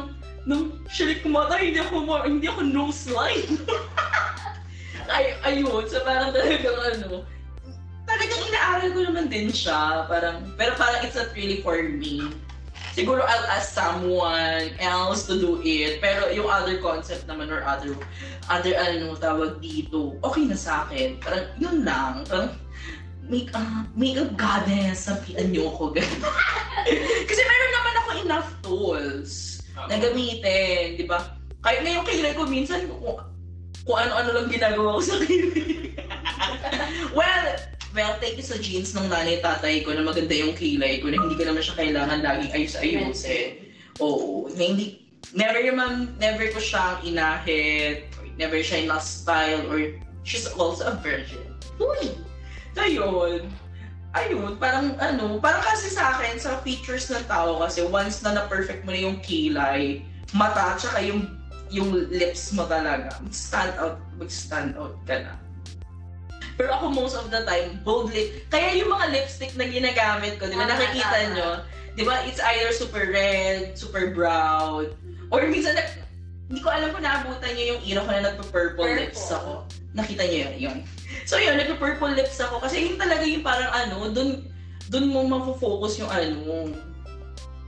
ng 0.49 0.63
shirik 0.89 1.25
mata, 1.29 1.61
hindi 1.61 1.81
ako, 1.81 2.25
hindi 2.25 2.49
ako 2.49 2.61
nose 2.65 3.13
line. 3.13 3.61
Ay, 5.13 5.35
ayun, 5.43 5.85
so 5.91 6.01
parang 6.07 6.31
talagang 6.33 6.81
ano, 6.97 7.27
inaaral 8.81 8.97
ko 8.97 9.01
naman 9.13 9.27
din 9.29 9.53
siya. 9.53 10.09
Parang, 10.09 10.41
pero 10.57 10.73
parang 10.81 11.05
it's 11.05 11.13
not 11.13 11.29
really 11.37 11.61
for 11.61 11.77
me. 11.85 12.33
Siguro 12.97 13.23
I'll 13.23 13.49
ask 13.53 13.77
someone 13.77 14.73
else 14.81 15.29
to 15.29 15.37
do 15.37 15.61
it. 15.61 16.01
Pero 16.01 16.33
yung 16.33 16.49
other 16.49 16.81
concept 16.81 17.29
naman 17.29 17.53
or 17.53 17.61
other, 17.63 17.93
other 18.49 18.73
ano 18.81 19.13
tawag 19.21 19.61
dito, 19.61 20.17
okay 20.25 20.49
na 20.49 20.57
sa 20.57 20.89
akin. 20.89 21.21
Parang 21.21 21.45
yun 21.61 21.85
lang. 21.85 22.25
Parang, 22.25 22.57
make 23.29 23.53
up, 23.53 23.87
makeup 23.95 24.33
goddess, 24.35 25.07
sabihan 25.07 25.53
niyo 25.53 25.71
ko. 25.77 25.93
ganun. 25.93 26.21
Kasi 27.29 27.43
meron 27.45 27.73
naman 27.77 27.95
ako 27.95 28.09
enough 28.27 28.51
tools 28.65 29.31
na 29.87 30.01
gamitin, 30.01 30.99
di 30.99 31.05
ba? 31.07 31.37
Kahit 31.61 31.85
ngayong 31.85 32.09
kilay 32.09 32.33
ko 32.35 32.49
minsan, 32.49 32.89
kung, 32.89 33.21
kung 33.87 33.99
ano-ano 34.01 34.35
lang 34.35 34.49
ginagawa 34.51 34.99
ko 34.99 35.01
sa 35.05 35.17
kilay. 35.23 35.95
well, 37.19 37.70
well, 37.95 38.15
thank 38.23 38.39
you 38.39 38.47
sa 38.47 38.59
jeans 38.59 38.95
ng 38.95 39.11
nanay 39.11 39.43
tatay 39.43 39.83
ko 39.83 39.95
na 39.95 40.07
maganda 40.07 40.35
yung 40.35 40.55
kilay 40.55 41.03
ko 41.03 41.11
na 41.11 41.19
hindi 41.19 41.35
ko 41.35 41.45
naman 41.47 41.63
siya 41.63 41.77
kailangan 41.79 42.23
laging 42.23 42.53
ayos-ayusin. 42.55 43.49
Oo, 43.99 44.49
na 44.55 44.63
hindi, 44.63 45.05
never 45.35 45.61
naman, 45.61 46.15
never 46.23 46.47
ko 46.55 46.59
siyang 46.63 47.03
inahit, 47.03 48.07
never 48.39 48.63
siya 48.63 48.87
na-style, 48.87 49.67
or 49.69 49.93
she's 50.23 50.47
also 50.55 50.89
a 50.89 50.95
virgin. 51.03 51.45
Uy! 51.83 52.15
So 52.73 52.87
yun, 52.87 53.51
ayun, 54.15 54.57
parang 54.57 54.95
ano, 55.03 55.43
parang 55.43 55.63
kasi 55.67 55.91
sa 55.91 56.17
akin, 56.17 56.39
sa 56.39 56.63
features 56.63 57.11
ng 57.11 57.27
tao 57.27 57.59
kasi 57.59 57.83
once 57.91 58.23
na 58.23 58.39
na-perfect 58.39 58.87
mo 58.87 58.95
na 58.95 59.03
yung 59.03 59.19
kilay, 59.21 60.07
mata, 60.33 60.79
tsaka 60.79 61.03
yung 61.03 61.27
yung 61.71 62.11
lips 62.11 62.51
mo 62.51 62.67
talaga, 62.67 63.15
stand 63.31 63.75
out, 63.79 64.03
mag-stand 64.19 64.75
out 64.75 64.99
ka 65.07 65.23
na. 65.23 65.35
Pero 66.61 66.77
ako 66.77 66.93
most 66.93 67.17
of 67.17 67.33
the 67.33 67.41
time, 67.49 67.81
bold 67.81 68.13
lip. 68.13 68.45
Kaya 68.53 68.77
yung 68.77 68.93
mga 68.93 69.17
lipstick 69.17 69.57
na 69.57 69.65
ginagamit 69.65 70.37
ko, 70.37 70.45
di 70.45 70.61
ba 70.61 70.69
Tama, 70.69 70.77
nakikita 70.77 71.19
nyo? 71.33 71.49
Di 71.97 72.05
ba 72.05 72.21
it's 72.29 72.37
either 72.37 72.69
super 72.77 73.09
red, 73.09 73.81
super 73.81 74.13
brown, 74.13 74.93
or 75.33 75.41
minsan, 75.49 75.73
na, 75.73 75.89
hindi 76.53 76.61
ko 76.61 76.69
alam 76.69 76.93
kung 76.93 77.01
naabutan 77.01 77.57
nyo 77.57 77.65
yung 77.65 77.81
era 77.89 78.05
ko 78.05 78.11
na 78.13 78.23
nagpa-purple 78.29 78.85
Purple. 78.85 79.01
lips 79.01 79.33
ako. 79.33 79.65
Nakita 79.97 80.29
nyo 80.29 80.37
yun? 80.37 80.55
yun. 80.61 80.79
So 81.25 81.41
yun, 81.41 81.57
nagpa-purple 81.57 82.13
lips 82.13 82.37
ako 82.45 82.61
kasi 82.61 82.93
yun 82.93 83.01
talaga 83.01 83.25
yung 83.25 83.41
parang 83.41 83.73
ano, 83.73 84.13
dun, 84.13 84.45
dun 84.93 85.09
mo 85.09 85.25
mafo-focus 85.25 86.05
yung 86.05 86.13
ano. 86.13 86.77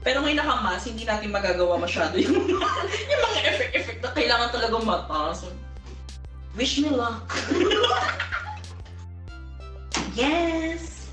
Pero 0.05 0.21
ngayon 0.21 0.37
nakamas, 0.37 0.85
hindi 0.85 1.01
natin 1.01 1.33
magagawa 1.33 1.81
masyado 1.81 2.13
yung, 2.21 2.45
yung 3.09 3.21
mga 3.25 3.39
effect-effect 3.57 4.05
na 4.05 4.13
kailangan 4.13 4.53
talagang 4.53 4.85
mata. 4.85 5.33
So, 5.33 5.49
wish 6.53 6.77
me 6.77 6.93
luck. 6.93 7.25
yes! 10.15 11.09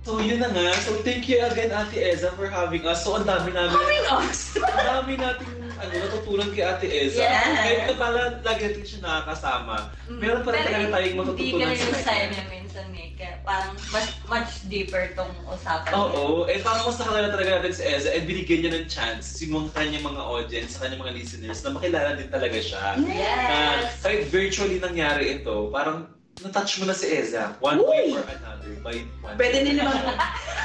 So 0.00 0.16
yun 0.16 0.40
na 0.40 0.48
nga. 0.48 0.72
So 0.80 0.96
thank 1.04 1.28
you 1.28 1.38
again 1.44 1.70
Ate 1.70 2.00
Eza 2.00 2.32
for 2.32 2.48
having 2.48 2.82
us. 2.88 3.04
So 3.04 3.20
ang 3.20 3.28
dami 3.28 3.52
namin, 3.52 3.76
Having 3.76 4.06
us! 4.08 4.56
ang 4.56 4.86
dami 4.88 5.12
nating 5.14 5.52
ano, 5.76 5.92
natutunan 5.92 6.48
kay 6.50 6.64
Ate 6.64 6.88
Eza. 6.88 7.20
Yeah. 7.20 7.44
Kahit 7.60 7.80
na 7.84 7.94
pala 7.94 8.20
lagi 8.40 8.60
natin 8.64 8.84
siya 8.84 9.00
nakakasama. 9.04 9.92
Meron 10.08 10.40
pa 10.40 10.50
rin 10.50 10.62
talaga 10.64 10.86
tayong 10.96 11.16
matututunan 11.20 11.68
Hindi 11.68 11.76
sa 11.76 11.88
kanya. 11.92 12.00
style 12.00 12.28
niya 12.32 12.44
minsan 12.48 12.86
eh. 12.96 13.08
Kaya 13.12 13.34
parang 13.44 13.76
mas, 13.92 14.06
much 14.24 14.52
deeper 14.72 15.04
tong 15.12 15.28
usapan. 15.44 15.92
Oo, 15.92 16.48
and 16.48 16.60
parang 16.64 16.88
mas 16.88 16.96
nakalala 16.96 17.28
talaga 17.28 17.50
natin 17.60 17.72
si 17.76 17.82
Eza 17.84 18.08
and 18.16 18.24
binigyan 18.24 18.58
niya 18.64 18.72
ng 18.80 18.86
chance 18.88 19.26
yung 19.44 19.52
mga 19.60 19.68
kanyang 19.76 20.04
mga 20.08 20.22
audience, 20.24 20.70
sa 20.74 20.88
kanyang 20.88 21.04
mga 21.04 21.12
listeners 21.12 21.60
na 21.60 21.70
makilala 21.76 22.10
din 22.16 22.28
talaga 22.32 22.56
siya. 22.56 22.96
Na 22.96 23.04
Yes! 23.04 24.00
kahit 24.00 24.32
virtually 24.32 24.80
nangyari 24.80 25.36
ito, 25.36 25.68
parang 25.68 26.08
na-touch 26.44 26.80
mo 26.80 26.84
na 26.88 26.96
si 26.96 27.06
Eza 27.12 27.54
one 27.60 27.80
way 27.84 28.12
Uy! 28.12 28.16
or 28.16 28.24
another 28.24 28.72
by 28.80 28.96
one 29.20 29.36
Pwede 29.36 29.60
way. 29.60 29.66
nila 29.72 29.82
naman. 29.88 30.16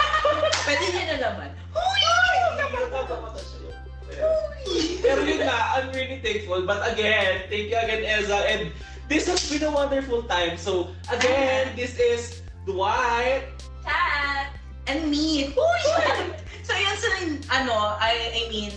Pwede 0.65 0.85
niya 0.91 1.03
na 1.05 1.17
naman. 1.29 1.49
Pero 5.05 5.21
yun 5.21 5.39
nga, 5.45 5.57
I'm 5.77 5.93
really 5.93 6.17
thankful. 6.23 6.65
But 6.65 6.81
again, 6.87 7.45
thank 7.51 7.69
you 7.69 7.77
again, 7.77 8.01
Eza. 8.01 8.39
And 8.49 8.73
this 9.11 9.27
has 9.29 9.43
been 9.45 9.61
a 9.67 9.71
wonderful 9.71 10.23
time. 10.25 10.57
So 10.57 10.89
again, 11.11 11.75
this 11.77 11.99
is 11.99 12.41
Dwight. 12.65 13.45
Chat! 13.85 14.55
And 14.89 15.11
me. 15.11 15.53
so 16.65 16.71
yun 16.73 16.95
sa 16.97 17.09
ano, 17.53 17.75
I, 18.01 18.33
I 18.33 18.41
mean, 18.49 18.73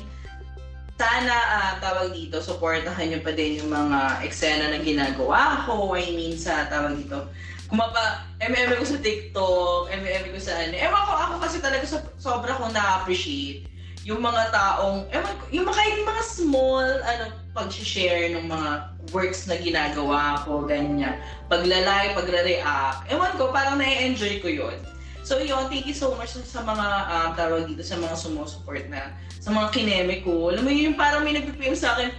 sana 0.99 1.31
ah, 1.31 1.73
tawag 1.79 2.11
dito, 2.11 2.43
supportahan 2.43 3.07
nyo 3.07 3.23
pa 3.23 3.31
din 3.31 3.63
yung 3.63 3.71
mga 3.71 4.27
eksena 4.27 4.75
na 4.75 4.83
ginagawa 4.83 5.63
ko. 5.63 5.95
I 5.95 6.11
mean, 6.11 6.35
sa 6.35 6.67
tawag 6.67 6.99
dito, 6.99 7.31
kumapa, 7.71 8.27
MM 8.43 8.75
ko 8.75 8.85
sa 8.85 8.99
TikTok, 8.99 9.95
MM 9.95 10.35
ko 10.35 10.39
sa 10.43 10.59
ano. 10.59 10.75
Ewan 10.75 11.03
ko, 11.07 11.13
ako 11.15 11.35
kasi 11.39 11.57
talaga 11.63 11.87
so, 11.87 12.03
sobra 12.19 12.59
kong 12.59 12.75
na-appreciate 12.75 13.71
yung 14.03 14.25
mga 14.25 14.51
taong, 14.51 15.07
ewan 15.15 15.35
ko, 15.39 15.45
yung 15.55 15.67
mga, 15.69 15.83
yung 15.95 16.09
mga 16.09 16.23
small, 16.27 16.89
ano, 17.07 17.25
pag-share 17.55 18.35
ng 18.35 18.49
mga 18.49 18.71
works 19.15 19.47
na 19.47 19.61
ginagawa 19.61 20.43
ko, 20.49 20.65
ganyan. 20.65 21.21
Paglalay, 21.47 22.17
pagre-react. 22.17 23.07
Ewan 23.13 23.33
ko, 23.37 23.55
parang 23.55 23.77
na-enjoy 23.77 24.41
ko 24.43 24.49
yun. 24.51 24.77
So 25.29 25.37
yun, 25.37 25.69
thank 25.69 25.85
you 25.85 25.93
so 25.93 26.17
much 26.17 26.33
sa, 26.33 26.65
mga 26.65 26.87
um, 27.13 27.31
tawag 27.37 27.69
dito, 27.69 27.85
sa 27.85 28.01
mga 28.01 28.17
sumusupport 28.17 28.89
na, 28.89 29.13
sa 29.37 29.53
mga 29.53 29.77
kineme 29.77 30.25
ko. 30.25 30.49
Alam 30.49 30.65
mo 30.65 30.73
yun, 30.73 30.97
parang 30.97 31.21
may 31.21 31.37
nag-PM 31.37 31.77
sa 31.77 31.93
akin, 32.01 32.17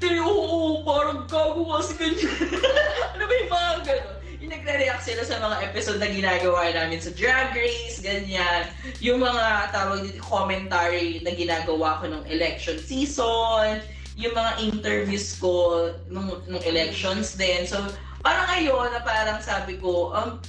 Te, 0.00 0.16
oo, 0.24 0.80
parang 0.80 1.28
gago 1.28 1.76
kasi 1.76 1.92
ganyan. 2.00 2.32
ano 3.12 3.22
ba 3.28 3.34
yung 3.36 3.52
mga 3.52 3.70
gano'n? 3.84 4.16
Yung 4.40 4.52
nagre-react 4.52 5.04
sila 5.04 5.22
sa 5.28 5.40
mga 5.44 5.56
episode 5.68 6.00
na 6.00 6.08
ginagawa 6.08 6.72
namin 6.72 7.04
sa 7.04 7.12
Drag 7.12 7.52
Race, 7.52 8.00
ganyan. 8.00 8.64
Yung 9.04 9.20
mga 9.20 9.76
tawag 9.76 10.08
dito, 10.08 10.20
commentary 10.24 11.20
na 11.20 11.36
ginagawa 11.36 12.00
ko 12.00 12.08
nung 12.08 12.24
election 12.32 12.80
season, 12.80 13.84
yung 14.16 14.32
mga 14.32 14.64
interviews 14.64 15.36
ko 15.36 15.92
nung, 16.08 16.40
nung 16.48 16.64
elections 16.64 17.36
din. 17.36 17.68
So, 17.68 17.76
parang 18.24 18.48
ngayon 18.56 18.88
na 18.96 19.04
parang 19.04 19.40
sabi 19.44 19.76
ko, 19.76 20.16
um, 20.16 20.40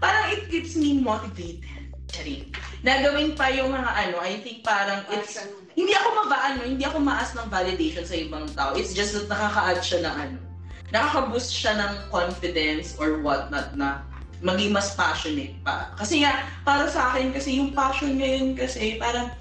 parang 0.00 0.26
it 0.32 0.48
keeps 0.48 0.76
me 0.76 1.00
motivated. 1.00 1.64
Charing. 2.06 2.54
Nagawin 2.86 3.34
pa 3.34 3.50
yung 3.50 3.74
mga 3.74 3.90
ano, 3.90 4.16
I 4.22 4.38
think 4.38 4.62
parang 4.62 5.02
it's, 5.10 5.42
hindi 5.74 5.92
ako 5.92 6.08
mabaano, 6.24 6.62
hindi 6.62 6.86
ako 6.86 7.02
maas 7.02 7.34
ng 7.34 7.50
validation 7.50 8.06
sa 8.06 8.14
ibang 8.14 8.46
tao. 8.54 8.78
It's 8.78 8.94
just 8.94 9.12
that 9.18 9.26
nakaka-add 9.26 9.82
siya 9.82 10.00
ng 10.06 10.14
ano, 10.14 10.38
nakaka-boost 10.94 11.50
siya 11.50 11.74
ng 11.76 11.92
confidence 12.14 12.94
or 13.02 13.18
whatnot 13.20 13.74
na 13.74 14.06
maging 14.44 14.70
mas 14.70 14.94
passionate 14.94 15.58
pa. 15.66 15.90
Kasi 15.98 16.22
nga, 16.22 16.46
para 16.62 16.86
sa 16.86 17.10
akin 17.10 17.34
kasi 17.34 17.58
yung 17.58 17.74
passion 17.74 18.20
ngayon 18.20 18.54
kasi 18.54 19.00
parang 19.00 19.32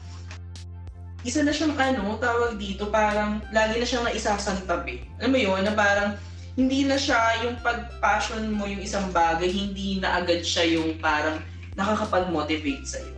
isa 1.26 1.42
na 1.42 1.54
siyang 1.54 1.74
ano, 1.78 2.18
tawag 2.22 2.58
dito, 2.58 2.90
parang 2.90 3.42
lagi 3.50 3.82
na 3.82 3.86
siyang 3.86 4.06
naisasantabi. 4.06 5.06
Alam 5.20 5.32
mo 5.34 5.40
yun, 5.42 5.62
na 5.66 5.74
parang 5.74 6.18
hindi 6.56 6.88
na 6.88 6.96
siya 6.96 7.44
yung 7.44 7.60
pag-passion 7.60 8.48
mo 8.52 8.64
yung 8.64 8.80
isang 8.80 9.12
bagay, 9.12 9.52
hindi 9.52 10.00
na 10.00 10.24
agad 10.24 10.40
siya 10.40 10.80
yung 10.80 10.96
parang 11.04 11.44
nakakapag-motivate 11.76 12.88
sa'yo. 12.88 13.16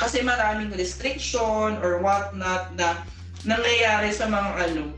Kasi 0.00 0.24
maraming 0.24 0.72
restriction 0.72 1.76
or 1.84 2.00
whatnot 2.00 2.72
na 2.80 3.04
nangyayari 3.44 4.08
sa 4.16 4.24
mga 4.32 4.72
ano, 4.72 4.96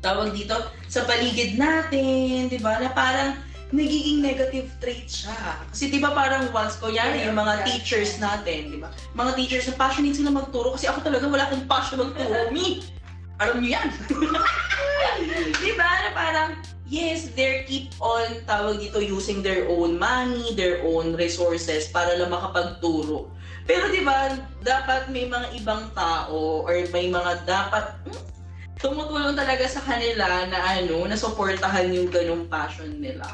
tawag 0.00 0.32
dito, 0.32 0.56
sa 0.88 1.04
paligid 1.04 1.60
natin, 1.60 2.48
di 2.48 2.56
ba, 2.56 2.80
na 2.80 2.88
parang 2.96 3.36
nagiging 3.68 4.24
negative 4.24 4.72
trait 4.80 5.04
siya. 5.04 5.60
Kasi 5.68 5.92
di 5.92 6.00
ba 6.00 6.16
parang 6.16 6.48
once 6.56 6.80
ko 6.80 6.88
yan, 6.88 7.20
yung 7.20 7.36
mga 7.36 7.68
teachers 7.68 8.16
natin, 8.16 8.72
di 8.72 8.78
ba? 8.80 8.88
Mga 9.12 9.36
teachers 9.36 9.68
na 9.68 9.76
passionate 9.76 10.16
sila 10.16 10.32
magturo 10.32 10.72
kasi 10.72 10.88
ako 10.88 11.04
talaga 11.04 11.28
wala 11.28 11.44
akong 11.44 11.68
passion 11.68 12.00
magturo, 12.00 12.48
me. 12.48 12.80
Alam 13.38 13.60
niyo 13.60 13.76
yan. 13.76 13.88
di 15.68 15.72
ba? 15.76 15.84
Na 15.84 16.10
parang, 16.16 16.50
yes, 16.88 17.30
they 17.36 17.68
keep 17.68 17.92
on, 18.00 18.42
tawag 18.48 18.80
dito, 18.80 18.98
using 18.98 19.44
their 19.44 19.68
own 19.68 20.00
money, 20.00 20.56
their 20.56 20.80
own 20.82 21.14
resources 21.14 21.92
para 21.92 22.16
lang 22.16 22.32
makapagturo. 22.32 23.28
Pero 23.68 23.92
di 23.92 24.00
ba, 24.00 24.32
dapat 24.64 25.12
may 25.12 25.28
mga 25.28 25.52
ibang 25.60 25.92
tao 25.92 26.64
or 26.64 26.74
may 26.88 27.12
mga 27.12 27.44
dapat 27.44 27.92
hmm, 28.08 28.24
tumutulong 28.80 29.36
talaga 29.36 29.68
sa 29.68 29.84
kanila 29.84 30.48
na 30.48 30.80
ano, 30.80 31.04
na 31.04 31.16
suportahan 31.20 31.92
yung 31.92 32.08
ganung 32.08 32.48
passion 32.48 32.96
nila. 32.96 33.28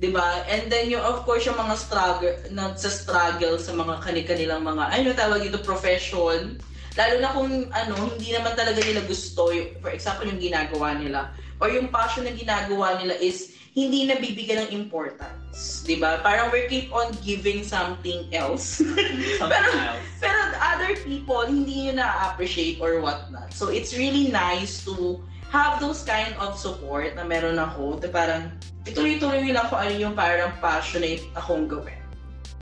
'Di 0.00 0.10
ba? 0.10 0.42
And 0.48 0.72
then 0.72 0.88
yung 0.88 1.04
of 1.04 1.22
course 1.28 1.44
yung 1.44 1.60
mga 1.60 1.76
struggle 1.76 2.36
na 2.50 2.72
sa 2.72 2.88
struggle 2.88 3.60
sa 3.60 3.76
mga 3.76 4.00
kani-kanilang 4.00 4.64
mga 4.64 4.96
ano 4.96 5.08
tawag 5.12 5.44
dito 5.44 5.60
profession. 5.60 6.56
Lalo 6.98 7.14
na 7.22 7.30
kung 7.30 7.70
ano, 7.70 7.94
hindi 8.18 8.34
naman 8.34 8.58
talaga 8.58 8.82
nila 8.82 9.06
gusto, 9.06 9.54
yung, 9.54 9.78
for 9.78 9.94
example, 9.94 10.26
yung 10.26 10.42
ginagawa 10.42 10.98
nila 10.98 11.30
or 11.60 11.68
yung 11.68 11.92
passion 11.92 12.24
na 12.24 12.32
ginagawa 12.34 12.96
nila 12.98 13.14
is 13.20 13.54
hindi 13.70 14.08
nabibigyan 14.08 14.66
ng 14.66 14.70
importance, 14.74 15.86
'di 15.86 16.02
ba? 16.02 16.18
Parang 16.26 16.50
we 16.50 16.66
keep 16.66 16.90
on 16.90 17.14
giving 17.22 17.62
something 17.62 18.26
else. 18.34 18.82
Something 19.40 19.78
else. 19.78 20.02
Pero 20.18 20.40
other 20.58 20.98
people, 21.06 21.46
hindi 21.46 21.86
nyo 21.86 22.02
na-appreciate 22.02 22.82
or 22.82 22.98
whatnot. 22.98 23.54
So, 23.54 23.70
it's 23.70 23.94
really 23.94 24.32
nice 24.32 24.82
to 24.90 25.22
have 25.54 25.78
those 25.78 26.02
kind 26.02 26.34
of 26.42 26.58
support 26.58 27.14
na 27.14 27.22
meron 27.22 27.62
ako. 27.62 28.02
Na 28.02 28.08
parang, 28.10 28.42
ituloy-tuloy 28.82 29.54
lang 29.54 29.70
kung 29.70 29.80
ano 29.80 29.94
yung 29.94 30.14
parang 30.18 30.50
passionate 30.58 31.22
akong 31.38 31.70
gawin. 31.70 32.00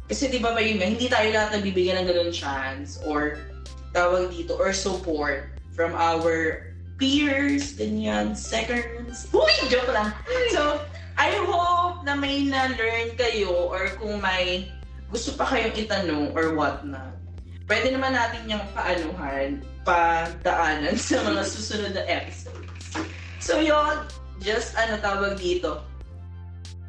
Kasi 0.08 0.28
di 0.28 0.40
ba 0.40 0.56
ba 0.56 0.60
yun 0.60 0.80
hindi 0.80 1.08
tayo 1.08 1.28
lahat 1.32 1.60
nabibigyan 1.60 2.04
ng 2.04 2.06
ganun 2.08 2.32
chance 2.32 2.96
or 3.04 3.36
tawag 3.92 4.32
dito, 4.32 4.56
or 4.56 4.72
support 4.72 5.52
from 5.72 5.92
our 5.96 6.67
peers, 6.98 7.78
ganyan, 7.78 8.34
seconds. 8.34 9.30
Uy, 9.30 9.54
joke 9.70 9.88
lang. 9.94 10.10
So, 10.50 10.82
I 11.14 11.34
hope 11.46 12.02
na 12.02 12.18
may 12.18 12.46
na-learn 12.46 13.14
kayo 13.14 13.70
or 13.70 13.90
kung 13.98 14.18
may 14.22 14.70
gusto 15.08 15.34
pa 15.34 15.48
kayong 15.48 15.74
itanong 15.74 16.24
or 16.36 16.54
whatnot, 16.54 17.16
pwede 17.66 17.94
naman 17.94 18.12
natin 18.14 18.44
yung 18.50 18.64
paanuhan, 18.76 19.62
padaanan 19.82 20.94
sa 20.94 21.22
mga 21.24 21.42
susunod 21.54 21.92
na 21.96 22.04
episodes. 22.06 22.92
So 23.38 23.58
yun, 23.58 24.04
just 24.42 24.76
ano 24.76 25.00
tawag 25.00 25.40
dito, 25.40 25.82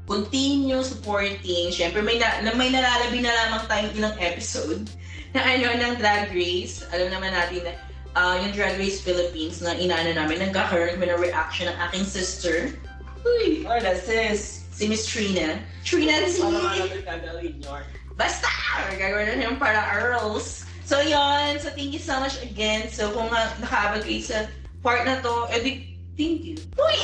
continue 0.09 0.81
supporting. 0.81 1.69
Siyempre, 1.69 2.01
may, 2.01 2.17
na, 2.17 2.43
na- 2.43 2.57
may 2.57 2.73
nalalabi 2.73 3.21
na 3.23 3.31
lamang 3.31 3.63
tayong 3.69 3.93
ilang 3.95 4.15
episode 4.19 4.89
na 5.31 5.45
ano 5.45 5.69
ng 5.73 5.93
Drag 6.01 6.33
Race. 6.33 6.83
Alam 6.89 7.13
naman 7.13 7.31
natin 7.31 7.61
na 7.65 7.73
ah, 8.19 8.35
yung 8.43 8.51
Drag 8.51 8.75
Race 8.75 8.99
Philippines 8.99 9.63
na 9.63 9.79
inaano 9.79 10.11
namin, 10.11 10.43
nagkakaroon 10.51 10.99
kami 10.99 11.07
ng 11.07 11.21
reaction 11.23 11.71
ng 11.71 11.77
aking 11.87 12.03
sister. 12.03 12.75
Uy, 13.23 13.63
Wala, 13.63 13.95
sis. 13.95 14.67
si 14.75 14.87
Miss 14.87 15.07
Trina. 15.07 15.59
Trina 15.83 16.27
T! 16.27 16.39
Para 16.39 16.55
nga 16.55 16.71
natin 16.83 17.03
gagawin 17.03 17.55
yun. 17.59 17.83
Basta! 18.19 18.47
Gagawin 18.95 19.39
na 19.39 19.47
yung 19.47 19.59
para 19.59 19.87
Earls. 19.95 20.67
So, 20.83 20.99
yun. 20.99 21.59
So, 21.59 21.71
thank 21.71 21.95
you 21.95 22.03
so 22.03 22.19
much 22.19 22.39
again. 22.43 22.91
So, 22.91 23.11
kung 23.11 23.31
uh, 23.31 23.49
nakaabag 23.63 24.03
kayo 24.03 24.23
sa 24.23 24.37
part 24.83 25.03
na 25.07 25.23
to, 25.23 25.51
edi, 25.51 25.99
thank 26.19 26.43
you. 26.43 26.59
Uy! 26.75 26.99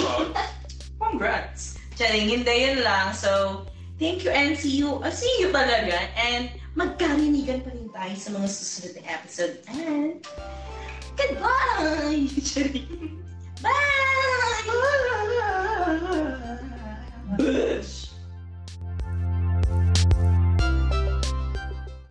Congrats! 1.00 1.80
Charing, 1.96 2.28
hindi 2.28 2.52
yun 2.52 2.84
lang. 2.84 3.16
So, 3.16 3.64
thank 4.00 4.24
you 4.24 4.32
and 4.32 4.56
see 4.56 4.84
you. 4.84 5.00
Uh, 5.00 5.12
see 5.12 5.32
you 5.40 5.52
talaga. 5.52 5.96
And 6.16 6.52
magkarinigan 6.76 7.64
pa 7.64 7.72
rin 7.72 7.88
tayo 7.92 8.16
sa 8.20 8.30
mga 8.36 8.48
susunod 8.52 8.92
na 9.00 9.04
episode. 9.16 9.56
And, 9.72 10.20
Goodbye, 11.18 12.28
Bye. 13.64 13.72
Bye. 17.38 18.05